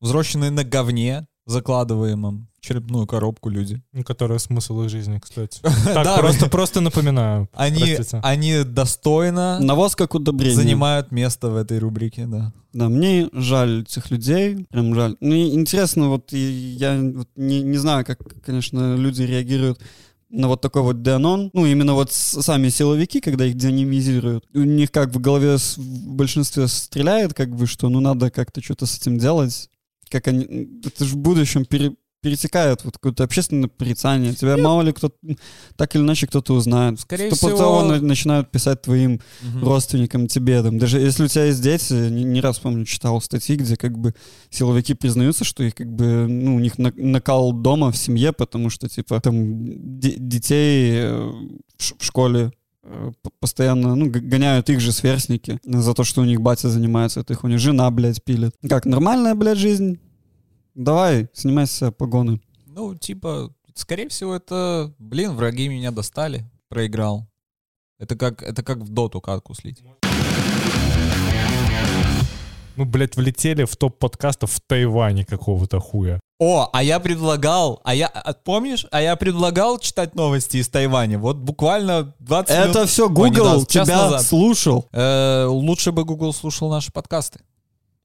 взросшенные 0.00 0.50
на 0.50 0.64
говне, 0.64 1.26
закладываемом 1.46 2.48
в 2.51 2.51
черепную 2.62 3.06
коробку 3.06 3.50
люди. 3.50 3.82
Ну, 3.92 4.04
Которая 4.04 4.38
смысл 4.38 4.82
их 4.82 4.88
жизни, 4.90 5.18
кстати. 5.18 5.60
Да, 5.84 6.04
Так, 6.04 6.20
просто, 6.20 6.48
просто 6.48 6.80
напоминаю. 6.80 7.48
Они, 7.52 7.96
они 8.22 8.62
достойно 8.64 9.58
Навоз 9.60 9.96
как 9.96 10.14
удобрение. 10.14 10.56
занимают 10.56 11.10
место 11.10 11.50
в 11.50 11.56
этой 11.56 11.78
рубрике, 11.78 12.26
да. 12.26 12.52
Да, 12.72 12.88
мне 12.88 13.28
жаль 13.32 13.82
этих 13.82 14.10
людей, 14.10 14.66
прям 14.70 14.94
жаль. 14.94 15.16
Мне 15.20 15.54
интересно, 15.54 16.08
вот 16.08 16.32
я 16.32 16.98
вот 16.98 17.28
не, 17.36 17.62
не 17.62 17.78
знаю, 17.78 18.04
как, 18.06 18.18
конечно, 18.42 18.96
люди 18.96 19.22
реагируют 19.22 19.80
на 20.30 20.48
вот 20.48 20.60
такой 20.60 20.82
вот 20.82 21.02
деанон. 21.02 21.50
Ну, 21.52 21.66
именно 21.66 21.94
вот 21.94 22.12
сами 22.12 22.68
силовики, 22.70 23.20
когда 23.20 23.44
их 23.44 23.56
деанимизируют. 23.56 24.44
У 24.54 24.60
них 24.60 24.90
как 24.92 25.10
в 25.12 25.20
голове 25.20 25.56
в 25.58 25.78
большинстве 26.14 26.68
стреляет, 26.68 27.34
как 27.34 27.54
бы, 27.54 27.66
что 27.66 27.88
ну 27.88 28.00
надо 28.00 28.30
как-то 28.30 28.62
что-то 28.62 28.86
с 28.86 28.96
этим 28.98 29.18
делать. 29.18 29.68
Как 30.08 30.28
они... 30.28 30.68
Это 30.86 31.04
же 31.04 31.14
в 31.14 31.16
будущем 31.18 31.64
пере- 31.64 31.94
перетекает 32.22 32.84
вот 32.84 32.94
какое-то 32.94 33.24
общественное 33.24 33.68
порицание. 33.68 34.32
Тебя 34.34 34.56
мало 34.56 34.82
ли 34.82 34.92
кто 34.92 35.10
так 35.76 35.94
или 35.94 36.02
иначе 36.02 36.26
кто-то 36.26 36.54
узнает. 36.54 37.00
Скорее 37.00 37.30
всего- 37.30 37.82
на- 37.82 38.00
начинают 38.00 38.50
писать 38.50 38.80
твоим 38.82 39.20
Мгм. 39.42 39.64
родственникам, 39.64 40.28
тебе. 40.28 40.62
Там. 40.62 40.78
Даже 40.78 41.00
если 41.00 41.24
у 41.24 41.28
тебя 41.28 41.44
есть 41.46 41.60
дети, 41.62 41.92
не, 41.92 42.24
не 42.24 42.40
раз, 42.40 42.58
помню, 42.60 42.84
читал 42.84 43.20
статьи, 43.20 43.56
где 43.56 43.76
как 43.76 43.98
бы 43.98 44.14
силовики 44.50 44.94
признаются, 44.94 45.44
что 45.44 45.64
их 45.64 45.74
как 45.74 45.92
бы, 45.92 46.26
ну, 46.28 46.56
у 46.56 46.60
них 46.60 46.78
на- 46.78 46.92
накал 46.96 47.52
дома 47.52 47.90
в 47.90 47.96
семье, 47.96 48.32
потому 48.32 48.70
что, 48.70 48.88
типа, 48.88 49.20
там 49.20 49.98
де- 50.00 50.14
детей 50.16 50.92
э, 50.94 51.30
в 51.98 52.04
школе 52.04 52.52
э, 52.84 53.12
постоянно, 53.40 53.94
ну, 53.94 54.10
гоняют 54.10 54.68
их 54.70 54.80
же 54.80 54.90
сверстники 54.92 55.60
за 55.64 55.94
то, 55.94 56.02
что 56.04 56.20
у 56.20 56.24
них 56.24 56.40
батя 56.40 56.68
занимается, 56.68 57.20
это 57.20 57.32
их 57.32 57.44
у 57.44 57.48
них 57.48 57.58
жена, 57.60 57.90
блядь, 57.90 58.22
пилит. 58.24 58.54
Как, 58.68 58.86
нормальная, 58.86 59.34
блядь, 59.36 59.58
жизнь? 59.58 59.98
Давай, 60.74 61.28
снимай 61.34 61.66
с 61.66 61.72
себя 61.72 61.90
погоны. 61.90 62.40
Ну, 62.66 62.94
типа, 62.94 63.52
скорее 63.74 64.08
всего, 64.08 64.34
это, 64.34 64.94
блин, 64.98 65.32
враги 65.32 65.68
меня 65.68 65.90
достали, 65.90 66.50
проиграл. 66.68 67.28
Это 67.98 68.16
как, 68.16 68.42
это 68.42 68.62
как 68.62 68.78
в 68.78 68.88
доту 68.88 69.20
катку 69.20 69.54
слить. 69.54 69.82
Мы, 72.76 72.86
блядь, 72.86 73.16
влетели 73.16 73.64
в 73.64 73.76
топ 73.76 73.98
подкастов 73.98 74.50
в 74.50 74.60
Тайване 74.66 75.26
какого-то 75.26 75.78
хуя. 75.78 76.18
О, 76.38 76.70
а 76.72 76.82
я 76.82 76.98
предлагал, 77.00 77.80
а 77.84 77.94
я, 77.94 78.06
а, 78.06 78.32
помнишь, 78.32 78.86
а 78.90 79.02
я 79.02 79.14
предлагал 79.14 79.78
читать 79.78 80.14
новости 80.14 80.56
из 80.56 80.68
Тайваня. 80.70 81.18
Вот 81.18 81.36
буквально 81.36 82.14
20 82.18 82.50
минут. 82.50 82.70
Это 82.70 82.86
все 82.86 83.04
Ой, 83.08 83.10
не 83.30 83.36
Google 83.36 83.52
20, 83.52 83.68
час 83.68 83.86
тебя 83.86 84.02
назад. 84.04 84.22
слушал. 84.22 84.88
Э, 84.90 85.44
лучше 85.44 85.92
бы 85.92 86.04
Google 86.04 86.32
слушал 86.32 86.70
наши 86.70 86.90
подкасты. 86.90 87.40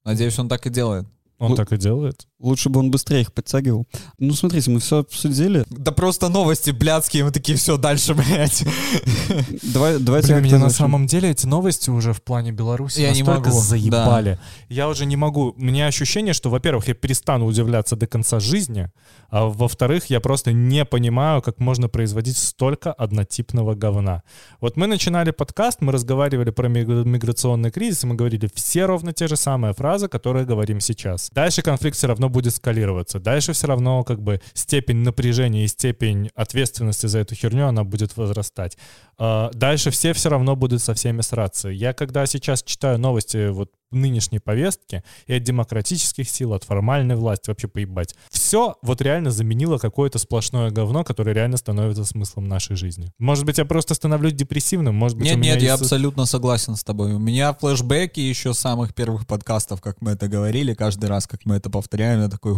Надеюсь, 0.04 0.38
он 0.38 0.48
так 0.48 0.66
и 0.66 0.70
делает. 0.70 1.06
Он 1.38 1.50
Ну- 1.50 1.56
так 1.56 1.72
и 1.72 1.76
делает. 1.76 2.26
Лучше 2.40 2.68
бы 2.68 2.80
он 2.80 2.90
быстрее 2.90 3.22
их 3.22 3.32
подтягивал. 3.32 3.86
Ну, 4.18 4.32
смотрите, 4.32 4.70
мы 4.70 4.78
все 4.80 4.98
обсудили. 4.98 5.64
Да 5.70 5.92
просто 5.92 6.28
новости 6.28 6.70
блядские, 6.70 7.24
мы 7.24 7.30
такие, 7.32 7.56
все, 7.58 7.76
дальше, 7.76 8.14
блядь. 8.14 8.64
Давай, 9.62 9.98
давайте 9.98 10.34
Блин, 10.34 10.44
меня 10.44 10.58
на 10.58 10.70
самом 10.70 11.06
деле 11.06 11.30
эти 11.30 11.46
новости 11.46 11.90
уже 11.90 12.12
в 12.12 12.22
плане 12.22 12.52
Беларуси 12.52 13.00
Я 13.00 13.12
не 13.12 13.22
настолько 13.22 13.50
могу, 13.50 13.60
заебали. 13.60 14.38
Я 14.68 14.88
уже 14.88 15.04
не 15.06 15.16
могу. 15.16 15.54
У 15.56 15.60
меня 15.60 15.86
ощущение, 15.86 16.32
что, 16.32 16.50
во-первых, 16.50 16.88
я 16.88 16.94
перестану 16.94 17.46
удивляться 17.46 17.96
до 17.96 18.06
конца 18.06 18.40
жизни, 18.40 18.90
а 19.30 19.46
во-вторых, 19.46 20.06
я 20.06 20.20
просто 20.20 20.52
не 20.52 20.84
понимаю, 20.84 21.42
как 21.42 21.58
можно 21.58 21.88
производить 21.88 22.38
столько 22.38 22.92
однотипного 22.92 23.74
говна. 23.74 24.22
Вот 24.60 24.76
мы 24.76 24.86
начинали 24.86 25.30
подкаст, 25.32 25.80
мы 25.80 25.92
разговаривали 25.92 26.50
про 26.50 26.68
миг- 26.68 27.04
миграционный 27.04 27.70
кризис, 27.70 28.04
и 28.04 28.06
мы 28.06 28.14
говорили 28.14 28.48
все 28.54 28.86
ровно 28.86 29.12
те 29.12 29.28
же 29.28 29.36
самые 29.36 29.74
фразы, 29.74 30.08
которые 30.08 30.44
говорим 30.46 30.80
сейчас. 30.80 31.27
Дальше 31.32 31.62
конфликт 31.62 31.96
все 31.96 32.06
равно 32.06 32.28
будет 32.28 32.54
скалироваться. 32.54 33.20
Дальше 33.20 33.52
все 33.52 33.66
равно 33.66 34.04
как 34.04 34.20
бы 34.20 34.40
степень 34.54 34.98
напряжения 34.98 35.64
и 35.64 35.68
степень 35.68 36.30
ответственности 36.34 37.06
за 37.06 37.20
эту 37.20 37.34
херню, 37.34 37.66
она 37.66 37.84
будет 37.84 38.16
возрастать. 38.16 38.76
А, 39.18 39.50
Дальше 39.52 39.90
все 39.90 40.12
все 40.12 40.28
равно 40.28 40.56
будут 40.56 40.82
со 40.82 40.94
всеми 40.94 41.20
сраться. 41.22 41.68
Я 41.68 41.92
когда 41.92 42.24
сейчас 42.26 42.62
читаю 42.62 42.98
новости 42.98 43.48
вот 43.48 43.70
нынешней 43.90 44.38
повестки 44.38 45.02
и 45.26 45.34
от 45.34 45.42
демократических 45.42 46.28
сил, 46.28 46.52
от 46.52 46.64
формальной 46.64 47.16
власти, 47.16 47.48
вообще 47.48 47.68
поебать. 47.68 48.14
Все 48.30 48.76
вот 48.82 49.00
реально 49.00 49.30
заменило 49.30 49.78
какое-то 49.78 50.18
сплошное 50.18 50.70
говно, 50.70 51.04
которое 51.04 51.32
реально 51.32 51.56
становится 51.56 52.04
смыслом 52.04 52.48
нашей 52.48 52.76
жизни. 52.76 53.12
Может 53.18 53.44
быть, 53.46 53.58
я 53.58 53.64
просто 53.64 53.94
становлюсь 53.94 54.34
депрессивным, 54.34 54.94
может 54.94 55.16
быть, 55.16 55.26
Нет, 55.26 55.38
нет, 55.38 55.62
я 55.62 55.70
есть- 55.72 55.82
абсолютно 55.82 56.26
согласен 56.26 56.76
с 56.76 56.84
тобой. 56.84 57.14
У 57.14 57.18
меня 57.18 57.54
флешбеки 57.54 58.20
еще 58.20 58.54
самых 58.54 58.94
первых 58.94 59.26
подкастов, 59.26 59.80
как 59.80 60.00
мы 60.02 60.12
это 60.12 60.28
говорили, 60.28 60.74
каждый 60.74 61.06
раз, 61.08 61.26
как 61.26 61.44
мы 61.44 61.56
это 61.56 61.70
повторяем, 61.70 62.20
я 62.20 62.28
такой... 62.28 62.54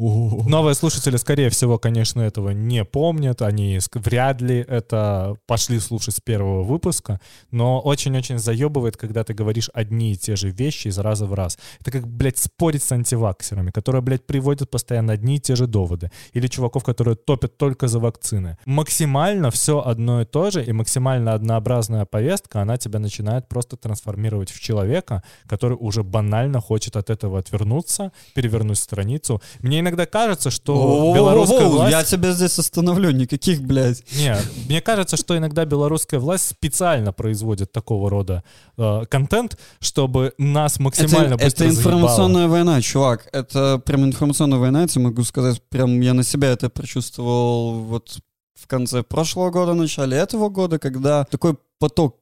Новые 0.00 0.74
слушатели, 0.74 1.18
скорее 1.18 1.50
всего, 1.50 1.78
конечно, 1.78 2.22
этого 2.22 2.50
не 2.50 2.86
помнят. 2.86 3.42
Они 3.42 3.78
вряд 3.94 4.40
ли 4.40 4.64
это 4.66 5.36
пошли 5.46 5.78
слушать 5.78 6.14
с 6.16 6.20
первого 6.20 6.62
выпуска. 6.62 7.20
Но 7.50 7.80
очень-очень 7.80 8.38
заебывает, 8.38 8.96
когда 8.96 9.24
ты 9.24 9.34
говоришь 9.34 9.68
одни 9.74 10.12
и 10.12 10.16
те 10.16 10.36
же 10.36 10.48
вещи 10.48 10.88
из 10.88 10.98
раза 10.98 11.26
в 11.26 11.34
раз. 11.34 11.58
Это 11.80 11.90
как, 11.90 12.08
блядь, 12.08 12.38
спорить 12.38 12.82
с 12.82 12.92
антиваксерами, 12.92 13.70
которые, 13.70 14.00
блядь, 14.00 14.26
приводят 14.26 14.70
постоянно 14.70 15.12
одни 15.12 15.36
и 15.36 15.38
те 15.38 15.54
же 15.54 15.66
доводы. 15.66 16.10
Или 16.32 16.46
чуваков, 16.46 16.82
которые 16.82 17.16
топят 17.16 17.58
только 17.58 17.86
за 17.86 17.98
вакцины. 17.98 18.56
Максимально 18.64 19.50
все 19.50 19.82
одно 19.82 20.22
и 20.22 20.24
то 20.24 20.50
же, 20.50 20.64
и 20.64 20.72
максимально 20.72 21.34
однообразная 21.34 22.06
повестка, 22.06 22.62
она 22.62 22.78
тебя 22.78 23.00
начинает 23.00 23.48
просто 23.48 23.76
трансформировать 23.76 24.50
в 24.50 24.60
человека, 24.60 25.22
который 25.46 25.76
уже 25.78 26.02
банально 26.02 26.60
хочет 26.60 26.96
от 26.96 27.10
этого 27.10 27.38
отвернуться, 27.38 28.12
перевернуть 28.34 28.78
страницу. 28.78 29.42
Мне 29.60 29.80
иногда 29.80 29.89
кажется, 30.06 30.50
что 30.50 31.12
белорусская 31.14 31.66
власть... 31.66 31.92
Я 31.92 32.04
тебя 32.04 32.32
здесь 32.32 32.58
остановлю, 32.58 33.10
никаких, 33.10 33.62
блядь. 33.62 34.02
Не, 34.16 34.36
мне 34.68 34.80
кажется, 34.80 35.16
что 35.16 35.36
иногда 35.36 35.64
белорусская 35.64 36.18
власть 36.18 36.48
специально 36.48 37.12
производит 37.12 37.72
такого 37.72 38.10
рода 38.10 38.44
э, 38.76 39.04
контент, 39.08 39.58
чтобы 39.80 40.34
нас 40.38 40.78
максимально 40.78 41.34
это, 41.34 41.44
быстро 41.44 41.64
это 41.64 41.74
заебало. 41.74 41.94
информационная 41.94 42.48
война, 42.48 42.80
чувак. 42.82 43.28
Это 43.32 43.80
прям 43.84 44.04
информационная 44.04 44.58
война, 44.58 44.82
я 44.82 44.88
тебе 44.88 45.04
могу 45.04 45.22
сказать. 45.24 45.62
Прям 45.68 46.00
я 46.00 46.14
на 46.14 46.22
себя 46.22 46.48
это 46.50 46.68
прочувствовал 46.70 47.80
вот 47.80 48.18
в 48.54 48.66
конце 48.66 49.02
прошлого 49.02 49.50
года, 49.50 49.74
начале 49.74 50.16
этого 50.16 50.48
года, 50.48 50.78
когда 50.78 51.24
такой 51.24 51.56
поток 51.78 52.16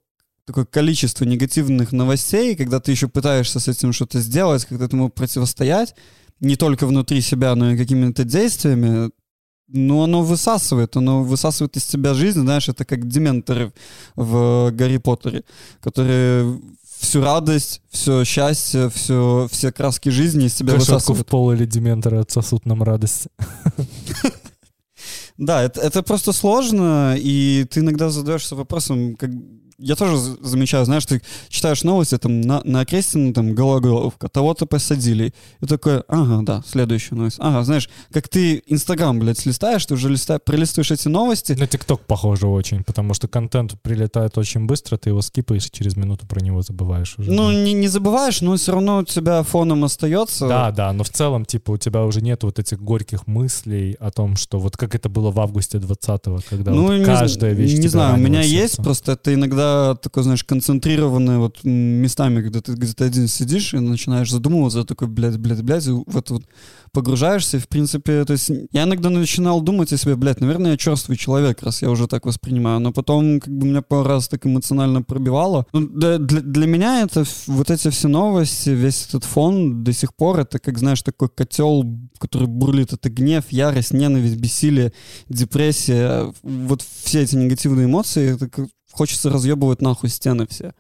такое 0.49 0.65
количество 0.65 1.25
негативных 1.25 1.93
новостей, 1.93 2.57
когда 2.57 2.81
ты 2.81 2.91
еще 2.91 3.07
пытаешься 3.07 3.61
с 3.61 3.69
этим 3.69 3.93
что-то 3.93 4.19
сделать, 4.21 4.65
когда 4.65 4.89
ты 4.89 4.97
ему 4.97 5.11
противостоять, 5.11 5.95
не 6.41 6.57
только 6.57 6.87
внутри 6.87 7.21
себя, 7.21 7.55
но 7.55 7.73
и 7.73 7.77
какими-то 7.77 8.25
действиями, 8.25 9.11
ну, 9.69 10.03
оно 10.03 10.23
высасывает, 10.23 10.97
оно 10.97 11.23
высасывает 11.23 11.77
из 11.77 11.85
тебя 11.85 12.15
жизнь, 12.15 12.41
знаешь, 12.41 12.69
это 12.69 12.85
как 12.85 13.07
дементоры 13.07 13.73
в 14.17 14.71
Гарри 14.73 14.97
Поттере, 14.99 15.45
которые 15.81 16.59
всю 16.99 17.21
радость, 17.21 17.83
все 17.91 18.25
счастье, 18.25 18.91
все, 18.91 19.47
все 19.51 19.73
краски 19.73 20.09
жизни 20.09 20.47
из 20.47 20.55
тебя 20.55 20.75
Кошатку 20.75 20.93
в 20.93 20.95
высасывают. 20.95 21.27
пол 21.29 21.53
или 21.53 21.65
дементоры 21.67 22.19
отсосут 22.19 22.67
нам 22.67 22.83
радость. 22.83 23.29
Да, 25.37 25.63
это, 25.63 25.81
это 25.81 26.03
просто 26.03 26.33
сложно, 26.33 27.15
и 27.17 27.65
ты 27.71 27.79
иногда 27.79 28.11
задаешься 28.11 28.57
вопросом, 28.57 29.15
как 29.15 29.31
я 29.79 29.95
тоже 29.95 30.17
замечаю, 30.41 30.85
знаешь, 30.85 31.07
ты 31.07 31.23
читаешь 31.49 31.85
новости, 31.85 32.19
там, 32.19 32.41
на, 32.41 32.61
на 32.65 32.85
Крестину, 32.85 33.33
там, 33.33 33.55
Гологоловка, 33.55 34.29
того-то 34.29 34.67
посадили. 34.67 35.33
И 35.61 35.67
такой, 35.67 36.01
ага, 36.09 36.41
да, 36.43 36.63
следующая 36.67 37.15
новость. 37.15 37.37
Ага, 37.39 37.63
знаешь, 37.63 37.89
как 38.13 38.29
ты 38.29 38.63
Инстаграм, 38.67 39.19
блядь, 39.19 39.47
листаешь, 39.47 39.87
ты 39.87 39.95
уже 39.95 40.09
листа, 40.09 40.39
пролистываешь 40.41 40.91
эти 40.91 41.07
новости, 41.09 41.53
На 41.53 41.69
ТикТок 41.69 42.01
похоже 42.07 42.49
очень, 42.49 42.83
потому 42.83 43.15
что 43.15 43.29
контент 43.29 43.81
прилетает 43.81 44.37
очень 44.37 44.67
быстро, 44.67 44.97
ты 44.97 45.11
его 45.11 45.23
скипаешь, 45.23 45.67
и 45.67 45.71
через 45.71 45.97
минуту 45.97 46.27
про 46.27 46.41
него 46.41 46.61
забываешь 46.63 47.15
уже. 47.17 47.31
ну, 47.31 47.53
не, 47.53 47.73
не 47.73 47.87
забываешь, 47.89 48.41
но 48.41 48.57
все 48.57 48.73
равно 48.73 48.99
у 48.99 49.05
тебя 49.05 49.43
фоном 49.45 49.85
остается. 49.85 50.49
Да, 50.49 50.71
да, 50.73 50.93
но 50.93 51.05
в 51.05 51.11
целом, 51.11 51.45
типа, 51.45 51.73
у 51.73 51.77
тебя 51.77 52.05
уже 52.05 52.21
нет 52.21 52.43
вот 52.43 52.59
этих 52.59 52.81
горьких 52.81 53.29
мыслей 53.29 53.97
о 54.01 54.11
том, 54.11 54.35
что 54.35 54.59
вот 54.59 54.77
как 54.77 54.97
это 54.97 55.09
было 55.09 55.31
в 55.31 55.39
августе 55.39 55.79
20-го, 55.79 56.41
когда 56.49 56.73
Ну, 56.73 56.89
вот 56.89 56.95
не, 56.95 57.05
каждая 57.05 57.53
вещь 57.53 57.79
не 57.79 57.87
знаю, 57.89 58.15
у 58.15 58.19
меня 58.19 58.41
в 58.41 58.45
есть, 58.45 58.75
сердце. 58.75 58.83
просто 58.83 59.13
это 59.13 59.33
иногда 59.35 59.68
такое, 60.03 60.25
знаешь, 60.25 60.45
концентрированное 60.45 61.39
вот 61.39 61.65
местами, 61.65 62.43
когда 62.43 62.61
ты 62.61 62.73
где-то 62.73 63.05
один 63.05 63.29
сидишь 63.29 63.75
и 63.75 63.79
начинаешь 63.79 64.31
задумываться, 64.31 64.85
такой, 64.85 65.09
блядь, 65.09 65.39
блядь, 65.39 65.63
блядь, 65.63 65.87
вот, 65.87 66.31
вот 66.31 66.45
погружаешься, 66.93 67.57
и, 67.57 67.61
в 67.61 67.69
принципе, 67.69 68.25
то 68.25 68.33
есть 68.33 68.51
я 68.73 68.85
иногда 68.85 69.11
начинал 69.11 69.61
думать 69.61 69.93
о 69.93 69.97
себе, 69.97 70.17
блядь, 70.17 70.41
наверное, 70.41 70.73
я 70.73 70.77
черствый 70.77 71.17
человек, 71.17 71.63
раз 71.63 71.83
я 71.83 71.91
уже 71.91 72.07
так 72.07 72.27
воспринимаю, 72.27 72.81
но 72.81 72.93
потом, 72.93 73.41
как 73.41 73.53
бы, 73.57 73.67
меня 73.67 73.83
пару 73.83 74.05
раз 74.09 74.29
так 74.29 74.47
эмоционально 74.47 75.03
пробивало. 75.03 75.67
Ну, 75.73 75.87
для, 75.87 76.19
для, 76.19 76.41
для 76.41 76.67
меня 76.67 77.03
это 77.03 77.25
вот 77.47 77.71
эти 77.71 77.91
все 77.91 78.09
новости, 78.09 78.71
весь 78.71 79.07
этот 79.09 79.25
фон 79.25 79.85
до 79.85 79.93
сих 79.93 80.15
пор, 80.15 80.41
это, 80.41 80.59
как, 80.59 80.79
знаешь, 80.79 81.03
такой 81.03 81.29
котел, 81.29 81.85
который 82.19 82.49
бурлит, 82.49 82.93
это 82.93 83.11
гнев, 83.11 83.45
ярость, 83.51 83.93
ненависть, 83.93 84.37
бессилие, 84.37 84.93
депрессия, 85.29 86.33
вот 86.43 86.83
все 87.03 87.23
эти 87.23 87.37
негативные 87.37 87.87
эмоции, 87.87 88.35
это 88.35 88.49
как- 88.49 88.69
хочется 88.99 89.31
разъебывать 89.31 89.81
нахуй 89.81 90.11
стены 90.11 90.47
все. 90.49 90.75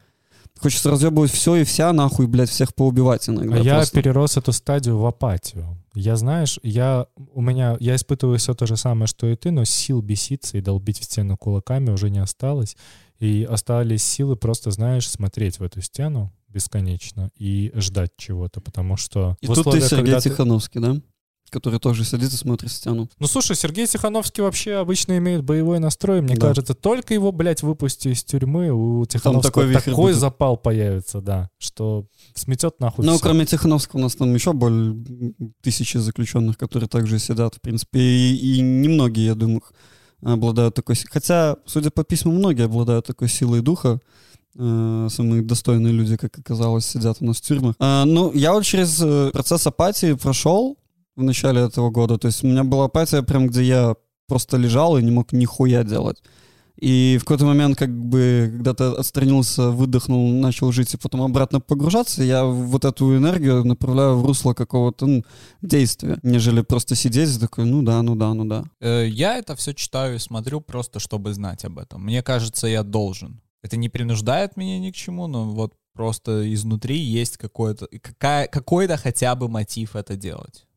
Хочется 0.58 0.90
разъебывать 0.90 1.30
все 1.30 1.54
и 1.54 1.64
вся 1.64 1.92
нахуй, 1.92 2.26
блядь, 2.26 2.50
всех 2.50 2.74
поубивать 2.74 3.28
иногда. 3.28 3.56
А 3.56 3.58
я 3.60 3.74
просто. 3.76 3.96
перерос 3.96 4.36
эту 4.36 4.52
стадию 4.52 4.98
в 4.98 5.06
апатию. 5.06 5.78
Я, 5.94 6.16
знаешь, 6.16 6.58
я, 6.64 7.06
у 7.32 7.40
меня, 7.40 7.76
я 7.78 7.94
испытываю 7.94 8.38
все 8.38 8.54
то 8.54 8.66
же 8.66 8.76
самое, 8.76 9.06
что 9.06 9.28
и 9.28 9.36
ты, 9.36 9.52
но 9.52 9.64
сил 9.64 10.02
беситься 10.02 10.58
и 10.58 10.60
долбить 10.60 10.98
в 10.98 11.04
стену 11.04 11.36
кулаками 11.36 11.90
уже 11.90 12.10
не 12.10 12.18
осталось. 12.18 12.76
И 13.20 13.46
остались 13.48 14.02
силы 14.02 14.34
просто, 14.34 14.72
знаешь, 14.72 15.08
смотреть 15.08 15.60
в 15.60 15.62
эту 15.62 15.80
стену 15.80 16.32
бесконечно 16.48 17.30
и 17.36 17.70
ждать 17.76 18.10
чего-то, 18.16 18.60
потому 18.60 18.96
что 18.96 19.36
И 19.40 19.46
тут 19.46 19.64
ты 19.70 19.80
Сергей 19.80 19.96
когда 19.96 20.20
ты- 20.20 20.30
Тихановский, 20.30 20.80
да? 20.80 20.96
Который 21.50 21.78
тоже 21.78 22.04
сидит 22.04 22.32
и 22.32 22.36
смотрит 22.36 22.70
стену. 22.70 23.08
Ну, 23.18 23.26
слушай, 23.26 23.56
Сергей 23.56 23.86
Тихановский 23.86 24.42
вообще 24.42 24.74
обычно 24.74 25.18
имеет 25.18 25.42
боевой 25.44 25.78
настрой. 25.78 26.20
Мне 26.20 26.34
Да. 26.36 26.48
кажется, 26.48 26.74
только 26.74 27.14
его, 27.14 27.32
блядь, 27.32 27.62
выпусти 27.62 28.08
из 28.08 28.24
тюрьмы, 28.24 28.70
у 28.70 29.04
Тихановского 29.06 29.64
такой 29.64 29.74
такой, 29.74 29.94
будет. 29.94 30.16
запал 30.16 30.56
появится, 30.56 31.20
да, 31.20 31.50
что 31.58 32.06
сметет 32.34 32.80
нахуй 32.80 33.04
Ну, 33.04 33.18
кроме 33.18 33.46
Тихановского, 33.46 34.00
у 34.00 34.02
нас 34.02 34.14
там 34.14 34.32
еще 34.34 34.52
более 34.52 34.96
тысячи 35.62 35.96
заключенных, 35.96 36.56
которые 36.58 36.88
также 36.88 37.18
сидят, 37.18 37.54
в 37.54 37.60
принципе, 37.60 37.98
и, 38.00 38.36
и 38.36 38.60
немногие, 38.60 39.26
я 39.26 39.34
думаю, 39.34 39.62
обладают 40.22 40.74
такой... 40.74 40.96
Хотя, 41.10 41.56
судя 41.66 41.90
по 41.90 42.02
письмам, 42.04 42.36
многие 42.36 42.64
обладают 42.64 43.06
такой 43.06 43.28
силой 43.28 43.60
духа. 43.60 44.00
Э, 44.56 45.08
Самые 45.10 45.42
достойные 45.42 45.92
люди, 45.92 46.16
как 46.16 46.36
оказалось, 46.38 46.84
сидят 46.86 47.18
у 47.20 47.24
нас 47.24 47.36
в 47.36 47.42
тюрьмах. 47.42 47.76
А, 47.78 48.04
ну, 48.04 48.32
я 48.32 48.52
вот 48.52 48.64
через 48.64 49.00
э, 49.00 49.30
процесс 49.32 49.66
апатии 49.68 50.14
прошел 50.14 50.76
в 51.18 51.22
начале 51.22 51.60
этого 51.60 51.90
года. 51.90 52.16
То 52.16 52.28
есть 52.28 52.44
у 52.44 52.46
меня 52.46 52.64
была 52.64 52.86
апатия 52.86 53.22
прям, 53.22 53.48
где 53.48 53.62
я 53.64 53.96
просто 54.26 54.56
лежал 54.56 54.96
и 54.96 55.02
не 55.02 55.10
мог 55.10 55.32
нихуя 55.32 55.84
делать. 55.84 56.22
И 56.80 57.18
в 57.20 57.24
какой-то 57.24 57.44
момент, 57.44 57.76
как 57.76 57.90
бы, 57.90 58.50
когда 58.52 58.72
ты 58.72 58.84
отстранился, 58.84 59.70
выдохнул, 59.70 60.30
начал 60.30 60.70
жить 60.70 60.94
и 60.94 60.96
потом 60.96 61.22
обратно 61.22 61.60
погружаться, 61.60 62.22
я 62.22 62.44
вот 62.44 62.84
эту 62.84 63.16
энергию 63.16 63.64
направляю 63.64 64.16
в 64.16 64.24
русло 64.24 64.54
какого-то 64.54 65.06
ну, 65.06 65.24
действия, 65.60 66.18
нежели 66.22 66.62
просто 66.62 66.94
сидеть 66.94 67.36
и 67.36 67.40
такой, 67.40 67.64
ну 67.64 67.82
да, 67.82 68.00
ну 68.02 68.14
да, 68.14 68.32
ну 68.32 68.44
да. 68.44 68.64
Э, 68.80 69.08
Я 69.08 69.38
это 69.38 69.56
все 69.56 69.74
читаю 69.74 70.14
и 70.14 70.18
смотрю 70.20 70.60
просто, 70.60 71.00
чтобы 71.00 71.34
знать 71.34 71.64
об 71.64 71.80
этом. 71.80 72.04
Мне 72.04 72.22
кажется, 72.22 72.68
я 72.68 72.84
должен. 72.84 73.40
Это 73.62 73.76
не 73.76 73.88
принуждает 73.88 74.56
меня 74.56 74.78
ни 74.78 74.92
к 74.92 74.94
чему, 74.94 75.26
но 75.26 75.50
вот 75.50 75.74
просто 75.94 76.54
изнутри 76.54 76.96
есть 76.96 77.38
какой-то, 77.38 77.88
какая, 78.00 78.46
какой-то 78.46 78.96
хотя 78.96 79.34
бы 79.34 79.48
мотив 79.48 79.96
это 79.96 80.14
делать. 80.14 80.67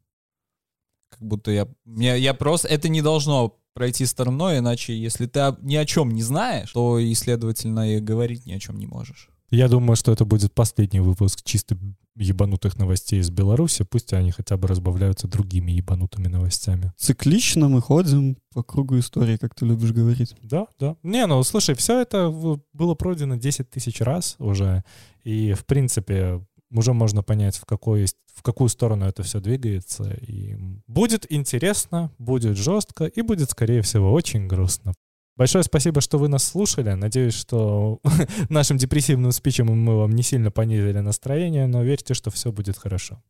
Как 1.12 1.22
будто 1.22 1.52
я, 1.52 1.68
я, 1.86 2.16
я 2.16 2.34
просто, 2.34 2.68
это 2.68 2.90
не 2.90 3.02
должно 3.02 3.58
пройти 3.74 4.06
стороной, 4.06 4.60
иначе 4.60 4.98
если 4.98 5.28
ты 5.28 5.56
ни 5.62 5.76
о 5.76 5.86
чем 5.86 6.12
не 6.12 6.24
знаешь, 6.24 6.72
то 6.72 7.00
и, 7.00 7.14
следовательно, 7.14 7.96
и 7.96 8.00
говорить 8.00 8.46
ни 8.46 8.54
о 8.54 8.60
чем 8.60 8.78
не 8.78 8.88
можешь. 8.88 9.30
Я 9.52 9.68
думаю, 9.68 9.98
что 9.98 10.14
это 10.14 10.24
будет 10.24 10.54
последний 10.54 11.02
выпуск 11.02 11.42
чисто 11.44 11.78
ебанутых 12.16 12.78
новостей 12.78 13.20
из 13.20 13.30
Беларуси. 13.30 13.84
Пусть 13.84 14.14
они 14.14 14.32
хотя 14.32 14.56
бы 14.56 14.68
разбавляются 14.68 15.28
другими 15.28 15.72
ебанутыми 15.72 16.28
новостями. 16.28 16.94
Циклично 16.98 17.68
мы 17.68 17.82
ходим 17.82 18.38
по 18.54 18.64
кругу 18.64 19.00
истории, 19.00 19.38
как 19.38 19.54
ты 19.56 19.66
любишь 19.66 19.92
говорить. 19.92 20.36
Да, 20.42 20.68
да. 20.80 20.96
Не, 21.04 21.26
ну 21.28 21.44
слушай, 21.44 21.76
все 21.76 22.02
это 22.02 22.30
было 22.30 22.96
пройдено 22.96 23.36
10 23.36 23.70
тысяч 23.70 24.00
раз 24.02 24.36
уже. 24.40 24.84
И, 25.24 25.54
в 25.54 25.66
принципе, 25.66 26.46
уже 26.72 26.94
можно 26.94 27.24
понять, 27.24 27.58
в, 27.58 27.66
какой, 27.66 28.02
есть- 28.02 28.18
в 28.34 28.42
какую 28.44 28.70
сторону 28.70 29.06
это 29.06 29.24
все 29.24 29.40
двигается. 29.40 30.12
И 30.28 30.56
будет 30.88 31.26
интересно, 31.32 32.12
будет 32.18 32.58
жестко 32.58 33.06
и 33.06 33.22
будет, 33.22 33.50
скорее 33.52 33.82
всего, 33.82 34.12
очень 34.12 34.48
грустно. 34.48 34.94
Большое 35.38 35.64
спасибо, 35.64 36.02
что 36.02 36.18
вы 36.18 36.28
нас 36.28 36.44
слушали. 36.44 36.92
Надеюсь, 36.94 37.34
что 37.34 38.00
нашим 38.50 38.78
депрессивным 38.78 39.32
спичем 39.32 39.68
мы 39.68 39.98
вам 39.98 40.12
не 40.12 40.24
сильно 40.24 40.52
понизили 40.52 41.00
настроение, 41.00 41.68
но 41.68 41.84
верьте, 41.84 42.14
что 42.14 42.30
все 42.32 42.52
будет 42.52 42.78
хорошо. 42.78 43.22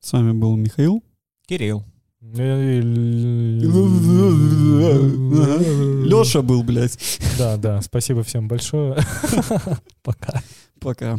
С 0.00 0.12
вами 0.12 0.32
был 0.32 0.56
Михаил. 0.56 1.02
Кирилл. 1.46 1.84
Леша 6.04 6.42
был, 6.42 6.62
блядь. 6.62 6.98
Да, 7.38 7.56
да. 7.56 7.80
Спасибо 7.82 8.22
всем 8.22 8.48
большое. 8.48 8.96
Пока. 10.02 10.42
Пока. 10.80 11.18